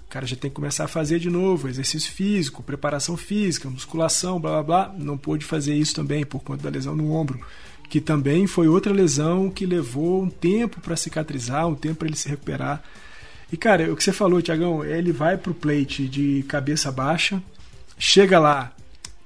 o 0.08 0.10
cara 0.10 0.24
já 0.24 0.34
tem 0.34 0.50
que 0.50 0.54
começar 0.54 0.84
a 0.84 0.88
fazer 0.88 1.18
de 1.18 1.28
novo 1.28 1.68
exercício 1.68 2.10
físico, 2.10 2.62
preparação 2.62 3.14
física, 3.14 3.68
musculação, 3.68 4.40
blá 4.40 4.52
blá 4.52 4.62
blá. 4.62 4.94
Não 4.98 5.18
pôde 5.18 5.44
fazer 5.44 5.74
isso 5.74 5.94
também 5.94 6.24
por 6.24 6.42
conta 6.42 6.62
da 6.62 6.70
lesão 6.70 6.96
no 6.96 7.12
ombro, 7.12 7.38
que 7.90 8.00
também 8.00 8.46
foi 8.46 8.68
outra 8.68 8.90
lesão 8.90 9.50
que 9.50 9.66
levou 9.66 10.22
um 10.22 10.30
tempo 10.30 10.80
para 10.80 10.96
cicatrizar, 10.96 11.68
um 11.68 11.74
tempo 11.74 11.96
para 11.96 12.08
ele 12.08 12.16
se 12.16 12.26
recuperar. 12.26 12.82
E 13.52 13.56
cara, 13.58 13.92
o 13.92 13.96
que 13.96 14.02
você 14.02 14.10
falou, 14.10 14.40
Tiagão, 14.40 14.82
ele 14.82 15.12
vai 15.12 15.36
pro 15.36 15.52
plate 15.52 16.08
de 16.08 16.42
cabeça 16.48 16.90
baixa, 16.90 17.42
chega 17.98 18.38
lá, 18.38 18.72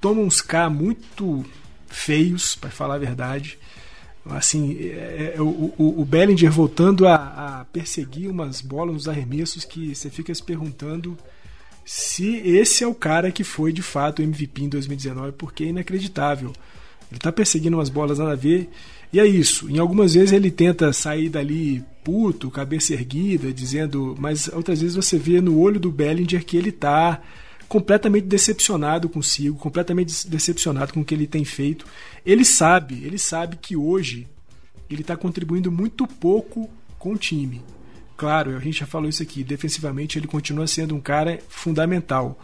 toma 0.00 0.20
uns 0.20 0.40
K 0.40 0.68
muito 0.68 1.44
feios, 1.86 2.56
para 2.56 2.70
falar 2.70 2.96
a 2.96 2.98
verdade. 2.98 3.56
Assim, 4.24 4.76
é, 4.80 5.34
é, 5.36 5.42
o, 5.42 5.74
o, 5.76 6.04
Bellinger 6.04 6.50
voltando 6.50 7.08
a, 7.08 7.14
a, 7.14 7.64
perseguir 7.64 8.30
umas 8.30 8.60
bolas 8.60 8.94
nos 8.94 9.08
arremessos 9.08 9.64
que 9.64 9.94
você 9.94 10.08
fica 10.08 10.32
se 10.32 10.42
perguntando 10.42 11.18
se 11.84 12.36
esse 12.36 12.84
é 12.84 12.86
o 12.86 12.94
cara 12.94 13.32
que 13.32 13.42
foi 13.42 13.72
de 13.72 13.82
fato 13.82 14.22
MVP 14.22 14.62
em 14.62 14.68
2019, 14.68 15.32
porque 15.32 15.64
é 15.64 15.66
inacreditável. 15.68 16.52
Ele 17.10 17.18
está 17.18 17.32
perseguindo 17.32 17.76
umas 17.76 17.88
bolas 17.88 18.18
nada 18.18 18.32
a 18.32 18.36
ver. 18.36 18.70
E 19.12 19.18
é 19.18 19.26
isso. 19.26 19.68
Em 19.68 19.78
algumas 19.78 20.14
vezes 20.14 20.32
ele 20.32 20.50
tenta 20.50 20.92
sair 20.92 21.28
dali 21.28 21.84
puto, 22.04 22.50
cabeça 22.50 22.94
erguida, 22.94 23.52
dizendo. 23.52 24.16
Mas 24.18 24.48
outras 24.48 24.80
vezes 24.80 24.96
você 24.96 25.18
vê 25.18 25.40
no 25.40 25.58
olho 25.58 25.80
do 25.80 25.90
Bellinger 25.90 26.44
que 26.44 26.56
ele 26.56 26.70
está 26.70 27.20
completamente 27.72 28.26
decepcionado 28.26 29.08
consigo, 29.08 29.56
completamente 29.56 30.28
decepcionado 30.28 30.92
com 30.92 31.00
o 31.00 31.04
que 31.06 31.14
ele 31.14 31.26
tem 31.26 31.42
feito. 31.42 31.86
Ele 32.22 32.44
sabe, 32.44 33.02
ele 33.02 33.16
sabe 33.16 33.56
que 33.56 33.74
hoje 33.74 34.28
ele 34.90 35.00
está 35.00 35.16
contribuindo 35.16 35.72
muito 35.72 36.06
pouco 36.06 36.68
com 36.98 37.14
o 37.14 37.16
time. 37.16 37.62
Claro, 38.14 38.54
a 38.54 38.60
gente 38.60 38.80
já 38.80 38.86
falou 38.86 39.08
isso 39.08 39.22
aqui, 39.22 39.42
defensivamente 39.42 40.18
ele 40.18 40.26
continua 40.26 40.66
sendo 40.66 40.94
um 40.94 41.00
cara 41.00 41.38
fundamental, 41.48 42.38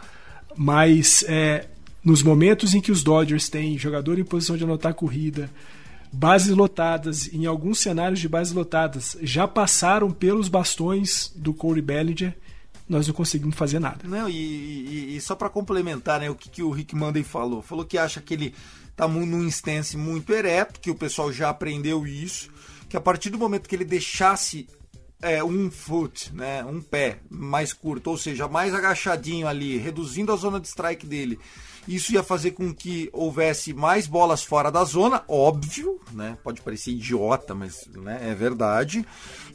mas 0.57 1.23
é, 1.27 1.67
nos 2.03 2.23
momentos 2.23 2.73
em 2.73 2.81
que 2.81 2.91
os 2.91 3.03
Dodgers 3.03 3.49
têm 3.49 3.77
jogador 3.77 4.17
em 4.17 4.23
posição 4.23 4.57
de 4.57 4.63
anotar 4.63 4.95
corrida, 4.95 5.47
bases 6.11 6.55
lotadas, 6.55 7.31
em 7.31 7.45
alguns 7.45 7.77
cenários 7.77 8.19
de 8.19 8.27
bases 8.27 8.51
lotadas, 8.51 9.15
já 9.21 9.47
passaram 9.47 10.09
pelos 10.09 10.47
bastões 10.47 11.31
do 11.35 11.53
Corey 11.53 11.83
Bellinger 11.83 12.35
nós 12.89 13.07
não 13.07 13.13
conseguimos 13.13 13.55
fazer 13.55 13.79
nada. 13.79 14.07
Não, 14.07 14.27
e, 14.27 14.33
e, 14.33 15.15
e 15.15 15.21
só 15.21 15.35
para 15.35 15.47
complementar, 15.47 16.19
né, 16.19 16.29
o 16.29 16.35
que, 16.35 16.49
que 16.49 16.63
o 16.63 16.71
Rick 16.71 16.95
Monday 16.95 17.23
falou, 17.23 17.61
falou 17.61 17.85
que 17.85 17.97
acha 17.97 18.19
que 18.19 18.33
ele 18.33 18.55
tá 18.95 19.07
num 19.07 19.43
instance 19.43 19.95
muito 19.95 20.33
ereto, 20.33 20.79
que 20.79 20.89
o 20.89 20.95
pessoal 20.95 21.31
já 21.31 21.49
aprendeu 21.49 22.05
isso, 22.07 22.49
que 22.89 22.97
a 22.97 23.01
partir 23.01 23.29
do 23.29 23.37
momento 23.37 23.69
que 23.69 23.75
ele 23.75 23.85
deixasse 23.85 24.67
é, 25.21 25.43
um 25.43 25.69
foot, 25.69 26.33
né, 26.33 26.65
um 26.65 26.81
pé 26.81 27.19
mais 27.29 27.71
curto, 27.71 28.09
ou 28.09 28.17
seja, 28.17 28.47
mais 28.47 28.73
agachadinho 28.73 29.47
ali, 29.47 29.77
reduzindo 29.77 30.33
a 30.33 30.35
zona 30.35 30.59
de 30.59 30.67
strike 30.67 31.05
dele, 31.05 31.39
isso 31.87 32.13
ia 32.13 32.23
fazer 32.23 32.51
com 32.51 32.73
que 32.73 33.09
houvesse 33.11 33.73
mais 33.73 34.07
bolas 34.07 34.43
fora 34.43 34.71
da 34.71 34.83
zona, 34.83 35.23
óbvio, 35.27 35.99
né? 36.11 36.37
Pode 36.43 36.61
parecer 36.61 36.91
idiota, 36.91 37.55
mas 37.55 37.87
né, 37.87 38.29
é 38.29 38.35
verdade. 38.35 39.05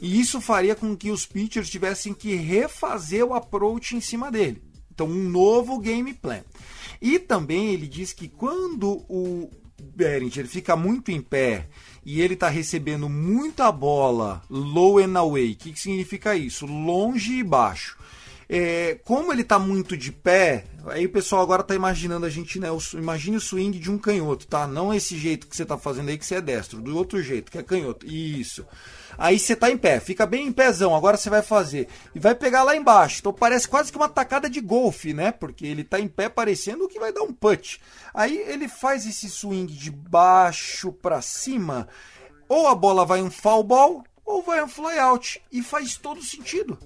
E 0.01 0.19
isso 0.19 0.41
faria 0.41 0.75
com 0.75 0.95
que 0.95 1.11
os 1.11 1.25
pitchers 1.25 1.69
tivessem 1.69 2.13
que 2.13 2.35
refazer 2.35 3.25
o 3.25 3.33
approach 3.33 3.95
em 3.95 4.01
cima 4.01 4.31
dele. 4.31 4.61
Então, 4.93 5.07
um 5.07 5.29
novo 5.29 5.77
game 5.79 6.13
plan. 6.13 6.41
E 7.01 7.19
também 7.19 7.73
ele 7.73 7.87
diz 7.87 8.13
que 8.13 8.29
quando 8.29 9.05
o 9.09 9.49
Behringer 9.77 10.47
fica 10.47 10.75
muito 10.75 11.11
em 11.11 11.21
pé 11.21 11.67
e 12.05 12.21
ele 12.21 12.33
está 12.33 12.47
recebendo 12.47 13.09
muita 13.09 13.71
bola 13.71 14.41
low 14.49 14.99
and 14.99 15.17
away, 15.17 15.51
o 15.51 15.55
que, 15.55 15.73
que 15.73 15.79
significa 15.79 16.35
isso? 16.35 16.65
Longe 16.65 17.39
e 17.39 17.43
baixo. 17.43 17.97
É, 18.47 18.99
como 19.03 19.33
ele 19.33 19.41
está 19.41 19.57
muito 19.57 19.97
de 19.97 20.11
pé, 20.11 20.65
aí 20.85 21.05
o 21.05 21.11
pessoal 21.11 21.41
agora 21.41 21.61
está 21.61 21.73
imaginando 21.73 22.25
a 22.25 22.29
gente, 22.29 22.59
né? 22.59 22.71
O, 22.71 22.79
imagine 22.93 23.37
o 23.37 23.41
swing 23.41 23.77
de 23.79 23.89
um 23.89 23.97
canhoto, 23.97 24.45
tá? 24.45 24.67
Não 24.67 24.93
esse 24.93 25.17
jeito 25.17 25.47
que 25.47 25.55
você 25.55 25.63
está 25.63 25.77
fazendo 25.77 26.09
aí 26.09 26.17
que 26.17 26.25
você 26.25 26.35
é 26.35 26.41
destro, 26.41 26.81
do 26.81 26.95
outro 26.95 27.21
jeito, 27.23 27.51
que 27.51 27.57
é 27.57 27.63
canhoto. 27.63 28.05
Isso. 28.05 28.65
Aí 29.17 29.39
você 29.39 29.53
está 29.53 29.71
em 29.71 29.77
pé, 29.77 29.99
fica 29.99 30.25
bem 30.25 30.47
em 30.47 30.51
pezão, 30.51 30.95
agora 30.95 31.17
você 31.17 31.29
vai 31.29 31.41
fazer. 31.41 31.87
E 32.13 32.19
vai 32.19 32.35
pegar 32.35 32.63
lá 32.63 32.75
embaixo. 32.75 33.19
Então 33.19 33.33
parece 33.33 33.67
quase 33.67 33.91
que 33.91 33.97
uma 33.97 34.09
tacada 34.09 34.49
de 34.49 34.61
golfe, 34.61 35.13
né? 35.13 35.31
Porque 35.31 35.65
ele 35.65 35.81
está 35.81 35.99
em 35.99 36.07
pé 36.07 36.29
parecendo 36.29 36.87
que 36.87 36.99
vai 36.99 37.11
dar 37.11 37.23
um 37.23 37.33
punch. 37.33 37.79
Aí 38.13 38.37
ele 38.37 38.67
faz 38.67 39.07
esse 39.07 39.29
swing 39.29 39.73
de 39.73 39.89
baixo 39.89 40.91
para 40.91 41.21
cima. 41.21 41.87
Ou 42.47 42.67
a 42.67 42.75
bola 42.75 43.05
vai 43.05 43.21
um 43.23 43.31
foul 43.31 43.63
ball, 43.63 44.03
ou 44.23 44.43
vai 44.43 44.63
um 44.63 44.67
fly 44.67 44.99
out. 44.99 45.41
E 45.51 45.63
faz 45.63 45.97
todo 45.97 46.21
sentido. 46.21 46.77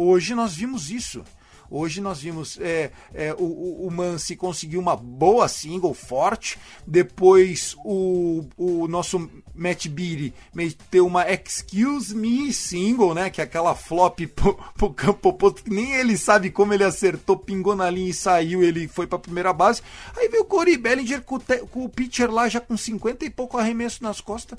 Hoje 0.00 0.32
nós 0.32 0.54
vimos 0.54 0.92
isso. 0.92 1.24
Hoje 1.68 2.00
nós 2.00 2.20
vimos 2.20 2.56
é, 2.60 2.92
é, 3.12 3.34
o, 3.34 3.86
o 3.86 3.90
Mansi 3.90 4.36
conseguiu 4.36 4.80
uma 4.80 4.96
boa 4.96 5.48
single 5.48 5.92
forte. 5.92 6.56
Depois 6.86 7.74
o, 7.84 8.44
o 8.56 8.86
nosso 8.86 9.28
Matt 9.54 9.88
Beatty 9.88 10.32
meteu 10.54 11.04
uma 11.04 11.30
Excuse 11.30 12.14
Me 12.14 12.52
single, 12.52 13.12
né? 13.12 13.28
Que 13.28 13.40
é 13.40 13.44
aquela 13.44 13.74
flop 13.74 14.20
pro, 14.78 14.94
campo 14.94 15.30
oposto 15.30 15.64
que 15.64 15.70
nem 15.70 15.94
ele 15.94 16.16
sabe 16.16 16.48
como 16.48 16.72
ele 16.72 16.84
acertou, 16.84 17.36
pingou 17.36 17.74
na 17.74 17.90
linha 17.90 18.10
e 18.10 18.14
saiu. 18.14 18.62
Ele 18.62 18.86
foi 18.86 19.08
pra 19.08 19.18
primeira 19.18 19.52
base. 19.52 19.82
Aí 20.16 20.28
veio 20.28 20.44
o 20.44 20.46
Corey 20.46 20.78
Bellinger 20.78 21.22
com, 21.22 21.40
com 21.70 21.84
o 21.84 21.88
pitcher 21.88 22.30
lá 22.30 22.48
já 22.48 22.60
com 22.60 22.76
50 22.76 23.24
e 23.24 23.30
pouco 23.30 23.58
arremesso 23.58 24.00
nas 24.02 24.20
costas 24.20 24.56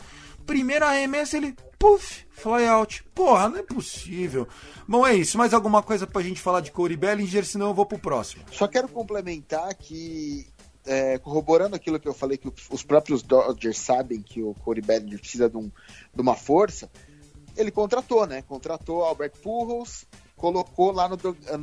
primeiro 0.50 0.84
arremesso 0.84 1.38
ele, 1.38 1.56
puff, 1.80 2.28
fly 2.30 2.68
out. 2.68 3.04
Porra, 3.16 3.48
não 3.48 3.58
é 3.58 3.64
possível. 3.64 4.48
Bom, 4.88 5.08
é 5.08 5.16
isso. 5.16 5.38
Mais 5.38 5.54
alguma 5.54 5.82
coisa 5.82 6.06
pra 6.06 6.22
gente 6.22 6.42
falar 6.42 6.60
de 6.60 6.72
Corey 6.72 6.98
Bellinger, 6.98 7.46
senão 7.46 7.70
eu 7.70 7.74
vou 7.74 7.86
pro 7.86 7.98
próximo. 7.98 8.44
Só 8.52 8.68
quero 8.68 8.90
complementar 8.90 9.74
que, 9.74 10.46
é, 10.86 11.18
corroborando 11.18 11.76
aquilo 11.76 12.00
que 12.00 12.08
eu 12.08 12.14
falei, 12.14 12.38
que 12.38 12.52
os 12.70 12.84
próprios 12.84 13.24
Dodgers 13.24 13.80
sabem 13.80 14.22
que 14.22 14.44
o 14.44 14.54
Corey 14.56 14.84
Bellinger 14.84 15.20
precisa 15.20 15.50
de, 15.50 15.56
um, 15.56 15.72
de 16.14 16.22
uma 16.22 16.36
força, 16.36 16.92
ele 17.56 17.72
contratou, 17.72 18.28
né? 18.28 18.42
Contratou 18.42 19.04
Albert 19.04 19.34
Pujols, 19.42 20.06
colocou 20.40 20.94
lá, 20.94 21.10
no, 21.10 21.18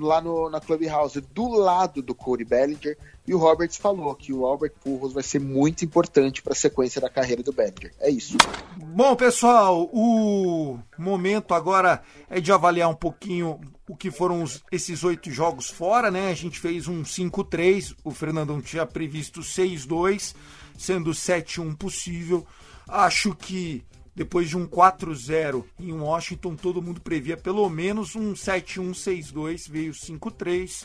lá 0.06 0.20
no, 0.20 0.50
na 0.50 0.60
Clubhouse, 0.60 1.20
do 1.20 1.48
lado 1.48 2.02
do 2.02 2.14
Corey 2.14 2.44
Bellinger, 2.44 2.96
e 3.26 3.34
o 3.34 3.38
Roberts 3.38 3.78
falou 3.78 4.14
que 4.14 4.32
o 4.32 4.44
Albert 4.44 4.74
Pujols 4.84 5.14
vai 5.14 5.22
ser 5.22 5.40
muito 5.40 5.84
importante 5.84 6.42
para 6.42 6.52
a 6.52 6.56
sequência 6.56 7.00
da 7.00 7.08
carreira 7.08 7.42
do 7.42 7.52
Bellinger. 7.52 7.92
É 7.98 8.10
isso. 8.10 8.36
Bom, 8.76 9.16
pessoal, 9.16 9.88
o 9.92 10.78
momento 10.98 11.54
agora 11.54 12.02
é 12.28 12.38
de 12.38 12.52
avaliar 12.52 12.90
um 12.90 12.94
pouquinho 12.94 13.58
o 13.88 13.96
que 13.96 14.10
foram 14.10 14.42
os, 14.42 14.62
esses 14.70 15.02
oito 15.02 15.30
jogos 15.30 15.70
fora, 15.70 16.10
né? 16.10 16.30
A 16.30 16.34
gente 16.34 16.60
fez 16.60 16.86
um 16.86 17.02
5-3, 17.02 17.96
o 18.04 18.10
Fernandão 18.10 18.60
tinha 18.60 18.84
previsto 18.84 19.40
6-2, 19.40 20.34
sendo 20.76 21.10
7-1 21.12 21.76
possível. 21.76 22.46
Acho 22.86 23.34
que 23.34 23.82
depois 24.16 24.48
de 24.48 24.56
um 24.56 24.66
4-0 24.66 25.62
em 25.78 25.92
Washington, 25.92 26.56
todo 26.56 26.80
mundo 26.80 27.02
previa 27.02 27.36
pelo 27.36 27.68
menos 27.68 28.16
um 28.16 28.32
7-1-6-2, 28.32 29.70
veio 29.70 29.92
5-3. 29.92 30.84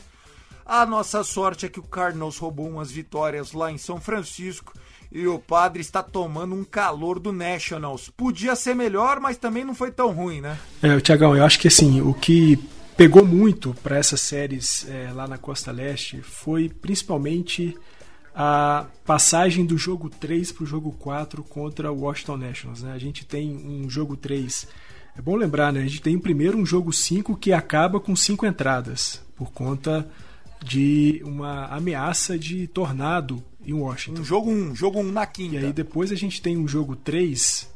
A 0.66 0.84
nossa 0.84 1.24
sorte 1.24 1.64
é 1.64 1.68
que 1.70 1.80
o 1.80 1.82
Cardinals 1.82 2.36
roubou 2.36 2.68
umas 2.68 2.92
vitórias 2.92 3.52
lá 3.52 3.72
em 3.72 3.78
São 3.78 3.98
Francisco 3.98 4.74
e 5.10 5.26
o 5.26 5.38
padre 5.38 5.80
está 5.80 6.02
tomando 6.02 6.54
um 6.54 6.62
calor 6.62 7.18
do 7.18 7.32
Nationals. 7.32 8.10
Podia 8.14 8.54
ser 8.54 8.74
melhor, 8.74 9.18
mas 9.18 9.38
também 9.38 9.64
não 9.64 9.74
foi 9.74 9.90
tão 9.90 10.12
ruim, 10.12 10.42
né? 10.42 10.58
É, 10.82 11.00
Tiagão, 11.00 11.34
eu 11.34 11.44
acho 11.44 11.58
que 11.58 11.68
assim, 11.68 12.02
o 12.02 12.12
que 12.12 12.58
pegou 12.96 13.24
muito 13.24 13.74
para 13.82 13.96
essas 13.96 14.20
séries 14.20 14.86
é, 14.88 15.10
lá 15.12 15.26
na 15.26 15.38
Costa 15.38 15.72
Leste 15.72 16.20
foi 16.20 16.68
principalmente 16.68 17.74
a 18.34 18.86
passagem 19.04 19.64
do 19.64 19.76
jogo 19.76 20.08
3 20.08 20.52
para 20.52 20.64
o 20.64 20.66
jogo 20.66 20.92
4 20.92 21.42
contra 21.42 21.92
o 21.92 22.00
Washington 22.00 22.36
Nationals. 22.38 22.82
Né? 22.82 22.92
A 22.92 22.98
gente 22.98 23.24
tem 23.24 23.54
um 23.54 23.88
jogo 23.88 24.16
3. 24.16 24.66
É 25.16 25.20
bom 25.20 25.36
lembrar, 25.36 25.72
né? 25.72 25.80
A 25.80 25.84
gente 25.84 26.00
tem 26.00 26.18
primeiro 26.18 26.56
um 26.56 26.64
jogo 26.64 26.92
5 26.92 27.36
que 27.36 27.52
acaba 27.52 28.00
com 28.00 28.16
cinco 28.16 28.46
entradas, 28.46 29.20
por 29.36 29.52
conta 29.52 30.08
de 30.64 31.20
uma 31.24 31.66
ameaça 31.66 32.38
de 32.38 32.66
tornado 32.66 33.42
em 33.64 33.74
Washington. 33.74 34.22
Um 34.22 34.24
jogo 34.24 34.50
1, 34.50 34.54
um, 34.54 34.74
jogo 34.74 35.00
um 35.00 35.12
na 35.12 35.26
quinta. 35.26 35.56
E 35.56 35.58
aí 35.58 35.72
depois 35.72 36.10
a 36.10 36.14
gente 36.14 36.40
tem 36.40 36.56
um 36.56 36.66
jogo 36.66 36.96
3, 36.96 37.68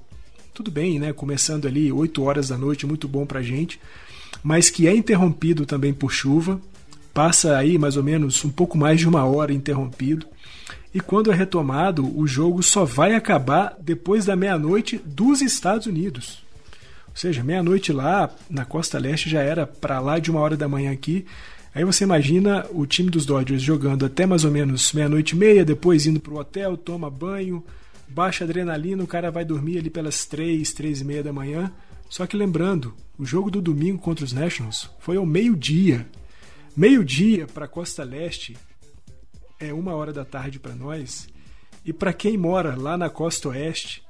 tudo 0.55 0.71
bem, 0.71 0.99
né? 0.99 1.13
Começando 1.13 1.67
ali 1.67 1.93
8 1.93 2.23
horas 2.23 2.49
da 2.49 2.57
noite, 2.57 2.87
muito 2.87 3.07
bom 3.07 3.27
pra 3.27 3.43
gente, 3.43 3.79
mas 4.43 4.71
que 4.71 4.87
é 4.87 4.95
interrompido 4.95 5.67
também 5.67 5.93
por 5.93 6.11
chuva, 6.11 6.61
passa 7.13 7.57
aí 7.57 7.77
mais 7.77 7.97
ou 7.97 8.03
menos 8.03 8.45
um 8.45 8.51
pouco 8.51 8.79
mais 8.79 8.99
de 8.99 9.09
uma 9.09 9.25
hora 9.25 9.53
interrompido. 9.53 10.27
E 10.97 11.01
quando 11.03 11.31
é 11.31 11.35
retomado, 11.35 12.11
o 12.19 12.27
jogo 12.27 12.63
só 12.63 12.87
vai 12.87 13.15
acabar 13.15 13.77
depois 13.79 14.25
da 14.25 14.35
meia-noite 14.35 14.99
dos 15.05 15.43
Estados 15.43 15.87
Unidos. 15.87 16.43
Ou 17.09 17.17
seja, 17.17 17.45
meia-noite 17.45 17.93
lá 17.93 18.35
na 18.49 18.65
costa 18.65 18.99
leste 18.99 19.29
já 19.29 19.43
era 19.43 19.67
para 19.67 20.01
lá 20.01 20.19
de 20.19 20.31
uma 20.31 20.41
hora 20.41 20.57
da 20.57 20.67
manhã 20.67 20.91
aqui. 20.91 21.27
Aí 21.75 21.85
você 21.85 22.05
imagina 22.05 22.65
o 22.71 22.87
time 22.87 23.11
dos 23.11 23.27
Dodgers 23.27 23.61
jogando 23.61 24.07
até 24.07 24.25
mais 24.25 24.43
ou 24.43 24.51
menos 24.51 24.91
meia-noite 24.95 25.37
e 25.37 25.39
meia, 25.39 25.67
depois 25.67 26.07
indo 26.07 26.19
para 26.19 26.33
o 26.33 26.39
hotel, 26.39 26.79
toma 26.79 27.11
banho, 27.11 27.63
baixa 28.09 28.45
adrenalina, 28.45 29.05
o 29.05 29.07
cara 29.07 29.31
vai 29.31 29.45
dormir 29.45 29.77
ali 29.77 29.91
pelas 29.91 30.25
três, 30.25 30.73
três 30.73 31.03
e 31.03 31.05
meia 31.05 31.23
da 31.23 31.31
manhã. 31.31 31.71
Só 32.09 32.27
que 32.27 32.39
lembrando, 32.39 32.95
o 33.19 33.27
jogo 33.27 33.51
do 33.51 33.61
domingo 33.61 33.99
contra 33.99 34.25
os 34.25 34.33
Nationals 34.33 34.89
foi 34.99 35.19
ao 35.19 35.27
meio-dia. 35.27 36.07
Meio-dia 36.75 37.47
para 37.47 37.67
a 37.67 37.69
Costa 37.69 38.03
Leste 38.03 38.57
é 39.59 39.73
uma 39.73 39.95
hora 39.95 40.13
da 40.13 40.25
tarde 40.25 40.59
para 40.59 40.75
nós. 40.75 41.29
E 41.85 41.93
para 41.93 42.13
quem 42.13 42.37
mora 42.37 42.75
lá 42.77 42.97
na 42.97 43.09
Costa 43.09 43.49
Oeste, 43.51 44.03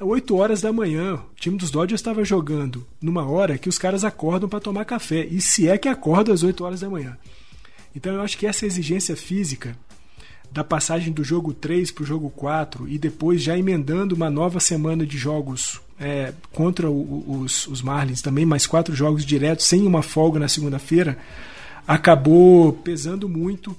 8 0.00 0.36
horas 0.36 0.60
da 0.60 0.72
manhã. 0.72 1.14
O 1.14 1.34
time 1.36 1.56
dos 1.56 1.70
Dodgers 1.70 2.00
estava 2.00 2.24
jogando 2.24 2.86
numa 3.00 3.26
hora 3.26 3.58
que 3.58 3.68
os 3.68 3.78
caras 3.78 4.04
acordam 4.04 4.48
para 4.48 4.60
tomar 4.60 4.84
café. 4.84 5.26
E 5.30 5.40
se 5.40 5.68
é 5.68 5.78
que 5.78 5.88
acordam 5.88 6.34
às 6.34 6.42
8 6.42 6.64
horas 6.64 6.80
da 6.80 6.90
manhã. 6.90 7.16
Então 7.94 8.12
eu 8.12 8.20
acho 8.22 8.38
que 8.38 8.46
essa 8.46 8.66
exigência 8.66 9.16
física 9.16 9.76
da 10.50 10.62
passagem 10.62 11.12
do 11.12 11.24
jogo 11.24 11.54
3 11.54 11.90
para 11.90 12.02
o 12.02 12.06
jogo 12.06 12.30
4 12.30 12.86
e 12.88 12.98
depois 12.98 13.42
já 13.42 13.56
emendando 13.56 14.14
uma 14.14 14.28
nova 14.28 14.60
semana 14.60 15.06
de 15.06 15.16
jogos 15.16 15.80
é, 15.98 16.34
contra 16.52 16.90
o, 16.90 17.40
os, 17.40 17.66
os 17.66 17.80
Marlins, 17.80 18.20
também 18.20 18.44
mais 18.44 18.66
quatro 18.66 18.94
jogos 18.94 19.24
diretos, 19.24 19.66
sem 19.66 19.86
uma 19.86 20.02
folga 20.02 20.38
na 20.38 20.48
segunda-feira, 20.48 21.16
acabou 21.86 22.72
pesando 22.72 23.28
muito 23.28 23.74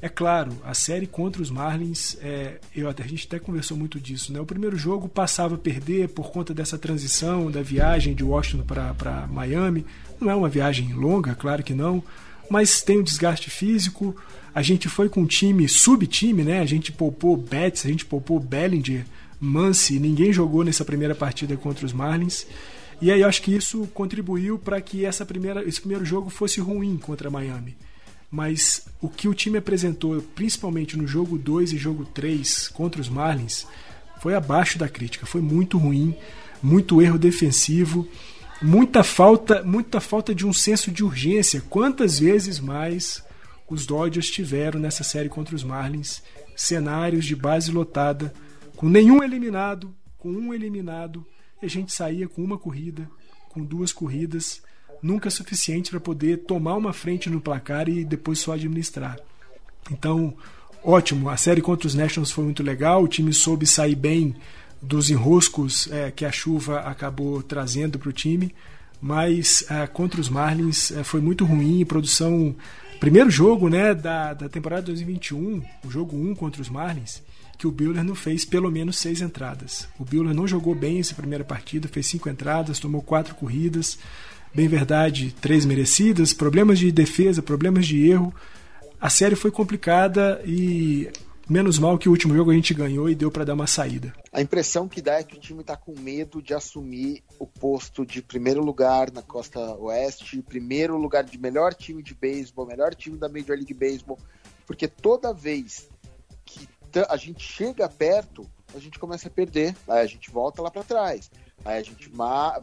é 0.00 0.08
claro, 0.08 0.52
a 0.64 0.74
série 0.74 1.08
contra 1.08 1.42
os 1.42 1.50
Marlins, 1.50 2.16
é, 2.22 2.60
eu, 2.74 2.88
a 2.88 3.06
gente 3.06 3.26
até 3.26 3.38
conversou 3.38 3.76
muito 3.76 3.98
disso. 3.98 4.32
Né? 4.32 4.40
O 4.40 4.46
primeiro 4.46 4.76
jogo 4.76 5.08
passava 5.08 5.56
a 5.56 5.58
perder 5.58 6.08
por 6.10 6.30
conta 6.30 6.54
dessa 6.54 6.78
transição 6.78 7.50
da 7.50 7.62
viagem 7.62 8.14
de 8.14 8.22
Washington 8.22 8.64
para 8.64 9.26
Miami. 9.26 9.84
Não 10.20 10.30
é 10.30 10.34
uma 10.34 10.48
viagem 10.48 10.92
longa, 10.92 11.34
claro 11.34 11.64
que 11.64 11.74
não, 11.74 12.02
mas 12.48 12.80
tem 12.80 13.00
um 13.00 13.02
desgaste 13.02 13.50
físico. 13.50 14.14
A 14.54 14.62
gente 14.62 14.88
foi 14.88 15.08
com 15.08 15.22
um 15.22 15.26
time, 15.26 15.68
sub-time, 15.68 16.44
né? 16.44 16.60
A 16.60 16.66
gente 16.66 16.92
poupou 16.92 17.36
Betts, 17.36 17.84
a 17.84 17.88
gente 17.88 18.06
poupou 18.06 18.38
Bellinger, 18.38 19.04
Muncy, 19.40 19.98
ninguém 19.98 20.32
jogou 20.32 20.64
nessa 20.64 20.84
primeira 20.84 21.14
partida 21.14 21.56
contra 21.56 21.84
os 21.84 21.92
Marlins. 21.92 22.46
E 23.02 23.10
aí 23.10 23.20
eu 23.20 23.28
acho 23.28 23.42
que 23.42 23.54
isso 23.54 23.88
contribuiu 23.94 24.58
para 24.58 24.80
que 24.80 25.04
essa 25.04 25.26
primeira, 25.26 25.68
esse 25.68 25.80
primeiro 25.80 26.04
jogo 26.04 26.30
fosse 26.30 26.60
ruim 26.60 26.96
contra 26.96 27.30
Miami 27.30 27.76
mas 28.30 28.86
o 29.00 29.08
que 29.08 29.28
o 29.28 29.34
time 29.34 29.58
apresentou, 29.58 30.20
principalmente 30.34 30.96
no 30.96 31.06
jogo 31.06 31.38
2 31.38 31.72
e 31.72 31.78
jogo 31.78 32.04
3 32.04 32.68
contra 32.68 33.00
os 33.00 33.08
Marlins, 33.08 33.66
foi 34.20 34.34
abaixo 34.34 34.78
da 34.78 34.88
crítica, 34.88 35.26
foi 35.26 35.40
muito 35.40 35.78
ruim, 35.78 36.14
muito 36.62 37.00
erro 37.00 37.18
defensivo, 37.18 38.06
muita 38.60 39.02
falta, 39.02 39.62
muita 39.62 40.00
falta 40.00 40.34
de 40.34 40.46
um 40.46 40.52
senso 40.52 40.90
de 40.90 41.04
urgência. 41.04 41.62
Quantas 41.70 42.18
vezes 42.18 42.60
mais 42.60 43.22
os 43.68 43.86
Dodgers 43.86 44.30
tiveram 44.30 44.80
nessa 44.80 45.04
série 45.04 45.28
contra 45.28 45.54
os 45.54 45.62
Marlins 45.62 46.22
cenários 46.56 47.24
de 47.24 47.36
base 47.36 47.70
lotada, 47.70 48.34
com 48.76 48.88
nenhum 48.88 49.22
eliminado, 49.22 49.94
com 50.18 50.30
um 50.30 50.52
eliminado, 50.52 51.24
e 51.62 51.66
a 51.66 51.68
gente 51.68 51.92
saía 51.92 52.28
com 52.28 52.42
uma 52.42 52.58
corrida, 52.58 53.08
com 53.50 53.64
duas 53.64 53.92
corridas, 53.92 54.60
nunca 55.02 55.30
suficiente 55.30 55.90
para 55.90 56.00
poder 56.00 56.38
tomar 56.38 56.76
uma 56.76 56.92
frente 56.92 57.30
no 57.30 57.40
placar 57.40 57.88
e 57.88 58.04
depois 58.04 58.38
só 58.38 58.52
administrar. 58.52 59.18
Então, 59.90 60.34
ótimo, 60.82 61.28
a 61.28 61.36
série 61.36 61.60
contra 61.60 61.86
os 61.86 61.94
Nationals 61.94 62.30
foi 62.30 62.44
muito 62.44 62.62
legal, 62.62 63.02
o 63.02 63.08
time 63.08 63.32
soube 63.32 63.66
sair 63.66 63.94
bem 63.94 64.34
dos 64.80 65.10
enroscos 65.10 65.90
é, 65.90 66.10
que 66.10 66.24
a 66.24 66.32
chuva 66.32 66.80
acabou 66.80 67.42
trazendo 67.42 67.98
para 67.98 68.08
o 68.08 68.12
time, 68.12 68.54
mas 69.00 69.64
é, 69.70 69.86
contra 69.86 70.20
os 70.20 70.28
Marlins 70.28 70.90
é, 70.90 71.02
foi 71.02 71.20
muito 71.20 71.44
ruim, 71.44 71.84
produção 71.84 72.54
primeiro 73.00 73.30
jogo 73.30 73.68
né, 73.68 73.94
da, 73.94 74.34
da 74.34 74.48
temporada 74.48 74.82
2021, 74.82 75.62
o 75.84 75.90
jogo 75.90 76.16
1 76.16 76.34
contra 76.34 76.60
os 76.60 76.68
Marlins, 76.68 77.22
que 77.56 77.66
o 77.66 77.72
Buehler 77.72 78.04
não 78.04 78.14
fez 78.14 78.44
pelo 78.44 78.70
menos 78.70 78.98
seis 78.98 79.20
entradas. 79.20 79.88
O 79.98 80.04
Buehler 80.04 80.34
não 80.34 80.46
jogou 80.46 80.74
bem 80.74 81.00
essa 81.00 81.14
primeira 81.14 81.44
partida, 81.44 81.88
fez 81.88 82.06
cinco 82.06 82.28
entradas, 82.28 82.78
tomou 82.78 83.02
quatro 83.02 83.34
corridas, 83.34 83.98
bem 84.54 84.68
verdade, 84.68 85.34
três 85.40 85.64
merecidas, 85.64 86.32
problemas 86.32 86.78
de 86.78 86.90
defesa, 86.90 87.42
problemas 87.42 87.86
de 87.86 88.08
erro. 88.08 88.34
A 89.00 89.08
série 89.08 89.36
foi 89.36 89.50
complicada 89.50 90.40
e 90.44 91.10
menos 91.48 91.78
mal 91.78 91.96
que 91.96 92.08
o 92.08 92.12
último 92.12 92.34
jogo 92.34 92.50
a 92.50 92.54
gente 92.54 92.74
ganhou 92.74 93.08
e 93.08 93.14
deu 93.14 93.30
para 93.30 93.44
dar 93.44 93.54
uma 93.54 93.66
saída. 93.66 94.12
A 94.32 94.42
impressão 94.42 94.86
que 94.86 95.00
dá 95.00 95.14
é 95.14 95.22
que 95.22 95.36
o 95.36 95.40
time 95.40 95.60
está 95.62 95.76
com 95.76 95.98
medo 95.98 96.42
de 96.42 96.52
assumir 96.52 97.22
o 97.38 97.46
posto 97.46 98.04
de 98.04 98.20
primeiro 98.20 98.62
lugar 98.62 99.10
na 99.10 99.22
costa 99.22 99.58
oeste, 99.76 100.42
primeiro 100.42 100.96
lugar 100.98 101.24
de 101.24 101.38
melhor 101.38 101.72
time 101.74 102.02
de 102.02 102.14
beisebol, 102.14 102.66
melhor 102.66 102.94
time 102.94 103.16
da 103.16 103.28
Major 103.28 103.56
League 103.56 103.72
Baseball, 103.72 104.18
porque 104.66 104.86
toda 104.86 105.32
vez 105.32 105.88
que 106.44 106.68
a 107.08 107.16
gente 107.16 107.42
chega 107.42 107.88
perto, 107.88 108.46
a 108.74 108.78
gente 108.78 108.98
começa 108.98 109.28
a 109.28 109.30
perder, 109.30 109.74
aí 109.88 110.02
a 110.02 110.06
gente 110.06 110.30
volta 110.30 110.60
lá 110.60 110.70
para 110.70 110.84
trás. 110.84 111.30
Aí 111.68 111.80
a 111.80 111.82
gente, 111.82 112.10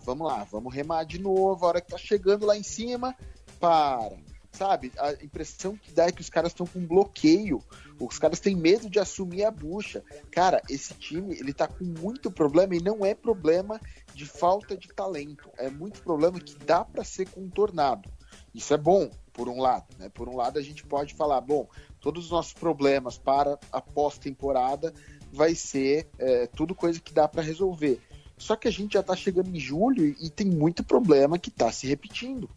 vamos 0.04 0.28
lá, 0.28 0.44
vamos 0.46 0.74
remar 0.74 1.04
de 1.04 1.20
novo, 1.20 1.64
a 1.64 1.68
hora 1.68 1.82
que 1.82 1.92
tá 1.92 1.98
chegando 1.98 2.44
lá 2.44 2.58
em 2.58 2.64
cima, 2.64 3.16
para. 3.60 4.10
Sabe? 4.52 4.92
A 4.98 5.12
impressão 5.24 5.76
que 5.76 5.92
dá 5.92 6.06
é 6.06 6.12
que 6.12 6.22
os 6.22 6.30
caras 6.30 6.54
estão 6.54 6.66
com 6.66 6.80
bloqueio. 6.88 7.62
Os 8.00 8.18
caras 8.18 8.40
têm 8.40 8.56
medo 8.56 8.90
de 8.90 8.98
assumir 8.98 9.44
a 9.44 9.52
bucha. 9.52 10.02
Cara, 10.32 10.60
esse 10.70 10.94
time, 10.96 11.38
ele 11.38 11.54
tá 11.54 11.68
com 11.68 11.84
muito 11.84 12.32
problema 12.32 12.74
e 12.74 12.82
não 12.82 13.06
é 13.06 13.14
problema 13.14 13.80
de 14.14 14.26
falta 14.26 14.76
de 14.76 14.88
talento. 14.88 15.52
É 15.58 15.70
muito 15.70 16.02
problema 16.02 16.40
que 16.40 16.56
dá 16.56 16.84
para 16.84 17.04
ser 17.04 17.30
contornado. 17.30 18.10
Isso 18.56 18.74
é 18.74 18.78
bom, 18.78 19.12
por 19.34 19.50
um 19.50 19.60
lado. 19.60 19.86
Né? 20.00 20.10
Por 20.10 20.30
um 20.30 20.38
lado, 20.38 20.58
a 20.58 20.64
gente 20.64 20.84
pode 20.86 21.14
falar, 21.14 21.42
bom, 21.42 21.68
todos 22.00 22.26
os 22.26 22.32
nossos 22.32 22.54
problemas 22.54 23.18
para 23.18 23.60
a 23.72 23.82
pós-temporada 23.82 24.94
vai 25.32 25.54
ser 25.54 26.10
é, 26.18 26.48
tudo 26.48 26.74
coisa 26.74 27.00
que 27.00 27.14
dá 27.14 27.28
para 27.28 27.44
resolver. 27.44 28.02
Só 28.38 28.56
que 28.56 28.68
a 28.68 28.72
gente 28.72 28.94
já 28.94 29.00
está 29.00 29.16
chegando 29.16 29.56
em 29.56 29.60
julho 29.60 30.06
e 30.06 30.30
tem 30.30 30.48
muito 30.48 30.84
problema 30.84 31.40
que 31.40 31.50
está 31.50 31.72
se 31.72 31.88
repetindo. 31.88 32.50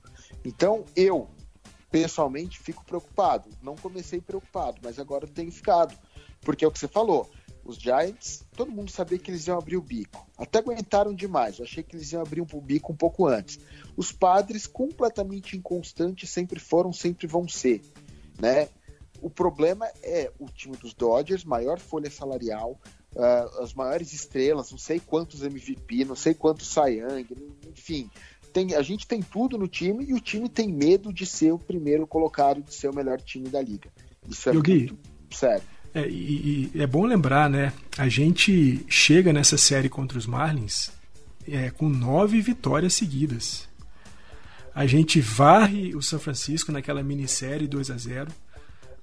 Então, 0.45 0.85
eu, 0.97 1.29
pessoalmente, 1.91 2.59
fico 2.59 2.85
preocupado. 2.85 3.49
Não 3.63 3.77
comecei 3.77 4.21
preocupado, 4.21 4.81
mas 4.83 4.99
agora 4.99 5.27
tenho 5.27 5.53
ficado. 5.53 5.97
Porque 6.41 6.65
é 6.65 6.69
o 6.69 6.71
que 6.71 6.79
você 6.79 6.89
falou. 6.89 7.31
Os 7.65 7.77
Giants, 7.77 8.45
todo 8.57 8.73
mundo 8.73 8.91
sabia 8.91 9.19
que 9.19 9.31
eles 9.31 9.47
iam 9.47 9.59
abrir 9.59 9.77
o 9.77 9.83
bico. 9.83 10.27
Até 10.39 10.59
aguentaram 10.59 11.15
demais. 11.15 11.59
Eu 11.59 11.65
achei 11.65 11.83
que 11.83 11.95
eles 11.95 12.11
iam 12.13 12.23
abrir 12.23 12.41
o 12.41 12.61
bico 12.61 12.93
um 12.93 12.97
pouco 12.97 13.27
antes. 13.27 13.61
Os 13.97 14.11
padres, 14.11 14.67
completamente 14.67 15.57
inconstantes, 15.57 16.31
sempre 16.31 16.59
foram, 16.59 16.93
sempre 16.93 17.27
vão 17.27 17.47
ser. 17.47 17.83
Né? 18.41 18.69
O 19.21 19.29
problema 19.29 19.87
é 20.03 20.33
o 20.39 20.47
time 20.47 20.77
dos 20.77 20.95
Dodgers, 20.95 21.45
maior 21.45 21.79
folha 21.79 22.11
salarial, 22.11 22.81
uh, 23.19 23.63
as 23.63 23.75
maiores 23.75 24.13
estrelas, 24.13 24.71
não 24.71 24.79
sei 24.79 25.01
quantos 25.01 25.43
MVP, 25.43 26.05
não 26.05 26.15
sei 26.15 26.33
quantos 26.33 26.75
Young, 26.77 27.27
enfim. 27.71 28.09
Tem, 28.53 28.75
a 28.75 28.83
gente 28.83 29.07
tem 29.07 29.21
tudo 29.21 29.59
no 29.59 29.69
time 29.69 30.05
e 30.07 30.15
o 30.15 30.21
time 30.21 30.49
tem 30.49 30.73
medo 30.73 31.13
de 31.13 31.27
ser 31.27 31.53
o 31.53 31.59
primeiro 31.59 32.07
colocado, 32.07 32.63
de 32.63 32.75
ser 32.75 32.89
o 32.89 32.95
melhor 32.95 33.21
time 33.21 33.49
da 33.49 33.61
liga. 33.61 33.91
Isso 34.27 34.49
é 34.49 34.55
Yogi, 34.55 34.79
muito 34.79 35.37
sério. 35.37 35.65
É, 35.93 36.09
e, 36.09 36.71
e, 36.75 36.81
é 36.81 36.87
bom 36.87 37.05
lembrar, 37.05 37.51
né? 37.51 37.73
A 37.97 38.09
gente 38.09 38.85
chega 38.89 39.33
nessa 39.33 39.59
série 39.59 39.89
contra 39.89 40.17
os 40.17 40.27
Marlins 40.27 40.91
é, 41.47 41.71
com 41.71 41.89
nove 41.89 42.41
vitórias 42.41 42.95
seguidas. 42.95 43.69
A 44.75 44.87
gente 44.87 45.21
varre 45.21 45.95
o 45.95 46.03
São 46.03 46.21
Francisco 46.21 46.71
naquela 46.71 47.03
minissérie 47.03 47.67
2 47.67 47.91
a 47.91 47.97
0 47.97 48.31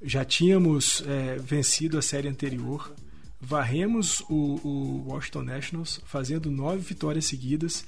Já 0.01 0.23
tínhamos 0.23 1.03
é, 1.07 1.37
vencido 1.37 1.97
a 1.97 2.01
série 2.01 2.27
anterior 2.27 2.93
varremos 3.39 4.21
o, 4.29 4.59
o 4.63 5.05
Washington 5.07 5.43
Nationals, 5.43 6.01
fazendo 6.05 6.49
nove 6.49 6.79
vitórias 6.79 7.25
seguidas. 7.25 7.85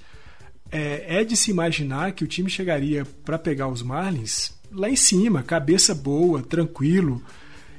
É, 0.69 1.21
é 1.21 1.23
de 1.23 1.35
se 1.37 1.49
imaginar 1.49 2.11
que 2.11 2.23
o 2.23 2.27
time 2.27 2.49
chegaria 2.49 3.05
para 3.23 3.39
pegar 3.39 3.67
os 3.67 3.81
Marlins 3.81 4.51
lá 4.71 4.89
em 4.89 4.95
cima, 4.95 5.43
cabeça 5.43 5.95
boa, 5.95 6.41
tranquilo. 6.41 7.21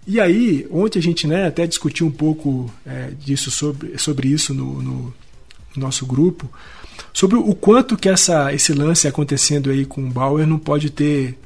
E 0.06 0.20
aí, 0.20 0.66
ontem 0.70 0.98
a 0.98 1.02
gente 1.02 1.26
né, 1.26 1.46
até 1.46 1.66
discutiu 1.66 2.06
um 2.06 2.10
pouco 2.10 2.72
é, 2.86 3.10
disso 3.10 3.50
sobre, 3.50 3.98
sobre 3.98 4.28
isso 4.28 4.54
no, 4.54 4.80
no, 4.82 4.92
no, 5.02 5.14
nosso 5.76 6.06
grupo, 6.06 6.50
sobre 7.12 7.36
o 7.36 7.54
quanto 7.54 7.96
que 7.96 8.08
essa, 8.08 8.52
esse 8.54 8.72
lance 8.72 9.06
acontecendo 9.06 9.70
aí 9.70 9.84
com 9.84 10.06
o 10.06 10.10
Bauer 10.10 10.46
não 10.46 10.58
pode 10.58 10.90
ter 10.90 11.38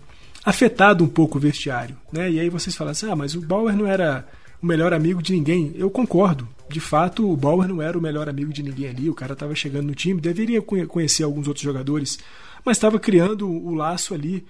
afetado 0.44 1.02
um 1.02 1.08
pouco 1.08 1.38
o 1.38 1.40
vestiário. 1.40 1.96
Né? 2.12 2.30
E 2.30 2.40
aí 2.40 2.48
vocês 2.48 2.76
falam 2.76 2.92
assim, 2.92 3.10
ah, 3.10 3.16
mas 3.16 3.34
o 3.34 3.40
Bauer 3.40 3.76
não 3.76 3.86
era 3.86 4.26
o 4.62 4.66
melhor 4.66 4.94
amigo 4.94 5.20
de 5.20 5.32
ninguém. 5.32 5.72
Eu 5.74 5.90
concordo. 5.90 6.48
De 6.68 6.80
fato, 6.80 7.30
o 7.30 7.36
Bauer 7.36 7.68
não 7.68 7.82
era 7.82 7.98
o 7.98 8.00
melhor 8.00 8.28
amigo 8.28 8.52
de 8.52 8.62
ninguém 8.62 8.88
ali. 8.88 9.10
O 9.10 9.14
cara 9.14 9.32
estava 9.32 9.54
chegando 9.54 9.88
no 9.88 9.94
time, 9.94 10.20
deveria 10.20 10.62
conhecer 10.62 11.24
alguns 11.24 11.48
outros 11.48 11.64
jogadores, 11.64 12.18
mas 12.64 12.76
estava 12.76 12.98
criando 12.98 13.50
o 13.50 13.74
laço 13.74 14.14
ali. 14.14 14.44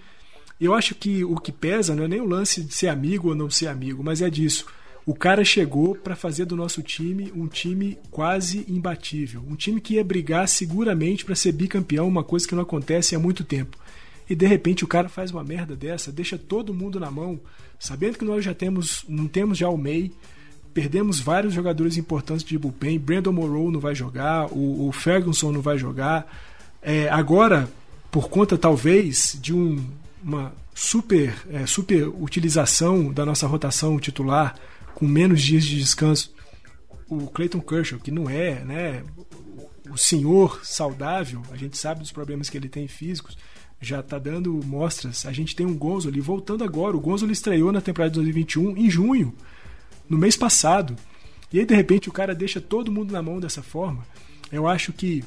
Eu 0.60 0.74
acho 0.74 0.94
que 0.94 1.24
o 1.24 1.36
que 1.36 1.50
pesa 1.50 1.96
não 1.96 2.04
é 2.04 2.08
nem 2.08 2.20
o 2.20 2.28
lance 2.28 2.62
de 2.62 2.72
ser 2.72 2.88
amigo 2.88 3.30
ou 3.30 3.34
não 3.34 3.50
ser 3.50 3.66
amigo, 3.66 4.04
mas 4.04 4.22
é 4.22 4.30
disso. 4.30 4.66
O 5.04 5.14
cara 5.14 5.44
chegou 5.44 5.96
para 5.96 6.14
fazer 6.14 6.44
do 6.44 6.54
nosso 6.54 6.80
time 6.80 7.32
um 7.34 7.48
time 7.48 7.98
quase 8.08 8.64
imbatível, 8.68 9.42
um 9.48 9.56
time 9.56 9.80
que 9.80 9.94
ia 9.94 10.04
brigar 10.04 10.46
seguramente 10.46 11.24
para 11.24 11.34
ser 11.34 11.50
bicampeão, 11.50 12.06
uma 12.06 12.22
coisa 12.22 12.46
que 12.46 12.54
não 12.54 12.62
acontece 12.62 13.16
há 13.16 13.18
muito 13.18 13.42
tempo. 13.42 13.76
E 14.30 14.36
de 14.36 14.46
repente 14.46 14.84
o 14.84 14.86
cara 14.86 15.08
faz 15.08 15.32
uma 15.32 15.42
merda 15.42 15.74
dessa, 15.74 16.12
deixa 16.12 16.38
todo 16.38 16.72
mundo 16.72 17.00
na 17.00 17.10
mão, 17.10 17.40
sabendo 17.82 18.16
que 18.16 18.24
nós 18.24 18.44
já 18.44 18.54
temos, 18.54 19.04
não 19.08 19.26
temos 19.26 19.58
já 19.58 19.68
o 19.68 19.76
MEI, 19.76 20.12
perdemos 20.72 21.18
vários 21.18 21.52
jogadores 21.52 21.96
importantes 21.96 22.44
de 22.44 22.56
bullpen, 22.56 22.96
Brandon 22.96 23.32
Morrow 23.32 23.72
não 23.72 23.80
vai 23.80 23.92
jogar, 23.92 24.46
o, 24.52 24.86
o 24.86 24.92
Ferguson 24.92 25.50
não 25.50 25.60
vai 25.60 25.76
jogar. 25.76 26.32
É, 26.80 27.08
agora, 27.08 27.68
por 28.08 28.28
conta 28.28 28.56
talvez 28.56 29.36
de 29.42 29.52
um, 29.52 29.84
uma 30.22 30.52
super, 30.72 31.34
é, 31.50 31.66
super 31.66 32.06
utilização 32.06 33.12
da 33.12 33.26
nossa 33.26 33.48
rotação 33.48 33.98
titular, 33.98 34.54
com 34.94 35.04
menos 35.04 35.42
dias 35.42 35.64
de 35.64 35.76
descanso, 35.76 36.32
o 37.08 37.26
Clayton 37.26 37.60
Kershaw, 37.60 37.98
que 37.98 38.12
não 38.12 38.30
é 38.30 38.64
né, 38.64 39.02
o 39.90 39.98
senhor 39.98 40.64
saudável, 40.64 41.42
a 41.50 41.56
gente 41.56 41.76
sabe 41.76 41.98
dos 41.98 42.12
problemas 42.12 42.48
que 42.48 42.56
ele 42.56 42.68
tem 42.68 42.86
físicos, 42.86 43.36
já 43.82 44.00
está 44.00 44.18
dando 44.18 44.60
mostras. 44.64 45.26
A 45.26 45.32
gente 45.32 45.56
tem 45.56 45.66
um 45.66 45.74
Gonzo 45.74 46.08
ali 46.08 46.20
voltando 46.20 46.62
agora. 46.62 46.96
O 46.96 47.00
Gonzo 47.00 47.26
ele 47.26 47.32
estreou 47.32 47.72
na 47.72 47.80
temporada 47.80 48.10
de 48.10 48.16
2021 48.16 48.76
em 48.76 48.88
junho, 48.88 49.34
no 50.08 50.16
mês 50.16 50.36
passado. 50.36 50.96
E 51.52 51.58
aí 51.58 51.66
de 51.66 51.74
repente 51.74 52.08
o 52.08 52.12
cara 52.12 52.34
deixa 52.34 52.60
todo 52.60 52.92
mundo 52.92 53.12
na 53.12 53.20
mão 53.20 53.40
dessa 53.40 53.62
forma. 53.62 54.06
Eu 54.50 54.68
acho 54.68 54.92
que 54.92 55.24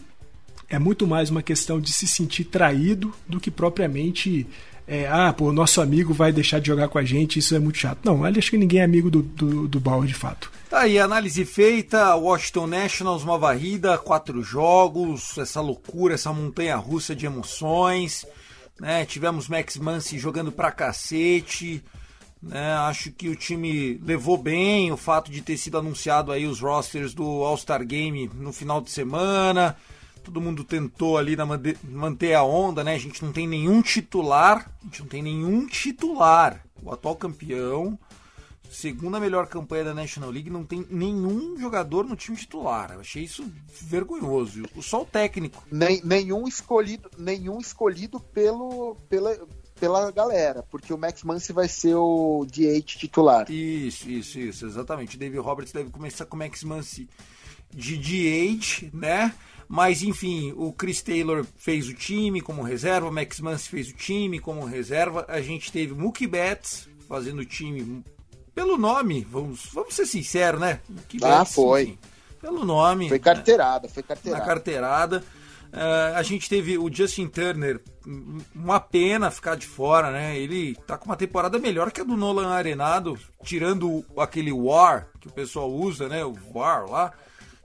é 0.69 0.79
muito 0.79 1.05
mais 1.05 1.29
uma 1.29 1.43
questão 1.43 1.79
de 1.79 1.91
se 1.91 2.07
sentir 2.07 2.45
traído 2.45 3.13
do 3.27 3.39
que 3.39 3.51
propriamente 3.51 4.47
é, 4.87 5.07
ah, 5.07 5.33
pô, 5.33 5.51
nosso 5.51 5.81
amigo 5.81 6.13
vai 6.13 6.31
deixar 6.31 6.59
de 6.59 6.67
jogar 6.67 6.87
com 6.87 6.99
a 6.99 7.03
gente, 7.03 7.39
isso 7.39 7.55
é 7.55 7.59
muito 7.59 7.77
chato. 7.77 7.99
Não, 8.03 8.23
acho 8.23 8.51
que 8.51 8.57
ninguém 8.57 8.81
é 8.81 8.83
amigo 8.83 9.09
do, 9.09 9.21
do, 9.21 9.67
do 9.67 9.79
Bauer 9.79 10.07
de 10.07 10.13
fato. 10.13 10.51
Tá 10.75 10.81
aí, 10.81 10.99
análise 10.99 11.45
feita, 11.45 12.13
Washington 12.17 12.67
Nationals, 12.67 13.23
uma 13.23 13.37
varrida, 13.37 13.97
quatro 13.97 14.43
jogos, 14.43 15.37
essa 15.37 15.61
loucura, 15.61 16.15
essa 16.15 16.33
montanha 16.33 16.75
russa 16.75 17.15
de 17.15 17.25
emoções 17.25 18.27
né? 18.77 19.05
Tivemos 19.05 19.47
Max 19.47 19.77
Muncy 19.77 20.19
jogando 20.19 20.51
pra 20.51 20.73
cacete. 20.73 21.81
Né? 22.43 22.73
Acho 22.73 23.09
que 23.09 23.29
o 23.29 23.37
time 23.37 23.97
levou 24.03 24.37
bem 24.37 24.91
o 24.91 24.97
fato 24.97 25.31
de 25.31 25.41
ter 25.41 25.55
sido 25.55 25.77
anunciado 25.77 26.29
aí 26.29 26.45
os 26.45 26.59
rosters 26.59 27.13
do 27.13 27.23
All-Star 27.23 27.85
Game 27.85 28.29
no 28.33 28.51
final 28.51 28.81
de 28.81 28.91
semana. 28.91 29.77
Todo 30.25 30.41
mundo 30.41 30.61
tentou 30.65 31.17
ali 31.17 31.37
na, 31.37 31.45
manter 31.85 32.33
a 32.33 32.43
onda, 32.43 32.83
né? 32.83 32.95
A 32.95 32.99
gente 32.99 33.23
não 33.23 33.31
tem 33.31 33.47
nenhum 33.47 33.81
titular, 33.81 34.69
a 34.81 34.85
gente 34.87 35.03
não 35.03 35.07
tem 35.07 35.23
nenhum 35.23 35.67
titular. 35.67 36.61
O 36.83 36.91
atual 36.91 37.15
campeão 37.15 37.97
segunda 38.75 39.19
melhor 39.19 39.47
campanha 39.47 39.85
da 39.85 39.93
National 39.93 40.29
League, 40.29 40.49
não 40.49 40.65
tem 40.65 40.85
nenhum 40.89 41.57
jogador 41.57 42.03
no 42.03 42.15
time 42.15 42.35
titular. 42.35 42.91
Eu 42.91 42.99
achei 42.99 43.23
isso 43.23 43.49
vergonhoso. 43.81 44.63
Só 44.81 45.03
o 45.03 45.05
técnico. 45.05 45.63
Nem, 45.71 46.01
nenhum 46.03 46.47
escolhido, 46.47 47.09
nenhum 47.17 47.59
escolhido 47.59 48.19
pelo, 48.19 48.95
pela, 49.07 49.35
pela 49.79 50.11
galera, 50.11 50.61
porque 50.63 50.93
o 50.93 50.97
Max 50.97 51.23
Muncy 51.23 51.53
vai 51.53 51.69
ser 51.69 51.95
o 51.95 52.45
DH 52.45 52.85
titular. 52.85 53.49
Isso, 53.49 54.09
isso, 54.09 54.39
isso, 54.39 54.65
exatamente. 54.65 55.15
O 55.15 55.19
David 55.19 55.39
Roberts 55.39 55.71
deve 55.71 55.89
começar 55.89 56.25
com 56.25 56.35
o 56.35 56.39
Max 56.39 56.63
Muncy 56.63 57.07
de 57.73 57.97
DH, 57.97 58.93
né? 58.93 59.33
Mas 59.67 60.03
enfim, 60.03 60.53
o 60.55 60.71
Chris 60.73 61.01
Taylor 61.01 61.45
fez 61.55 61.87
o 61.87 61.93
time 61.93 62.41
como 62.41 62.61
reserva, 62.61 63.07
o 63.07 63.11
Max 63.11 63.39
Muncy 63.39 63.69
fez 63.69 63.89
o 63.89 63.93
time 63.93 64.39
como 64.39 64.65
reserva. 64.65 65.25
A 65.29 65.41
gente 65.41 65.71
teve 65.71 65.93
Mookie 65.93 66.27
Betts 66.27 66.87
fazendo 67.07 67.39
o 67.39 67.45
time 67.45 68.03
pelo 68.55 68.77
nome, 68.77 69.27
vamos, 69.29 69.67
vamos 69.73 69.93
ser 69.93 70.05
sinceros, 70.05 70.59
né? 70.59 70.79
Mookie 70.89 71.19
Ah, 71.21 71.39
Betts, 71.39 71.53
foi. 71.53 71.83
enfim, 71.83 71.99
pelo 72.41 72.65
nome. 72.65 73.09
Foi 73.09 73.17
né? 73.17 73.23
carteirada, 73.23 73.89
foi 73.89 74.01
na 74.01 74.07
carteirada. 74.07 74.45
carteirada. 74.45 75.23
Eh, 75.73 76.13
a 76.15 76.23
gente 76.23 76.47
teve 76.47 76.77
o 76.77 76.89
Justin 76.91 77.27
Turner, 77.27 77.81
uma 78.55 78.79
pena 78.79 79.29
ficar 79.29 79.55
de 79.55 79.67
fora, 79.67 80.09
né? 80.09 80.37
Ele 80.37 80.73
tá 80.87 80.97
com 80.97 81.05
uma 81.05 81.17
temporada 81.17 81.59
melhor 81.59 81.91
que 81.91 81.99
a 81.99 82.03
do 82.03 82.15
Nolan 82.15 82.47
Arenado, 82.47 83.19
tirando 83.43 84.05
aquele 84.17 84.53
War 84.53 85.09
que 85.19 85.27
o 85.27 85.31
pessoal 85.31 85.69
usa, 85.69 86.07
né? 86.07 86.23
O 86.23 86.33
War 86.53 86.89
lá. 86.89 87.11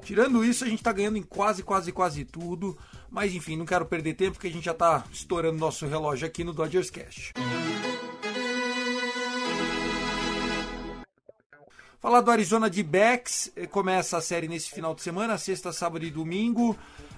Tirando 0.03 0.43
isso, 0.45 0.65
a 0.65 0.69
gente 0.69 0.83
tá 0.83 0.93
ganhando 0.93 1.19
em 1.19 1.23
quase, 1.23 1.63
quase, 1.63 1.93
quase 1.93 2.25
tudo. 2.25 2.77
Mas 3.11 3.33
enfim, 3.35 3.57
não 3.57 3.67
quero 3.67 3.85
perder 3.87 4.15
tempo 4.15 4.33
porque 4.33 4.49
a 4.49 4.53
gente 4.53 4.65
já 4.65 4.75
tá 4.75 5.05
estourando 5.13 5.59
nosso 5.59 5.87
relógio 5.87 6.27
aqui 6.27 6.43
no 6.43 6.53
Dodgers 6.53 6.91
Cast. 6.91 7.33
Falar 12.01 12.23
do 12.23 12.31
Arizona 12.31 12.71
de 12.71 12.83
Backs, 12.83 13.53
eh, 13.55 13.67
começa 13.67 14.17
a 14.17 14.23
série 14.23 14.49
nesse 14.49 14.71
final 14.71 14.95
de 14.95 15.03
semana, 15.03 15.37
sexta, 15.37 15.71
sábado 15.71 16.03
e 16.03 16.11
domingo. 16.11 16.75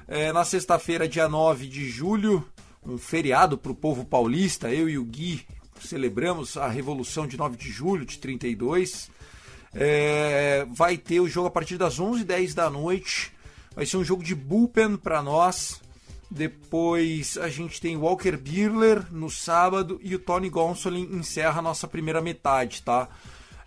Eh, 0.09 0.33
na 0.33 0.45
sexta-feira, 0.45 1.07
dia 1.07 1.29
9 1.29 1.69
de 1.69 1.89
julho, 1.89 2.45
um 2.85 2.99
feriado 2.99 3.57
para 3.57 3.71
o 3.71 3.77
povo 3.77 4.05
paulista. 4.05 4.75
Eu 4.75 4.89
e 4.89 4.99
o 4.99 5.05
Gui 5.05 5.47
celebramos 5.81 6.57
a 6.57 6.67
Revolução 6.67 7.29
de 7.29 7.37
9 7.37 7.57
de 7.57 7.71
julho 7.71 8.05
de 8.05 8.19
32. 8.19 9.09
Eh, 9.73 10.67
vai 10.69 10.97
ter 10.97 11.21
o 11.21 11.29
jogo 11.29 11.47
a 11.47 11.53
partir 11.53 11.79
das 11.79 12.01
11h10 12.01 12.53
da 12.53 12.69
noite. 12.69 13.33
Vai 13.77 13.87
ser 13.87 13.99
um 13.99 14.05
jogo 14.05 14.25
de 14.25 14.35
bullpen 14.35 14.97
para 14.97 15.23
nós. 15.23 15.81
Depois 16.29 17.39
a 17.39 17.49
gente 17.49 17.81
tem 17.81 17.97
Walker 17.97 18.37
Buehler 18.37 19.07
no 19.13 19.31
sábado 19.31 20.01
e 20.03 20.13
o 20.17 20.19
Tony 20.19 20.51
Gonsolin 20.51 21.09
encerra 21.13 21.61
a 21.61 21.63
nossa 21.63 21.87
primeira 21.87 22.21
metade, 22.21 22.83
tá? 22.83 23.09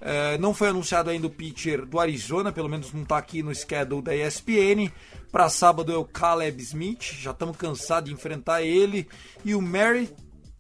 É, 0.08 0.38
não 0.38 0.53
foi 0.53 0.70
anunciado 0.70 1.10
ainda 1.10 1.26
o 1.26 1.32
pitcher 1.32 1.84
do 1.84 1.99
Arizona, 1.99 2.51
pelo 2.51 2.70
menos 2.70 2.93
não 2.93 3.01
está 3.01 3.18
aqui 3.18 3.41
no 3.41 3.53
schedule 3.56 4.03
da 4.03 4.16
ESPN. 4.16 4.91
Para 5.32 5.49
sábado 5.49 5.91
é 5.91 5.97
o 5.97 6.06
Caleb 6.06 6.62
Smith, 6.62 7.16
já 7.20 7.32
estamos 7.32 7.58
cansados 7.58 8.08
de 8.08 8.14
enfrentar 8.14 8.62
ele. 8.62 9.08
E 9.43 9.56
o 9.56 9.62
Mary 9.64 10.08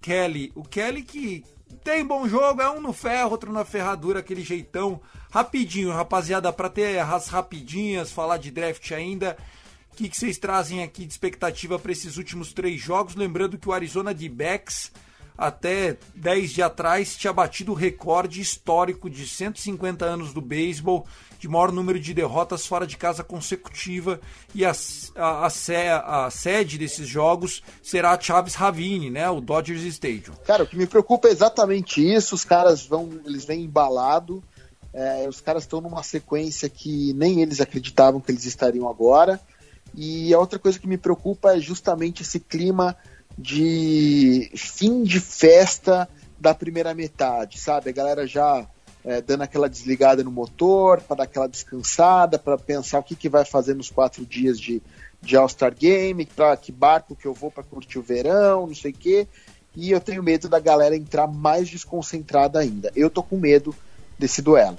Kelly. 0.01 0.51
O 0.55 0.63
Kelly 0.63 1.03
que 1.03 1.45
tem 1.83 2.03
bom 2.03 2.27
jogo, 2.27 2.59
é 2.59 2.71
um 2.71 2.81
no 2.81 2.91
ferro, 2.91 3.29
outro 3.29 3.53
na 3.53 3.63
ferradura, 3.63 4.19
aquele 4.19 4.43
jeitão. 4.43 4.99
Rapidinho, 5.29 5.91
rapaziada, 5.91 6.51
para 6.51 6.67
ter 6.67 6.97
as 6.97 7.27
rapidinhas, 7.27 8.11
falar 8.11 8.37
de 8.37 8.49
draft 8.49 8.91
ainda. 8.93 9.37
O 9.93 9.95
que, 9.95 10.09
que 10.09 10.17
vocês 10.17 10.39
trazem 10.39 10.81
aqui 10.81 11.05
de 11.05 11.13
expectativa 11.13 11.77
para 11.77 11.91
esses 11.91 12.17
últimos 12.17 12.51
três 12.51 12.81
jogos? 12.81 13.13
Lembrando 13.13 13.59
que 13.59 13.69
o 13.69 13.73
Arizona 13.73 14.11
de 14.11 14.27
Backs 14.27 14.91
até 15.37 15.97
10 16.15 16.51
dias 16.51 16.67
atrás 16.67 17.15
tinha 17.15 17.33
batido 17.33 17.71
o 17.71 17.75
recorde 17.75 18.39
histórico 18.41 19.09
de 19.09 19.27
150 19.27 20.05
anos 20.05 20.33
do 20.33 20.41
beisebol, 20.41 21.05
de 21.39 21.47
maior 21.47 21.71
número 21.71 21.99
de 21.99 22.13
derrotas 22.13 22.65
fora 22.65 22.87
de 22.87 22.97
casa 22.97 23.23
consecutiva, 23.23 24.19
e 24.53 24.65
a, 24.65 24.73
a, 25.15 25.47
a, 25.47 26.25
a 26.25 26.31
sede 26.31 26.77
desses 26.77 27.07
jogos 27.07 27.61
será 27.83 28.11
a 28.11 28.19
Chaves 28.19 28.55
Ravine, 28.55 29.09
né, 29.09 29.29
o 29.29 29.41
Dodgers 29.41 29.83
Stadium. 29.83 30.33
Cara, 30.45 30.63
o 30.63 30.67
que 30.67 30.77
me 30.77 30.87
preocupa 30.87 31.27
é 31.27 31.31
exatamente 31.31 32.01
isso. 32.01 32.35
Os 32.35 32.43
caras 32.43 32.85
vão, 32.85 33.09
eles 33.25 33.45
vêm 33.45 33.63
embalado. 33.63 34.43
é, 34.93 35.27
os 35.27 35.41
caras 35.41 35.63
estão 35.63 35.81
numa 35.81 36.01
sequência 36.01 36.69
que 36.69 37.13
nem 37.13 37.41
eles 37.41 37.59
acreditavam 37.59 38.21
que 38.21 38.31
eles 38.31 38.45
estariam 38.45 38.89
agora. 38.89 39.39
E 39.93 40.33
a 40.33 40.39
outra 40.39 40.57
coisa 40.57 40.79
que 40.79 40.87
me 40.87 40.97
preocupa 40.97 41.55
é 41.55 41.59
justamente 41.59 42.21
esse 42.23 42.39
clima 42.39 42.95
de 43.37 44.51
fim 44.55 45.03
de 45.03 45.19
festa 45.19 46.07
da 46.39 46.53
primeira 46.53 46.93
metade, 46.93 47.59
sabe? 47.59 47.89
A 47.89 47.93
galera 47.93 48.27
já 48.27 48.65
é, 49.03 49.21
dando 49.21 49.43
aquela 49.43 49.69
desligada 49.69 50.23
no 50.23 50.31
motor, 50.31 51.01
para 51.01 51.17
dar 51.17 51.23
aquela 51.23 51.47
descansada, 51.47 52.39
para 52.39 52.57
pensar 52.57 52.99
o 52.99 53.03
que, 53.03 53.15
que 53.15 53.29
vai 53.29 53.45
fazer 53.45 53.75
nos 53.75 53.89
quatro 53.89 54.25
dias 54.25 54.59
de, 54.59 54.81
de 55.21 55.35
All-Star 55.35 55.73
Game, 55.75 56.25
para 56.25 56.57
que 56.57 56.71
barco 56.71 57.15
que 57.15 57.27
eu 57.27 57.33
vou 57.33 57.51
para 57.51 57.63
curtir 57.63 57.99
o 57.99 58.03
verão, 58.03 58.67
não 58.67 58.75
sei 58.75 58.91
o 58.91 58.95
quê. 58.95 59.27
E 59.75 59.91
eu 59.91 59.99
tenho 59.99 60.23
medo 60.23 60.47
da 60.47 60.59
galera 60.59 60.95
entrar 60.95 61.27
mais 61.27 61.69
desconcentrada 61.69 62.59
ainda. 62.59 62.91
Eu 62.95 63.09
tô 63.09 63.21
com 63.21 63.37
medo 63.37 63.75
desse 64.17 64.41
duelo. 64.41 64.77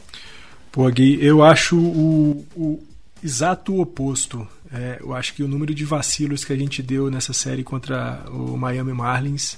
Pô, 0.72 0.90
Gui, 0.90 1.24
eu 1.24 1.42
acho 1.42 1.78
o, 1.78 2.44
o 2.57 2.80
exato 3.22 3.80
oposto. 3.80 4.46
É, 4.76 4.98
eu 5.00 5.14
acho 5.14 5.34
que 5.34 5.42
o 5.42 5.48
número 5.48 5.74
de 5.74 5.84
vacilos 5.84 6.44
que 6.44 6.52
a 6.52 6.56
gente 6.56 6.82
deu 6.82 7.10
nessa 7.10 7.32
série 7.32 7.64
contra 7.64 8.24
o 8.30 8.56
Miami 8.56 8.92
Marlins, 8.92 9.56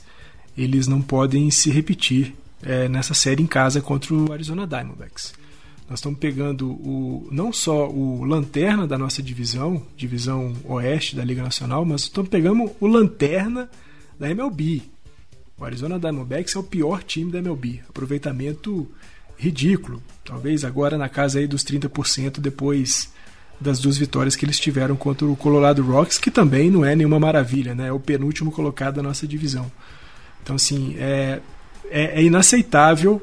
eles 0.56 0.86
não 0.86 1.02
podem 1.02 1.50
se 1.50 1.70
repetir 1.70 2.34
é, 2.62 2.88
nessa 2.88 3.14
série 3.14 3.42
em 3.42 3.46
casa 3.46 3.80
contra 3.80 4.14
o 4.14 4.32
Arizona 4.32 4.66
Diamondbacks. 4.66 5.34
Nós 5.88 5.98
estamos 5.98 6.18
pegando 6.18 6.70
o, 6.70 7.28
não 7.32 7.52
só 7.52 7.88
o 7.88 8.24
lanterna 8.24 8.86
da 8.86 8.98
nossa 8.98 9.22
divisão, 9.22 9.82
divisão 9.96 10.54
oeste 10.64 11.16
da 11.16 11.24
Liga 11.24 11.42
Nacional, 11.42 11.84
mas 11.84 12.02
estamos 12.02 12.30
pegando 12.30 12.70
o 12.78 12.86
lanterna 12.86 13.68
da 14.20 14.30
MLB. 14.30 14.82
O 15.58 15.64
Arizona 15.64 15.98
Diamondbacks 15.98 16.54
é 16.54 16.58
o 16.58 16.62
pior 16.62 17.02
time 17.02 17.32
da 17.32 17.38
MLB. 17.38 17.80
Aproveitamento 17.88 18.88
ridículo. 19.36 20.02
Talvez 20.24 20.64
agora 20.64 20.98
na 20.98 21.08
casa 21.08 21.38
aí 21.38 21.46
dos 21.46 21.64
30% 21.64 22.38
depois 22.38 23.10
das 23.60 23.78
duas 23.80 23.98
vitórias 23.98 24.36
que 24.36 24.44
eles 24.44 24.58
tiveram 24.58 24.96
contra 24.96 25.26
o 25.26 25.36
Colorado 25.36 25.82
Rocks, 25.82 26.18
que 26.18 26.30
também 26.30 26.70
não 26.70 26.84
é 26.84 26.94
nenhuma 26.94 27.18
maravilha, 27.18 27.74
né? 27.74 27.88
É 27.88 27.92
o 27.92 27.98
penúltimo 27.98 28.52
colocado 28.52 28.96
da 28.96 29.02
nossa 29.02 29.26
divisão. 29.26 29.70
Então, 30.42 30.56
assim, 30.56 30.94
é, 30.98 31.40
é, 31.90 32.20
é 32.20 32.22
inaceitável 32.22 33.20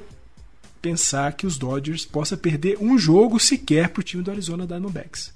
pensar 0.82 1.34
que 1.34 1.48
os 1.48 1.58
Dodgers 1.58 2.06
possa 2.06 2.38
perder 2.38 2.78
um 2.80 2.98
jogo 2.98 3.40
sequer 3.40 3.90
para 3.90 4.02
o 4.02 4.04
time 4.04 4.22
do 4.22 4.30
Arizona 4.30 4.68
Diamondbacks. 4.68 5.34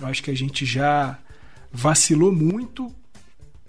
Eu 0.00 0.06
acho 0.06 0.22
que 0.22 0.30
a 0.30 0.36
gente 0.36 0.64
já 0.64 1.18
vacilou 1.72 2.32
muito, 2.32 2.90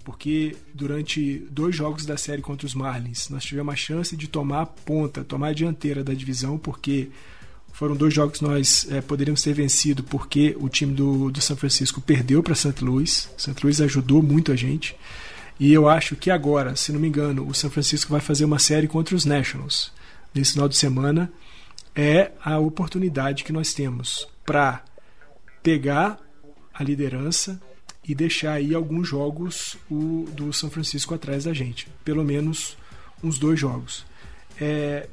porque 0.04 0.56
durante 0.72 1.46
dois 1.50 1.76
jogos 1.76 2.06
da 2.06 2.16
série 2.16 2.40
contra 2.40 2.66
os 2.66 2.74
Marlins 2.74 3.28
nós 3.28 3.44
tivemos 3.44 3.74
a 3.74 3.76
chance 3.76 4.16
de 4.16 4.28
tomar 4.28 4.62
a 4.62 4.66
ponta, 4.66 5.24
tomar 5.24 5.48
a 5.48 5.52
dianteira 5.52 6.02
da 6.02 6.14
divisão, 6.14 6.56
porque 6.56 7.10
foram 7.72 7.96
dois 7.96 8.12
jogos 8.12 8.38
que 8.38 8.44
nós 8.44 8.86
é, 8.90 9.00
poderíamos 9.00 9.42
ter 9.42 9.54
vencido 9.54 10.02
porque 10.02 10.56
o 10.60 10.68
time 10.68 10.92
do, 10.92 11.30
do 11.30 11.40
São 11.40 11.56
Francisco 11.56 12.00
perdeu 12.00 12.42
para 12.42 12.54
St. 12.54 12.84
Louis. 12.84 13.30
St. 13.36 13.54
Louis 13.62 13.80
ajudou 13.80 14.22
muito 14.22 14.52
a 14.52 14.56
gente. 14.56 14.96
E 15.58 15.72
eu 15.72 15.88
acho 15.88 16.16
que 16.16 16.30
agora, 16.30 16.74
se 16.76 16.92
não 16.92 17.00
me 17.00 17.08
engano, 17.08 17.46
o 17.46 17.54
São 17.54 17.70
Francisco 17.70 18.10
vai 18.10 18.20
fazer 18.20 18.44
uma 18.44 18.58
série 18.58 18.86
contra 18.86 19.14
os 19.14 19.24
Nationals 19.24 19.92
nesse 20.34 20.52
final 20.52 20.68
de 20.68 20.76
semana. 20.76 21.30
É 21.94 22.32
a 22.42 22.58
oportunidade 22.58 23.44
que 23.44 23.52
nós 23.52 23.74
temos 23.74 24.26
para 24.44 24.82
pegar 25.62 26.18
a 26.72 26.82
liderança 26.82 27.60
e 28.06 28.14
deixar 28.14 28.54
aí 28.54 28.74
alguns 28.74 29.08
jogos 29.08 29.76
o, 29.90 30.26
do 30.32 30.52
São 30.52 30.70
Francisco 30.70 31.14
atrás 31.14 31.44
da 31.44 31.52
gente. 31.52 31.88
Pelo 32.04 32.24
menos 32.24 32.76
uns 33.22 33.38
dois 33.38 33.60
jogos. 33.60 34.06
É, 34.58 35.08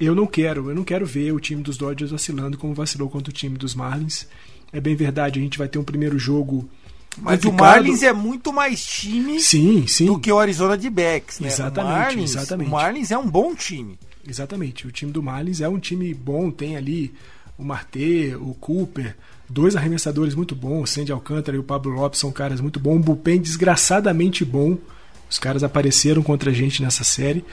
eu 0.00 0.14
não 0.14 0.26
quero, 0.26 0.70
eu 0.70 0.74
não 0.74 0.84
quero 0.84 1.06
ver 1.06 1.32
o 1.32 1.40
time 1.40 1.62
dos 1.62 1.76
Dodgers 1.76 2.10
vacilando 2.10 2.58
como 2.58 2.74
vacilou 2.74 3.08
contra 3.08 3.30
o 3.30 3.34
time 3.34 3.56
dos 3.56 3.74
Marlins. 3.74 4.26
É 4.72 4.80
bem 4.80 4.96
verdade, 4.96 5.38
a 5.38 5.42
gente 5.42 5.58
vai 5.58 5.68
ter 5.68 5.78
um 5.78 5.84
primeiro 5.84 6.18
jogo. 6.18 6.68
Mas 7.16 7.38
o 7.40 7.50
complicado. 7.50 7.74
Marlins 7.74 8.02
é 8.02 8.12
muito 8.12 8.52
mais 8.52 8.84
time 8.84 9.40
Sim, 9.40 9.86
sim. 9.86 10.06
do 10.06 10.18
que 10.18 10.32
o 10.32 10.38
Arizona 10.38 10.76
de 10.76 10.90
Backs, 10.90 11.38
né? 11.38 11.46
Exatamente, 11.46 11.94
o 11.94 11.98
Marlins, 11.98 12.30
exatamente. 12.34 12.68
O 12.68 12.70
Marlins 12.72 13.10
é 13.12 13.18
um 13.18 13.30
bom 13.30 13.54
time. 13.54 13.98
Exatamente. 14.26 14.86
O 14.86 14.90
time 14.90 15.12
do 15.12 15.22
Marlins 15.22 15.60
é 15.60 15.68
um 15.68 15.78
time 15.78 16.12
bom, 16.12 16.50
tem 16.50 16.76
ali 16.76 17.14
o 17.56 17.64
Marte, 17.64 18.34
o 18.40 18.54
Cooper, 18.54 19.16
dois 19.48 19.76
arremessadores 19.76 20.34
muito 20.34 20.54
bons, 20.56 20.82
o 20.82 20.86
Sandy 20.86 21.12
Alcântara 21.12 21.56
e 21.56 21.60
o 21.60 21.64
Pablo 21.64 21.92
Lopes 21.92 22.18
são 22.18 22.32
caras 22.32 22.60
muito 22.60 22.80
bons, 22.80 22.96
um 22.96 23.00
bullpen 23.00 23.40
desgraçadamente 23.40 24.44
bom. 24.44 24.76
Os 25.30 25.38
caras 25.38 25.62
apareceram 25.62 26.22
contra 26.22 26.50
a 26.50 26.54
gente 26.54 26.82
nessa 26.82 27.04
série. 27.04 27.44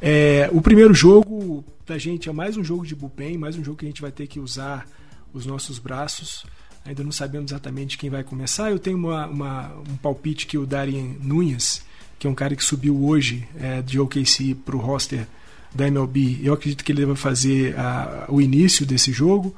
É, 0.00 0.48
o 0.52 0.60
primeiro 0.60 0.92
jogo 0.92 1.64
da 1.86 1.96
gente 1.96 2.28
é 2.28 2.32
mais 2.32 2.56
um 2.56 2.64
jogo 2.64 2.86
de 2.86 2.94
bullpen, 2.94 3.38
mais 3.38 3.56
um 3.56 3.64
jogo 3.64 3.78
que 3.78 3.86
a 3.86 3.88
gente 3.88 4.02
vai 4.02 4.12
ter 4.12 4.26
que 4.26 4.38
usar 4.38 4.86
os 5.32 5.46
nossos 5.46 5.78
braços. 5.78 6.44
Ainda 6.84 7.02
não 7.02 7.12
sabemos 7.12 7.50
exatamente 7.50 7.98
quem 7.98 8.10
vai 8.10 8.22
começar. 8.22 8.70
Eu 8.70 8.78
tenho 8.78 8.98
uma, 8.98 9.26
uma, 9.26 9.72
um 9.88 9.96
palpite 9.96 10.46
que 10.46 10.58
o 10.58 10.66
Darien 10.66 11.16
Nunes, 11.22 11.82
que 12.18 12.26
é 12.26 12.30
um 12.30 12.34
cara 12.34 12.54
que 12.54 12.62
subiu 12.62 13.04
hoje 13.04 13.46
é, 13.58 13.82
de 13.82 13.98
OKC 13.98 14.54
para 14.54 14.76
o 14.76 14.80
roster 14.80 15.26
da 15.74 15.86
MLB, 15.86 16.40
eu 16.42 16.54
acredito 16.54 16.84
que 16.84 16.92
ele 16.92 17.04
vai 17.04 17.16
fazer 17.16 17.78
a, 17.78 18.26
o 18.28 18.40
início 18.40 18.86
desse 18.86 19.12
jogo. 19.12 19.54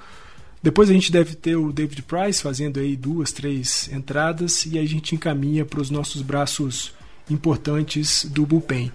Depois 0.62 0.90
a 0.90 0.92
gente 0.92 1.12
deve 1.12 1.34
ter 1.34 1.56
o 1.56 1.72
David 1.72 2.02
Price 2.02 2.42
fazendo 2.42 2.80
aí 2.80 2.96
duas, 2.96 3.30
três 3.30 3.88
entradas 3.92 4.66
e 4.66 4.78
aí 4.78 4.84
a 4.84 4.88
gente 4.88 5.14
encaminha 5.14 5.64
para 5.64 5.80
os 5.80 5.90
nossos 5.90 6.22
braços 6.22 6.92
importantes 7.30 8.24
do 8.24 8.44
bullpen. 8.44 8.90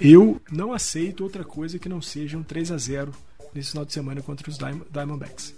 Eu 0.00 0.40
não 0.50 0.72
aceito 0.72 1.22
outra 1.22 1.44
coisa 1.44 1.78
que 1.78 1.88
não 1.88 2.02
seja 2.02 2.36
um 2.36 2.42
3 2.42 2.72
a 2.72 2.78
0 2.78 3.12
nesse 3.54 3.70
final 3.70 3.84
de 3.84 3.92
semana 3.92 4.22
contra 4.22 4.50
os 4.50 4.58
Diamondbacks. 4.90 5.54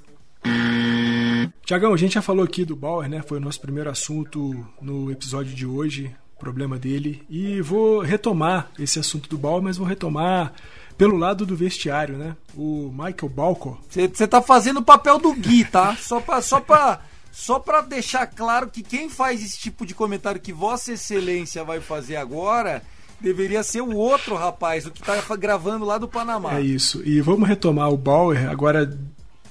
Tiagão, 1.64 1.92
a 1.92 1.96
gente 1.96 2.14
já 2.14 2.22
falou 2.22 2.44
aqui 2.44 2.64
do 2.64 2.76
Bauer, 2.76 3.08
né? 3.08 3.22
Foi 3.22 3.38
o 3.38 3.40
nosso 3.40 3.60
primeiro 3.60 3.90
assunto 3.90 4.66
no 4.80 5.10
episódio 5.10 5.54
de 5.54 5.66
hoje, 5.66 6.14
problema 6.38 6.78
dele. 6.78 7.22
E 7.28 7.60
vou 7.60 8.00
retomar 8.00 8.70
esse 8.78 8.98
assunto 8.98 9.28
do 9.28 9.38
Bauer, 9.38 9.62
mas 9.62 9.76
vou 9.76 9.86
retomar 9.86 10.52
pelo 10.96 11.16
lado 11.16 11.44
do 11.44 11.56
vestiário, 11.56 12.16
né? 12.16 12.36
O 12.54 12.90
Michael 12.90 13.28
Balco. 13.28 13.80
Você 13.88 14.26
tá 14.26 14.40
fazendo 14.40 14.78
o 14.78 14.84
papel 14.84 15.18
do 15.18 15.32
Gui, 15.34 15.64
tá? 15.64 15.96
Só 15.96 16.20
pra, 16.20 16.40
só 16.40 16.60
pra, 16.60 17.00
só 17.32 17.58
pra 17.58 17.80
deixar 17.80 18.26
claro 18.26 18.68
que 18.68 18.82
quem 18.82 19.08
faz 19.08 19.42
esse 19.42 19.58
tipo 19.58 19.84
de 19.84 19.94
comentário 19.94 20.40
que 20.40 20.52
Vossa 20.52 20.92
Excelência 20.92 21.64
vai 21.64 21.80
fazer 21.80 22.16
agora 22.16 22.82
deveria 23.20 23.62
ser 23.62 23.80
o 23.80 23.96
outro 23.96 24.34
rapaz, 24.34 24.86
o 24.86 24.90
que 24.90 25.02
tá 25.02 25.20
gravando 25.36 25.84
lá 25.84 25.98
do 25.98 26.08
Panamá. 26.08 26.58
É 26.58 26.60
isso. 26.60 27.02
E 27.04 27.20
vamos 27.20 27.48
retomar 27.48 27.90
o 27.90 27.96
Bauer 27.96 28.48
agora 28.48 28.98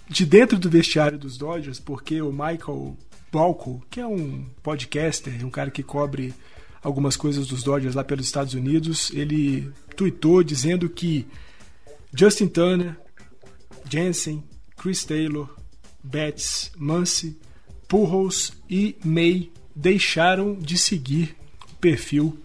de 0.08 0.26
dentro 0.26 0.58
do 0.58 0.70
vestiário 0.70 1.18
dos 1.18 1.38
Dodgers, 1.38 1.80
porque 1.80 2.22
o 2.22 2.32
Michael 2.32 2.96
Balco, 3.32 3.84
que 3.90 4.00
é 4.00 4.08
um 4.08 4.46
podcaster, 4.62 5.46
um 5.46 5.50
cara 5.50 5.72
que 5.72 5.84
cobre 5.84 6.34
algumas 6.82 7.18
coisas 7.18 7.48
dos 7.48 7.64
Dodgers 7.64 7.96
lá 7.96 8.04
pelos 8.04 8.26
Estados 8.26 8.54
Unidos, 8.54 9.12
ele 9.14 9.72
tweetou 9.96 10.44
dizendo 10.44 10.88
que 10.88 11.26
Justin 12.14 12.48
Turner, 12.48 12.96
Jensen, 13.90 14.44
Chris 14.78 15.04
Taylor, 15.04 15.50
Betts, 16.04 16.72
Muncy, 16.78 17.38
Pujols 17.88 18.54
e 18.70 18.96
May 19.04 19.52
deixaram 19.76 20.56
de 20.56 20.78
seguir 20.78 21.36
o 21.72 21.76
perfil 21.76 22.38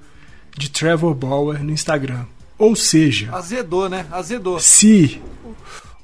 de 0.57 0.71
Trevor 0.71 1.15
Bauer 1.15 1.63
no 1.63 1.73
Instagram. 1.73 2.25
Ou 2.59 2.77
seja, 2.77 3.35
azedou, 3.35 3.89
né? 3.89 4.07
Azedou. 4.11 4.61
Se 4.61 5.21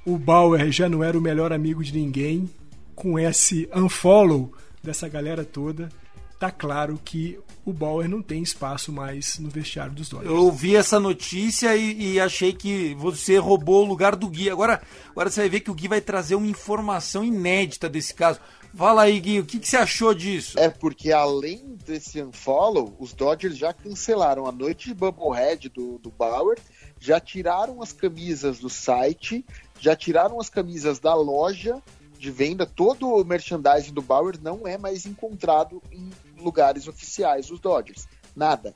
o 0.05 0.17
Bauer 0.17 0.71
já 0.71 0.89
não 0.89 1.05
era 1.05 1.19
o 1.19 1.21
melhor 1.21 1.53
amigo 1.53 1.85
de 1.85 1.93
ninguém, 1.93 2.49
com 2.95 3.19
esse 3.19 3.69
unfollow 3.75 4.53
dessa 4.83 5.09
galera 5.09 5.45
toda, 5.45 5.91
tá 6.39 6.51
claro 6.51 6.99
que 7.05 7.39
o 7.65 7.73
Bauer 7.73 8.09
não 8.09 8.23
tem 8.23 8.43
espaço 8.43 8.93
mais 8.93 9.39
no 9.41 9.51
vestiário 9.51 9.93
dos 9.93 10.09
Dodgers. 10.09 10.31
Eu 10.31 10.45
ouvi 10.45 10.77
essa 10.77 11.01
notícia 11.01 11.77
e, 11.77 12.15
e, 12.15 12.21
achei 12.21 12.53
que 12.53 12.95
você 12.95 13.37
roubou 13.39 13.85
o 13.85 13.89
lugar 13.89 14.15
do 14.15 14.29
Gui. 14.29 14.49
Agora, 14.49 14.81
agora 15.11 15.29
você 15.29 15.41
vai 15.41 15.49
ver 15.49 15.61
que 15.61 15.71
o 15.71 15.75
Gui 15.75 15.89
vai 15.89 16.01
trazer 16.01 16.37
uma 16.37 16.47
informação 16.47 17.25
inédita 17.25 17.89
desse 17.89 18.15
caso. 18.15 18.39
Fala 18.77 19.05
aí, 19.05 19.18
Gui, 19.18 19.41
o 19.41 19.47
que, 19.47 19.59
que 19.59 19.66
você 19.66 19.79
achou 19.79 20.12
disso? 20.12 20.59
É 20.59 20.68
porque 20.68 21.11
além 21.11 21.79
desse 21.87 22.22
unfollow, 22.22 22.95
os 22.99 23.14
Dodgers 23.14 23.57
já 23.57 23.72
cancelaram 23.72 24.47
a 24.47 24.53
noite 24.53 24.89
de 24.89 24.95
Bubblehead 24.95 25.70
do, 25.70 25.99
do 25.99 26.11
Bauer, 26.11 26.59
já 27.01 27.18
tiraram 27.18 27.81
as 27.81 27.91
camisas 27.91 28.59
do 28.59 28.68
site, 28.68 29.47
já 29.81 29.97
tiraram 29.97 30.39
as 30.39 30.51
camisas 30.51 30.99
da 30.99 31.14
loja 31.14 31.83
de 32.18 32.31
venda. 32.31 32.66
Todo 32.66 33.09
o 33.09 33.24
merchandising 33.24 33.95
do 33.95 34.03
Bauer 34.03 34.39
não 34.43 34.68
é 34.68 34.77
mais 34.77 35.07
encontrado 35.07 35.83
em 35.91 36.11
lugares 36.39 36.87
oficiais 36.87 37.47
dos 37.47 37.59
Dodgers. 37.59 38.07
Nada. 38.37 38.74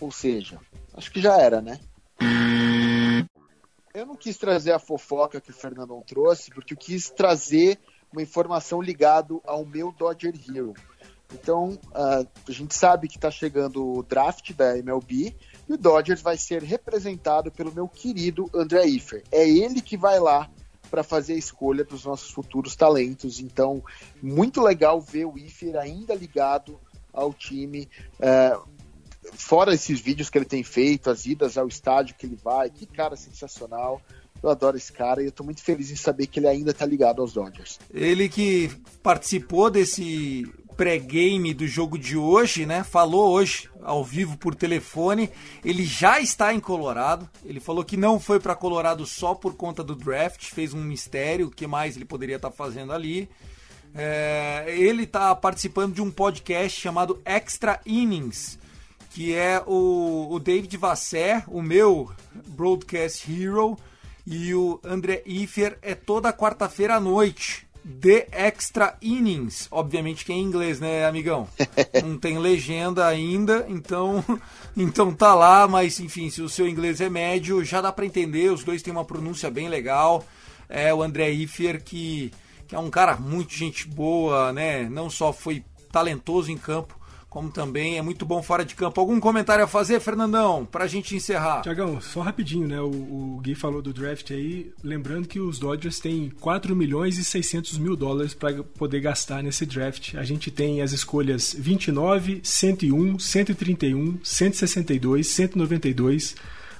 Ou 0.00 0.12
seja, 0.12 0.60
acho 0.94 1.10
que 1.10 1.20
já 1.20 1.36
era, 1.36 1.60
né? 1.60 1.80
Eu 3.92 4.06
não 4.06 4.14
quis 4.14 4.36
trazer 4.36 4.70
a 4.70 4.78
fofoca 4.78 5.40
que 5.40 5.50
o 5.50 5.54
Fernandão 5.54 6.00
trouxe, 6.00 6.50
porque 6.50 6.74
eu 6.74 6.78
quis 6.78 7.10
trazer 7.10 7.80
uma 8.12 8.22
informação 8.22 8.80
ligada 8.80 9.34
ao 9.44 9.64
meu 9.64 9.92
Dodger 9.92 10.34
Hero. 10.48 10.74
Então, 11.32 11.78
uh, 11.90 12.28
a 12.48 12.52
gente 12.52 12.74
sabe 12.74 13.08
que 13.08 13.16
está 13.16 13.30
chegando 13.30 13.98
o 13.98 14.02
draft 14.02 14.52
da 14.52 14.76
MLB 14.76 15.34
e 15.68 15.72
o 15.72 15.78
Dodgers 15.78 16.20
vai 16.20 16.36
ser 16.36 16.62
representado 16.62 17.50
pelo 17.50 17.72
meu 17.72 17.88
querido 17.88 18.50
André 18.54 18.84
Ifer. 18.86 19.22
É 19.32 19.48
ele 19.48 19.80
que 19.80 19.96
vai 19.96 20.20
lá 20.20 20.50
para 20.90 21.02
fazer 21.02 21.32
a 21.32 21.38
escolha 21.38 21.84
dos 21.84 22.04
nossos 22.04 22.30
futuros 22.30 22.76
talentos. 22.76 23.40
Então, 23.40 23.82
muito 24.22 24.60
legal 24.60 25.00
ver 25.00 25.24
o 25.24 25.38
Ifer 25.38 25.76
ainda 25.76 26.14
ligado 26.14 26.78
ao 27.12 27.32
time. 27.32 27.88
É, 28.20 28.58
fora 29.32 29.72
esses 29.72 30.00
vídeos 30.00 30.28
que 30.28 30.36
ele 30.36 30.44
tem 30.44 30.62
feito, 30.62 31.08
as 31.08 31.24
idas 31.24 31.56
ao 31.56 31.66
estádio 31.66 32.14
que 32.14 32.26
ele 32.26 32.36
vai, 32.36 32.68
que 32.68 32.84
cara 32.84 33.16
sensacional. 33.16 34.02
Eu 34.42 34.50
adoro 34.50 34.76
esse 34.76 34.92
cara 34.92 35.22
e 35.22 35.26
eu 35.26 35.32
tô 35.32 35.44
muito 35.44 35.62
feliz 35.62 35.90
em 35.90 35.96
saber 35.96 36.26
que 36.26 36.40
ele 36.40 36.48
ainda 36.48 36.74
tá 36.74 36.84
ligado 36.84 37.22
aos 37.22 37.32
Dodgers. 37.32 37.78
Ele 37.92 38.28
que 38.28 38.70
participou 39.02 39.70
desse 39.70 40.44
pré-game 40.76 41.54
do 41.54 41.66
jogo 41.66 41.98
de 41.98 42.16
hoje, 42.16 42.66
né? 42.66 42.82
Falou 42.82 43.30
hoje 43.30 43.68
ao 43.82 44.02
vivo 44.02 44.36
por 44.36 44.54
telefone. 44.54 45.30
Ele 45.64 45.84
já 45.84 46.18
está 46.20 46.52
em 46.52 46.60
Colorado. 46.60 47.28
Ele 47.44 47.60
falou 47.60 47.84
que 47.84 47.96
não 47.96 48.18
foi 48.18 48.40
para 48.40 48.56
Colorado 48.56 49.06
só 49.06 49.34
por 49.34 49.54
conta 49.54 49.84
do 49.84 49.94
draft, 49.94 50.50
fez 50.50 50.74
um 50.74 50.82
mistério, 50.82 51.46
o 51.46 51.50
que 51.50 51.66
mais 51.66 51.94
ele 51.94 52.04
poderia 52.04 52.36
estar 52.36 52.50
tá 52.50 52.56
fazendo 52.56 52.92
ali. 52.92 53.28
É, 53.94 54.64
ele 54.68 55.04
está 55.04 55.34
participando 55.34 55.94
de 55.94 56.02
um 56.02 56.10
podcast 56.10 56.80
chamado 56.80 57.20
Extra 57.24 57.80
Innings, 57.84 58.58
que 59.10 59.34
é 59.34 59.62
o, 59.66 60.28
o 60.30 60.40
David 60.40 60.76
Vasser, 60.78 61.44
o 61.46 61.60
meu 61.60 62.10
broadcast 62.48 63.30
hero, 63.30 63.76
e 64.26 64.54
o 64.54 64.80
André 64.84 65.22
Ifer 65.26 65.78
é 65.82 65.94
toda 65.94 66.32
quarta-feira 66.32 66.96
à 66.96 67.00
noite. 67.00 67.66
The 68.00 68.28
Extra 68.30 68.96
Innings, 69.02 69.66
obviamente 69.68 70.24
que 70.24 70.30
é 70.32 70.36
em 70.36 70.42
inglês, 70.42 70.78
né, 70.78 71.04
amigão? 71.04 71.48
Não 72.04 72.16
tem 72.16 72.38
legenda 72.38 73.06
ainda, 73.06 73.66
então, 73.68 74.24
então 74.76 75.12
tá 75.12 75.34
lá, 75.34 75.66
mas 75.66 75.98
enfim, 75.98 76.30
se 76.30 76.40
o 76.40 76.48
seu 76.48 76.68
inglês 76.68 77.00
é 77.00 77.08
médio, 77.08 77.64
já 77.64 77.80
dá 77.80 77.90
para 77.90 78.06
entender, 78.06 78.52
os 78.52 78.62
dois 78.62 78.82
têm 78.82 78.92
uma 78.92 79.04
pronúncia 79.04 79.50
bem 79.50 79.68
legal. 79.68 80.24
É 80.68 80.94
o 80.94 81.02
André 81.02 81.30
Ifer 81.30 81.82
que 81.82 82.32
que 82.72 82.76
é 82.76 82.78
um 82.78 82.88
cara 82.88 83.16
muito 83.18 83.52
gente 83.52 83.86
boa, 83.86 84.50
né? 84.50 84.88
Não 84.88 85.10
só 85.10 85.30
foi 85.30 85.62
talentoso 85.90 86.50
em 86.50 86.56
campo, 86.56 86.98
como 87.32 87.48
também 87.48 87.96
é 87.96 88.02
muito 88.02 88.26
bom 88.26 88.42
fora 88.42 88.62
de 88.62 88.74
campo. 88.74 89.00
Algum 89.00 89.18
comentário 89.18 89.64
a 89.64 89.66
fazer, 89.66 89.98
Fernandão, 90.00 90.68
pra 90.70 90.86
gente 90.86 91.16
encerrar? 91.16 91.62
Tiagão, 91.62 91.98
só 91.98 92.20
rapidinho, 92.20 92.68
né? 92.68 92.78
O, 92.78 92.90
o, 92.90 93.40
Gui 93.42 93.54
falou 93.54 93.80
do 93.80 93.90
draft 93.90 94.30
aí, 94.32 94.70
lembrando 94.84 95.26
que 95.26 95.40
os 95.40 95.58
Dodgers 95.58 95.98
têm 95.98 96.30
4 96.40 96.76
milhões 96.76 97.16
e 97.16 97.24
600 97.24 97.78
mil 97.78 97.96
dólares 97.96 98.34
para 98.34 98.62
poder 98.62 99.00
gastar 99.00 99.42
nesse 99.42 99.64
draft. 99.64 100.14
A 100.14 100.24
gente 100.24 100.50
tem 100.50 100.82
as 100.82 100.92
escolhas 100.92 101.56
29, 101.58 102.40
101, 102.42 103.18
131, 103.18 104.18
162, 104.22 105.26
192, 105.26 106.34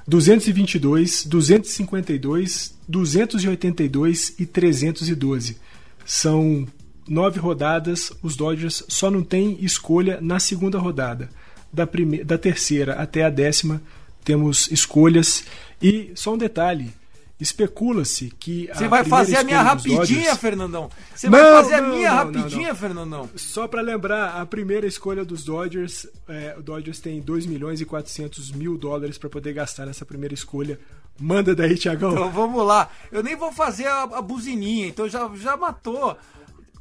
222, 0.06 1.24
252, 1.24 2.74
282 2.86 4.34
e 4.38 4.44
312. 4.44 5.56
São 6.04 6.66
nove 7.08 7.38
rodadas, 7.38 8.12
os 8.22 8.36
Dodgers 8.36 8.84
só 8.88 9.10
não 9.10 9.22
têm 9.22 9.58
escolha 9.60 10.20
na 10.20 10.38
segunda 10.38 10.78
rodada. 10.78 11.28
Da, 11.72 11.86
primeira, 11.86 12.24
da 12.24 12.36
terceira 12.36 12.94
até 12.94 13.24
a 13.24 13.30
décima 13.30 13.80
temos 14.24 14.70
escolhas. 14.70 15.44
E 15.80 16.12
só 16.14 16.34
um 16.34 16.38
detalhe: 16.38 16.92
especula-se 17.40 18.32
que. 18.38 18.68
Você 18.72 18.88
vai 18.88 19.04
fazer 19.04 19.36
a 19.36 19.44
minha 19.44 19.62
rapidinha, 19.62 19.98
Dodgers... 19.98 20.38
Fernandão. 20.38 20.90
Você 21.14 21.28
vai 21.28 21.40
fazer 21.40 21.80
não, 21.80 21.92
a 21.92 21.96
minha 21.96 22.10
não, 22.10 22.16
rapidinha, 22.16 22.68
não, 22.68 22.76
Fernandão. 22.76 23.30
Só 23.36 23.66
para 23.66 23.80
lembrar, 23.80 24.40
a 24.40 24.46
primeira 24.46 24.86
escolha 24.86 25.24
dos 25.24 25.44
Dodgers, 25.44 26.06
é, 26.28 26.54
o 26.58 26.62
Dodgers 26.62 27.00
tem 27.00 27.20
2 27.20 27.46
milhões 27.46 27.80
e 27.80 27.84
400 27.84 28.52
mil 28.52 28.78
dólares 28.78 29.18
para 29.18 29.28
poder 29.28 29.52
gastar 29.52 29.86
nessa 29.86 30.04
primeira 30.04 30.34
escolha. 30.34 30.78
Manda 31.18 31.54
daí, 31.54 31.76
Tiagão. 31.76 32.12
Então 32.12 32.30
vamos 32.30 32.64
lá. 32.66 32.88
Eu 33.10 33.22
nem 33.22 33.36
vou 33.36 33.52
fazer 33.52 33.86
a, 33.86 34.02
a 34.02 34.22
buzininha, 34.22 34.86
então 34.86 35.08
já, 35.08 35.30
já 35.34 35.56
matou. 35.56 36.16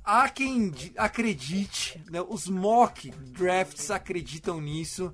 Há 0.03 0.27
quem 0.29 0.73
acredite, 0.97 2.01
né, 2.09 2.21
os 2.27 2.47
mock 2.47 3.11
drafts 3.11 3.91
acreditam 3.91 4.59
nisso, 4.59 5.13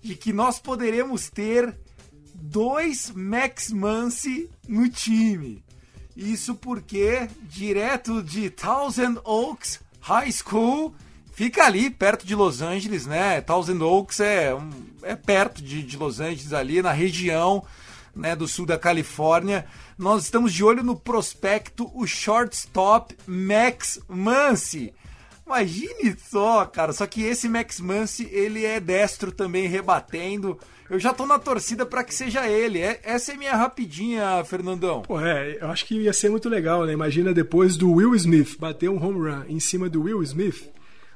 de 0.00 0.14
que 0.14 0.32
nós 0.32 0.58
poderemos 0.60 1.28
ter 1.28 1.76
dois 2.34 3.10
Max 3.10 3.72
Muncy 3.72 4.48
no 4.66 4.88
time. 4.88 5.64
Isso 6.16 6.54
porque, 6.54 7.28
direto 7.42 8.22
de 8.22 8.50
Thousand 8.50 9.20
Oaks 9.24 9.80
High 10.00 10.32
School, 10.32 10.94
fica 11.32 11.64
ali 11.64 11.90
perto 11.90 12.26
de 12.26 12.34
Los 12.34 12.62
Angeles, 12.62 13.06
né? 13.06 13.40
Thousand 13.40 13.80
Oaks 13.80 14.20
é, 14.20 14.56
é 15.02 15.14
perto 15.14 15.62
de, 15.62 15.82
de 15.82 15.96
Los 15.96 16.20
Angeles, 16.20 16.52
ali 16.52 16.82
na 16.82 16.92
região 16.92 17.64
né, 18.14 18.34
do 18.34 18.48
sul 18.48 18.66
da 18.66 18.78
Califórnia. 18.78 19.66
Nós 19.98 20.22
estamos 20.22 20.52
de 20.52 20.62
olho 20.62 20.84
no 20.84 20.94
prospecto, 20.94 21.90
o 21.92 22.06
shortstop 22.06 23.16
Max 23.26 24.00
Muncy. 24.08 24.94
Imagine 25.44 26.14
só, 26.16 26.64
cara. 26.66 26.92
Só 26.92 27.04
que 27.04 27.24
esse 27.24 27.48
Max 27.48 27.80
Muncy, 27.80 28.28
ele 28.30 28.64
é 28.64 28.78
destro 28.78 29.32
também, 29.32 29.66
rebatendo. 29.66 30.56
Eu 30.88 31.00
já 31.00 31.12
tô 31.12 31.26
na 31.26 31.36
torcida 31.36 31.84
para 31.84 32.04
que 32.04 32.14
seja 32.14 32.46
ele. 32.46 32.80
É, 32.80 33.00
essa 33.02 33.32
é 33.32 33.36
minha 33.36 33.56
rapidinha, 33.56 34.44
Fernandão. 34.44 35.02
Pô, 35.02 35.20
é, 35.20 35.58
eu 35.60 35.68
acho 35.68 35.84
que 35.84 35.96
ia 35.96 36.12
ser 36.12 36.30
muito 36.30 36.48
legal, 36.48 36.86
né? 36.86 36.92
Imagina 36.92 37.34
depois 37.34 37.76
do 37.76 37.90
Will 37.90 38.14
Smith 38.14 38.56
bater 38.56 38.88
um 38.88 39.04
home 39.04 39.28
run 39.28 39.44
em 39.48 39.58
cima 39.58 39.88
do 39.88 40.02
Will 40.02 40.22
Smith 40.22 40.70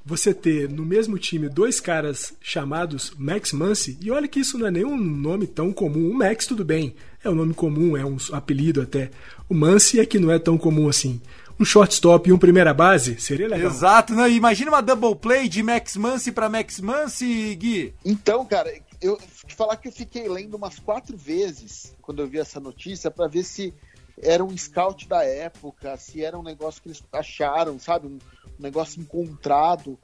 você 0.04 0.34
ter 0.34 0.68
no 0.68 0.84
mesmo 0.84 1.18
time 1.18 1.48
dois 1.48 1.80
caras 1.80 2.34
chamados 2.40 3.12
Max 3.16 3.52
Muncy, 3.52 3.96
e 4.00 4.10
olha 4.10 4.26
que 4.26 4.40
isso 4.40 4.58
não 4.58 4.66
é 4.66 4.70
nem 4.70 4.84
um 4.84 4.96
nome 4.96 5.46
tão 5.46 5.72
comum. 5.72 6.10
O 6.10 6.14
Max, 6.14 6.46
tudo 6.46 6.64
bem, 6.64 6.94
é 7.22 7.30
um 7.30 7.34
nome 7.34 7.54
comum, 7.54 7.96
é 7.96 8.04
um 8.04 8.16
apelido 8.32 8.82
até. 8.82 9.10
O 9.48 9.54
Muncy 9.54 10.00
é 10.00 10.06
que 10.06 10.18
não 10.18 10.30
é 10.30 10.38
tão 10.38 10.58
comum 10.58 10.88
assim. 10.88 11.20
um 11.58 11.64
shortstop 11.64 12.28
e 12.28 12.32
um 12.32 12.38
primeira 12.38 12.74
base, 12.74 13.20
seria 13.20 13.48
legal. 13.48 13.70
Exato, 13.70 14.14
né? 14.14 14.30
Imagina 14.30 14.70
uma 14.70 14.80
double 14.80 15.14
play 15.14 15.48
de 15.48 15.62
Max 15.62 15.96
Muncy 15.96 16.32
para 16.32 16.48
Max 16.48 16.80
Muncy, 16.80 17.54
Gui. 17.54 17.94
Então, 18.04 18.44
cara, 18.44 18.72
eu 19.00 19.18
te 19.46 19.54
falar 19.54 19.76
que 19.76 19.88
eu 19.88 19.92
fiquei 19.92 20.28
lendo 20.28 20.56
umas 20.56 20.78
quatro 20.78 21.16
vezes 21.16 21.94
quando 22.02 22.20
eu 22.20 22.26
vi 22.26 22.38
essa 22.38 22.58
notícia 22.58 23.10
para 23.10 23.28
ver 23.28 23.44
se 23.44 23.72
era 24.20 24.44
um 24.44 24.56
scout 24.56 25.08
da 25.08 25.24
época, 25.24 25.96
se 25.96 26.24
era 26.24 26.38
um 26.38 26.42
negócio 26.42 26.82
que 26.82 26.88
eles 26.88 27.02
acharam, 27.12 27.78
sabe? 27.78 28.06
Um, 28.06 28.18
um 28.58 28.62
negócio 28.62 29.00
encontrado. 29.00 29.98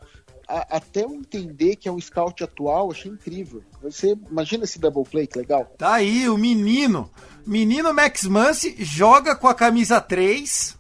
A, 0.49 0.77
até 0.77 1.05
eu 1.05 1.15
entender 1.15 1.77
que 1.77 1.89
é 1.89 1.93
um 1.93 2.01
scout 2.01 2.43
atual, 2.43 2.91
achei 2.91 3.11
incrível. 3.11 3.63
Você 3.83 4.17
imagina 4.31 4.65
esse 4.65 4.79
double 4.79 5.05
play, 5.05 5.27
que 5.27 5.39
legal. 5.39 5.65
Tá 5.77 5.95
aí, 5.95 6.29
o 6.29 6.39
menino. 6.39 7.11
Menino 7.47 7.93
Max 7.93 8.25
Muncy 8.25 8.77
joga 8.79 9.37
com 9.37 9.49
a 9.49 9.55
camisa 9.55 10.01
3. 10.01 10.77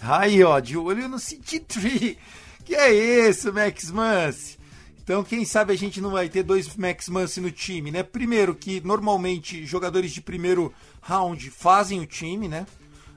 Aí, 0.00 0.42
ó, 0.42 0.58
de 0.58 0.76
olho 0.76 1.08
no 1.08 1.18
City 1.18 1.60
Tree. 1.60 2.18
Que 2.64 2.76
é 2.76 3.28
isso, 3.28 3.52
Max 3.52 3.90
Muncy? 3.90 4.56
Então, 5.02 5.24
quem 5.24 5.44
sabe 5.44 5.72
a 5.72 5.76
gente 5.76 6.00
não 6.00 6.12
vai 6.12 6.28
ter 6.28 6.44
dois 6.44 6.76
Max 6.76 7.08
Muncy 7.08 7.40
no 7.40 7.50
time, 7.50 7.90
né? 7.90 8.04
Primeiro, 8.04 8.54
que 8.54 8.80
normalmente 8.80 9.66
jogadores 9.66 10.12
de 10.12 10.20
primeiro 10.20 10.72
round 11.02 11.50
fazem 11.50 12.00
o 12.00 12.06
time, 12.06 12.48
né? 12.48 12.66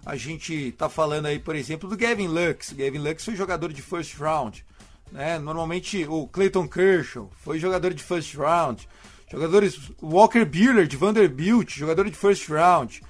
A 0.06 0.16
gente 0.16 0.72
tá 0.74 0.90
falando 0.90 1.26
aí, 1.26 1.40
por 1.40 1.56
exemplo, 1.56 1.90
do 1.90 1.98
Gavin 1.98 2.28
Lux. 2.28 2.74
Gavin 2.74 3.00
Lux 3.00 3.26
foi 3.26 3.36
jogador 3.36 3.74
de 3.74 3.82
first 3.82 4.18
round. 4.18 4.64
Né? 5.12 5.40
Normalmente 5.40 6.06
o 6.08 6.28
Clayton 6.28 6.68
Kershaw 6.68 7.32
foi 7.42 7.58
jogador 7.60 7.94
de 7.94 8.04
first 8.04 8.36
round. 8.36 8.88
Jogadores 9.32 9.80
Walker 10.02 10.46
Buehler 10.46 10.86
de 10.86 10.98
Vanderbilt, 10.98 11.76
jogador 11.76 12.10
de 12.10 12.16
first 12.16 12.48
round. 12.50 13.02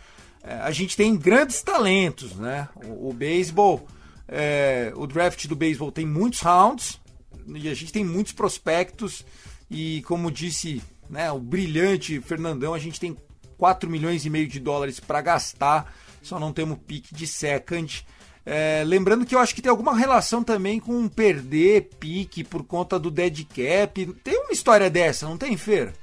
É, 0.42 0.56
a 0.56 0.72
gente 0.72 0.96
tem 0.96 1.18
grandes 1.18 1.62
talentos, 1.62 2.36
né? 2.36 2.70
O, 2.86 3.10
o 3.10 3.14
beisebol, 3.14 3.88
é, 4.28 4.94
o 4.96 5.06
draft 5.06 5.48
do 5.48 5.56
beisebol 5.56 5.92
tem 5.92 6.06
muitos 6.06 6.40
rounds 6.40 7.00
e 7.48 7.68
a 7.68 7.74
gente 7.74 7.92
tem 7.92 8.06
muitos 8.06 8.32
prospectos 8.32 9.26
e 9.70 10.02
como 10.04 10.32
disse, 10.32 10.82
né, 11.10 11.32
o 11.32 11.40
brilhante 11.40 12.22
Fernandão, 12.22 12.74
a 12.74 12.80
gente 12.80 13.00
tem 13.00 13.18
4 13.58 13.90
milhões 13.90 14.26
e 14.26 14.30
meio 14.30 14.48
de 14.48 14.60
dólares 14.60 15.00
para 15.00 15.22
gastar, 15.22 15.94
só 16.22 16.40
não 16.40 16.54
temos 16.54 16.78
pique 16.86 17.14
de 17.14 17.28
second. 17.28 18.06
É, 18.46 18.84
lembrando 18.86 19.26
que 19.26 19.34
eu 19.34 19.40
acho 19.40 19.56
que 19.56 19.62
tem 19.62 19.72
alguma 19.72 19.96
relação 19.96 20.44
também 20.44 20.80
com 20.80 21.08
perder 21.08 21.90
pique 22.00 22.44
por 22.44 22.64
conta 22.64 23.00
do 23.00 23.10
dead 23.10 23.46
cap. 23.46 24.06
Tem 24.24 24.38
uma 24.38 24.52
história 24.52 24.90
dessa, 24.90 25.28
não 25.28 25.38
tem, 25.38 25.58
Fer? 25.58 25.94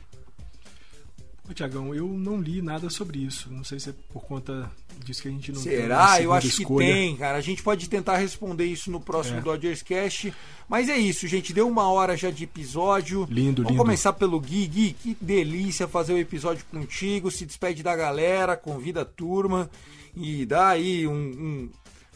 Ô, 1.52 1.54
Tiagão, 1.54 1.94
eu 1.94 2.08
não 2.08 2.40
li 2.40 2.62
nada 2.62 2.88
sobre 2.88 3.18
isso. 3.18 3.52
Não 3.52 3.62
sei 3.62 3.78
se 3.78 3.90
é 3.90 3.94
por 4.10 4.24
conta 4.24 4.70
disso 5.04 5.20
que 5.20 5.28
a 5.28 5.30
gente 5.30 5.52
não 5.52 5.60
Será? 5.60 6.18
eu 6.22 6.32
acho 6.32 6.46
escolha. 6.46 6.86
que 6.86 6.92
tem, 6.92 7.14
cara. 7.14 7.36
A 7.36 7.42
gente 7.42 7.62
pode 7.62 7.90
tentar 7.90 8.16
responder 8.16 8.64
isso 8.64 8.90
no 8.90 8.98
próximo 8.98 9.36
é. 9.36 9.40
Dodgers 9.42 9.82
Cast. 9.82 10.32
Mas 10.66 10.88
é 10.88 10.96
isso, 10.96 11.28
gente. 11.28 11.52
Deu 11.52 11.68
uma 11.68 11.92
hora 11.92 12.16
já 12.16 12.30
de 12.30 12.44
episódio. 12.44 13.28
Lindo, 13.30 13.62
Vamos 13.64 13.72
lindo. 13.72 13.84
começar 13.84 14.14
pelo 14.14 14.40
Gui. 14.40 14.66
Gui, 14.66 14.92
que 14.94 15.14
delícia 15.20 15.86
fazer 15.86 16.14
o 16.14 16.18
episódio 16.18 16.64
contigo. 16.70 17.30
Se 17.30 17.44
despede 17.44 17.82
da 17.82 17.94
galera, 17.94 18.56
convida 18.56 19.02
a 19.02 19.04
turma 19.04 19.70
e 20.16 20.46
dá 20.46 20.68
aí 20.68 21.06
um. 21.06 21.12
um... 21.12 21.68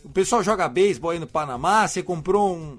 O 0.03 0.09
pessoal 0.09 0.43
joga 0.43 0.67
beisebol 0.67 1.11
aí 1.11 1.19
no 1.19 1.27
Panamá. 1.27 1.87
Você 1.87 2.03
comprou 2.03 2.57
um, 2.57 2.79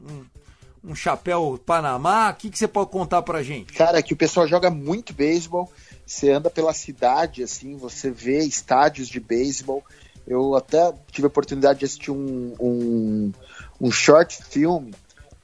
um, 0.84 0.92
um 0.92 0.96
chapéu 0.96 1.62
Panamá. 1.64 2.32
O 2.32 2.34
que, 2.34 2.50
que 2.50 2.58
você 2.58 2.68
pode 2.68 2.90
contar 2.90 3.22
pra 3.22 3.44
gente? 3.44 3.74
Cara, 3.74 4.02
que 4.02 4.14
o 4.14 4.18
pessoal 4.18 4.48
joga 4.48 4.72
muito 4.72 5.14
beisebol 5.14 5.72
você 6.08 6.32
anda 6.32 6.50
pela 6.50 6.74
cidade, 6.74 7.44
assim, 7.44 7.76
você 7.76 8.10
vê 8.10 8.40
estádios 8.40 9.10
de 9.10 9.20
beisebol. 9.20 9.84
Eu 10.26 10.56
até 10.56 10.94
tive 11.12 11.26
a 11.26 11.28
oportunidade 11.28 11.80
de 11.80 11.86
assistir 11.86 12.12
um, 12.12 12.56
um, 12.60 13.32
um 13.80 13.92
short 13.92 14.42
film 14.46 14.92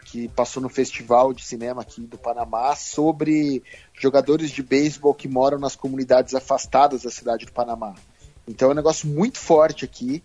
que 0.05 0.29
passou 0.29 0.63
no 0.63 0.69
festival 0.69 1.33
de 1.33 1.43
cinema 1.43 1.81
aqui 1.81 2.01
do 2.01 2.17
Panamá 2.17 2.75
sobre 2.75 3.61
jogadores 3.93 4.51
de 4.51 4.63
beisebol 4.63 5.13
que 5.13 5.27
moram 5.27 5.59
nas 5.59 5.75
comunidades 5.75 6.33
afastadas 6.33 7.03
da 7.03 7.11
cidade 7.11 7.45
do 7.45 7.51
Panamá. 7.51 7.95
Então 8.47 8.69
é 8.69 8.71
um 8.71 8.75
negócio 8.75 9.07
muito 9.07 9.39
forte 9.39 9.83
aqui. 9.83 10.23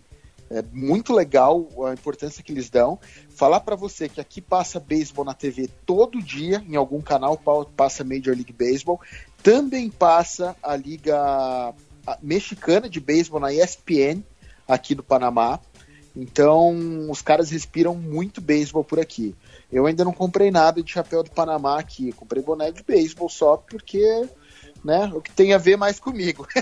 É 0.51 0.63
muito 0.73 1.13
legal 1.13 1.67
a 1.85 1.93
importância 1.93 2.41
que 2.41 2.51
eles 2.51 2.69
dão. 2.69 2.99
Falar 3.29 3.59
para 3.59 3.75
você 3.75 4.09
que 4.09 4.19
aqui 4.19 4.41
passa 4.41 4.79
beisebol 4.79 5.23
na 5.23 5.33
TV 5.33 5.69
todo 5.85 6.21
dia, 6.23 6.63
em 6.67 6.75
algum 6.75 7.01
canal 7.01 7.39
passa 7.75 8.03
Major 8.03 8.33
League 8.33 8.53
Baseball. 8.53 8.99
Também 9.43 9.89
passa 9.89 10.55
a 10.61 10.75
Liga 10.75 11.73
Mexicana 12.21 12.89
de 12.89 12.99
Beisebol 12.99 13.39
na 13.39 13.53
ESPN, 13.53 14.23
aqui 14.67 14.93
do 14.93 15.03
Panamá. 15.03 15.59
Então, 16.15 17.09
os 17.09 17.21
caras 17.21 17.49
respiram 17.49 17.95
muito 17.95 18.41
beisebol 18.41 18.83
por 18.83 18.99
aqui. 18.99 19.35
Eu 19.71 19.85
ainda 19.85 20.03
não 20.03 20.11
comprei 20.11 20.51
nada 20.51 20.81
de 20.81 20.91
chapéu 20.91 21.23
do 21.23 21.31
Panamá 21.31 21.79
aqui. 21.79 22.09
Eu 22.09 22.15
comprei 22.15 22.43
boné 22.43 22.71
de 22.71 22.83
beisebol 22.83 23.29
só 23.29 23.55
porque 23.55 24.27
né? 24.83 25.11
O 25.13 25.21
que 25.21 25.31
tem 25.31 25.53
a 25.53 25.57
ver 25.57 25.77
mais 25.77 25.99
comigo. 25.99 26.47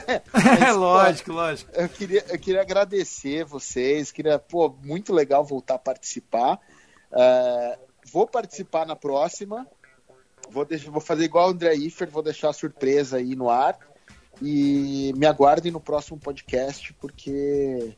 É 0.60 0.72
lógico, 0.74 1.32
lógico. 1.32 1.72
Eu 1.74 1.90
queria, 1.90 2.26
eu 2.30 2.40
queria 2.40 2.62
agradecer 2.62 3.44
vocês, 3.46 4.12
queria, 4.12 4.40
pô, 4.40 4.76
muito 4.84 5.14
legal 5.14 5.44
voltar 5.44 5.76
a 5.76 5.80
participar. 5.80 6.60
Uh, 7.12 7.80
vou 8.12 8.28
participar 8.28 8.86
na 8.86 8.96
próxima. 8.96 9.68
Vou, 10.50 10.66
deixar, 10.66 10.92
vou 10.92 11.02
fazer 11.02 11.26
igual 11.26 11.48
o 11.48 11.52
André 11.52 11.76
Ifer, 11.76 12.10
vou 12.10 12.24
deixar 12.24 12.50
a 12.50 12.54
surpresa 12.54 13.18
aí 13.18 13.36
no 13.36 13.50
ar. 13.50 13.78
E 14.42 15.14
me 15.16 15.26
aguardem 15.26 15.72
no 15.72 15.80
próximo 15.80 16.20
podcast, 16.20 16.94
porque 16.94 17.96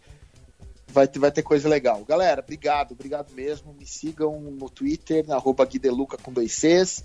vai 0.87 1.07
ter, 1.07 1.19
vai 1.19 1.31
ter 1.31 1.43
coisa 1.43 1.67
legal. 1.67 2.03
Galera, 2.05 2.41
obrigado, 2.41 2.93
obrigado 2.93 3.31
mesmo. 3.33 3.73
Me 3.73 3.85
sigam 3.85 4.39
no 4.39 4.69
Twitter, 4.69 5.25
arroba 5.29 5.65
Guideluca 5.65 6.17
com 6.17 6.31
dois 6.31 6.53
Cs. 6.53 7.03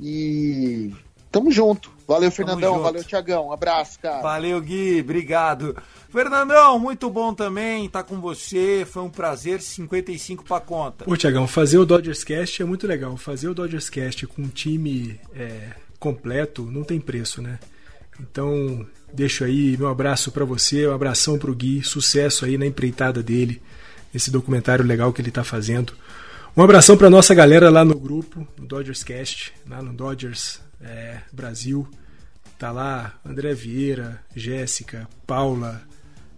E 0.00 0.92
Tamo 1.34 1.50
junto. 1.50 1.90
Valeu, 2.06 2.30
Fernandão. 2.30 2.80
Valeu, 2.80 3.02
Tiagão. 3.02 3.48
Um 3.48 3.52
abraço, 3.52 3.98
cara. 3.98 4.22
Valeu, 4.22 4.60
Gui. 4.60 5.00
Obrigado. 5.00 5.76
Fernandão, 6.08 6.78
muito 6.78 7.10
bom 7.10 7.34
também 7.34 7.86
estar 7.86 8.04
tá 8.04 8.08
com 8.08 8.20
você. 8.20 8.86
Foi 8.88 9.02
um 9.02 9.10
prazer. 9.10 9.60
55 9.60 10.44
pra 10.44 10.60
conta. 10.60 11.04
Pô, 11.04 11.16
Tiagão, 11.16 11.48
fazer 11.48 11.78
o 11.78 11.84
Dodgers 11.84 12.22
Cast 12.22 12.62
é 12.62 12.64
muito 12.64 12.86
legal. 12.86 13.16
Fazer 13.16 13.48
o 13.48 13.54
Dodgers 13.54 13.90
Cast 13.90 14.28
com 14.28 14.42
um 14.42 14.48
time 14.48 15.18
é, 15.34 15.70
completo 15.98 16.62
não 16.70 16.84
tem 16.84 17.00
preço, 17.00 17.42
né? 17.42 17.58
Então, 18.20 18.86
deixo 19.12 19.42
aí 19.42 19.76
meu 19.76 19.88
abraço 19.88 20.30
para 20.30 20.44
você, 20.44 20.86
um 20.86 20.94
abração 20.94 21.36
pro 21.36 21.52
Gui. 21.52 21.82
Sucesso 21.82 22.44
aí 22.44 22.56
na 22.56 22.64
empreitada 22.64 23.24
dele, 23.24 23.60
esse 24.14 24.30
documentário 24.30 24.84
legal 24.84 25.12
que 25.12 25.20
ele 25.20 25.32
tá 25.32 25.42
fazendo. 25.42 25.94
Um 26.56 26.62
abração 26.62 26.96
para 26.96 27.10
nossa 27.10 27.34
galera 27.34 27.70
lá 27.70 27.84
no 27.84 27.98
grupo, 27.98 28.46
no 28.56 28.64
Dodgers 28.64 29.02
Cast, 29.02 29.52
lá 29.68 29.82
no 29.82 29.92
Dodgers 29.92 30.62
é, 30.84 31.20
Brasil. 31.32 31.88
Tá 32.58 32.70
lá 32.70 33.14
André 33.24 33.54
Vieira, 33.54 34.22
Jéssica, 34.34 35.08
Paula, 35.26 35.82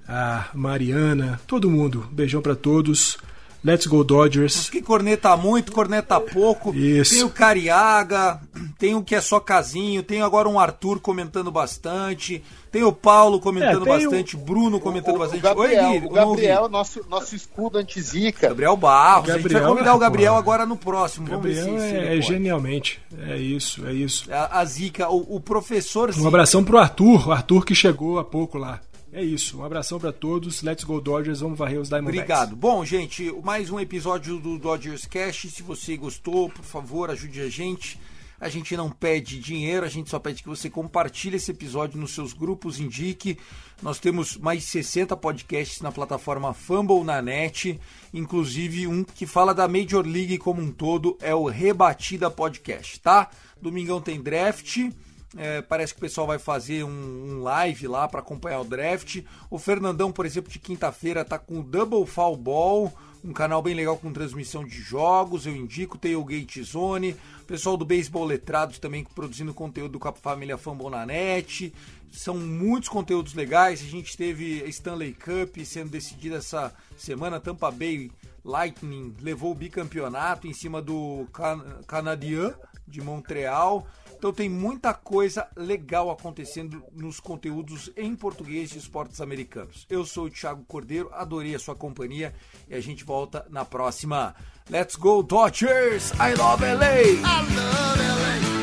a 0.08 0.48
Mariana, 0.54 1.40
todo 1.46 1.70
mundo. 1.70 2.08
Beijão 2.12 2.40
para 2.40 2.56
todos. 2.56 3.18
Let's 3.66 3.84
Go 3.88 4.04
Dodgers. 4.04 4.54
Os 4.54 4.70
que 4.70 4.80
corneta 4.80 5.36
muito, 5.36 5.72
corneta 5.72 6.20
pouco. 6.20 6.72
Isso. 6.72 7.14
Tem 7.14 7.24
o 7.24 7.30
Cariaga, 7.30 8.40
tem 8.78 8.94
o 8.94 9.02
que 9.02 9.12
é 9.12 9.20
só 9.20 9.40
casinho, 9.40 10.04
tem 10.04 10.22
agora 10.22 10.48
um 10.48 10.56
Arthur 10.56 11.00
comentando 11.00 11.50
bastante, 11.50 12.44
tem 12.70 12.84
o 12.84 12.92
Paulo 12.92 13.40
comentando 13.40 13.82
é, 13.82 13.88
bastante, 13.88 14.36
o 14.36 14.38
Bruno 14.38 14.78
comentando 14.78 15.16
o, 15.16 15.18
bastante. 15.18 15.40
O 15.40 15.42
Gabriel, 15.42 15.84
Oi, 15.84 15.98
Gui, 15.98 16.06
o 16.06 16.10
Gabriel 16.10 16.68
nosso, 16.68 17.04
nosso 17.08 17.34
escudo 17.34 17.78
anti-zica. 17.78 18.50
Gabriel 18.50 18.76
Barros. 18.76 19.26
Gabriel, 19.26 19.38
a 19.38 19.48
gente 19.48 19.52
vai 19.60 19.68
convidar 19.68 19.94
o 19.96 19.98
Gabriel 19.98 20.34
é, 20.34 20.38
agora 20.38 20.64
no 20.64 20.76
próximo. 20.76 21.26
Gabriel 21.26 21.64
Vamos 21.64 21.82
ver 21.82 21.88
se, 21.88 21.96
é, 21.96 22.18
é 22.18 22.20
genialmente. 22.20 23.00
É 23.26 23.36
isso, 23.36 23.84
é 23.84 23.92
isso. 23.92 24.32
A, 24.32 24.60
a 24.60 24.64
Zica, 24.64 25.10
o, 25.10 25.36
o 25.36 25.40
professor 25.40 26.12
Zica. 26.12 26.24
Um 26.24 26.28
abração 26.28 26.62
pro 26.62 26.78
Arthur, 26.78 27.26
o 27.26 27.32
Arthur 27.32 27.64
que 27.64 27.74
chegou 27.74 28.20
há 28.20 28.24
pouco 28.24 28.58
lá. 28.58 28.80
É 29.16 29.24
isso. 29.24 29.58
Um 29.58 29.64
abração 29.64 29.98
para 29.98 30.12
todos. 30.12 30.60
Let's 30.60 30.84
go 30.84 31.00
Dodgers. 31.00 31.40
Vamos 31.40 31.58
varrer 31.58 31.80
os 31.80 31.88
Diamondbacks. 31.88 32.20
Obrigado. 32.20 32.54
Bom, 32.54 32.84
gente, 32.84 33.34
mais 33.42 33.70
um 33.70 33.80
episódio 33.80 34.38
do 34.38 34.58
Dodgers 34.58 35.06
Cash. 35.06 35.46
Se 35.54 35.62
você 35.62 35.96
gostou, 35.96 36.50
por 36.50 36.62
favor, 36.62 37.08
ajude 37.08 37.40
a 37.40 37.48
gente. 37.48 37.98
A 38.38 38.50
gente 38.50 38.76
não 38.76 38.90
pede 38.90 39.40
dinheiro, 39.40 39.86
a 39.86 39.88
gente 39.88 40.10
só 40.10 40.18
pede 40.18 40.42
que 40.42 40.48
você 40.50 40.68
compartilhe 40.68 41.36
esse 41.36 41.50
episódio 41.50 41.98
nos 41.98 42.10
seus 42.10 42.34
grupos, 42.34 42.78
indique. 42.78 43.38
Nós 43.80 43.98
temos 43.98 44.36
mais 44.36 44.60
de 44.60 44.66
60 44.66 45.16
podcasts 45.16 45.80
na 45.80 45.90
plataforma 45.90 46.52
Fumble 46.52 47.02
na 47.02 47.22
net, 47.22 47.80
inclusive 48.12 48.86
um 48.86 49.02
que 49.02 49.24
fala 49.24 49.54
da 49.54 49.66
Major 49.66 50.06
League 50.06 50.36
como 50.36 50.60
um 50.60 50.70
todo, 50.70 51.16
é 51.22 51.34
o 51.34 51.46
Rebatida 51.46 52.30
Podcast, 52.30 53.00
tá? 53.00 53.30
Domingão 53.62 53.98
tem 53.98 54.20
draft. 54.20 54.90
É, 55.36 55.62
parece 55.62 55.92
que 55.92 55.98
o 55.98 56.00
pessoal 56.00 56.26
vai 56.26 56.38
fazer 56.38 56.84
um, 56.84 56.88
um 56.88 57.42
live 57.42 57.86
lá 57.86 58.08
para 58.08 58.20
acompanhar 58.20 58.60
o 58.60 58.64
draft. 58.64 59.22
O 59.50 59.58
Fernandão, 59.58 60.10
por 60.10 60.24
exemplo, 60.24 60.50
de 60.50 60.58
quinta-feira 60.58 61.24
tá 61.24 61.38
com 61.38 61.60
o 61.60 61.62
Double 61.62 62.06
Fall 62.06 62.36
Ball, 62.36 62.92
um 63.24 63.32
canal 63.32 63.60
bem 63.60 63.74
legal 63.74 63.96
com 63.96 64.12
transmissão 64.12 64.64
de 64.64 64.80
jogos. 64.80 65.46
Eu 65.46 65.54
indico, 65.54 65.98
Tailgate 65.98 66.62
Zone. 66.62 67.16
Pessoal 67.46 67.76
do 67.76 67.84
Beisebol 67.84 68.24
Letrados 68.24 68.78
também 68.78 69.04
produzindo 69.04 69.52
conteúdo 69.52 69.98
com 69.98 70.08
a 70.08 70.12
família 70.12 70.56
Fumble 70.56 70.90
na 70.90 71.04
net. 71.04 71.72
São 72.10 72.36
muitos 72.36 72.88
conteúdos 72.88 73.34
legais. 73.34 73.80
A 73.82 73.84
gente 73.84 74.16
teve 74.16 74.64
Stanley 74.68 75.14
Cup 75.14 75.56
sendo 75.64 75.90
decidida 75.90 76.36
essa 76.36 76.72
semana, 76.96 77.40
Tampa 77.40 77.70
Bay 77.70 78.10
Lightning 78.46 79.12
levou 79.20 79.50
o 79.50 79.54
bicampeonato 79.54 80.46
em 80.46 80.52
cima 80.52 80.80
do 80.80 81.26
Can 81.32 81.82
Canadien 81.86 82.54
de 82.86 83.02
Montreal. 83.02 83.86
Então 84.18 84.32
tem 84.32 84.48
muita 84.48 84.94
coisa 84.94 85.46
legal 85.56 86.10
acontecendo 86.10 86.82
nos 86.92 87.20
conteúdos 87.20 87.90
em 87.96 88.14
português 88.16 88.70
de 88.70 88.78
esportes 88.78 89.20
americanos. 89.20 89.86
Eu 89.90 90.04
sou 90.04 90.26
o 90.26 90.30
Thiago 90.30 90.64
Cordeiro, 90.64 91.10
adorei 91.12 91.54
a 91.54 91.58
sua 91.58 91.76
companhia 91.76 92.34
e 92.68 92.74
a 92.74 92.80
gente 92.80 93.04
volta 93.04 93.46
na 93.50 93.64
próxima. 93.64 94.34
Let's 94.70 94.96
go 94.96 95.22
Dodgers! 95.22 96.12
I 96.12 96.34
love 96.36 96.64
LA! 96.64 97.00
I 97.00 97.20
love 97.22 98.00
LA. 98.00 98.55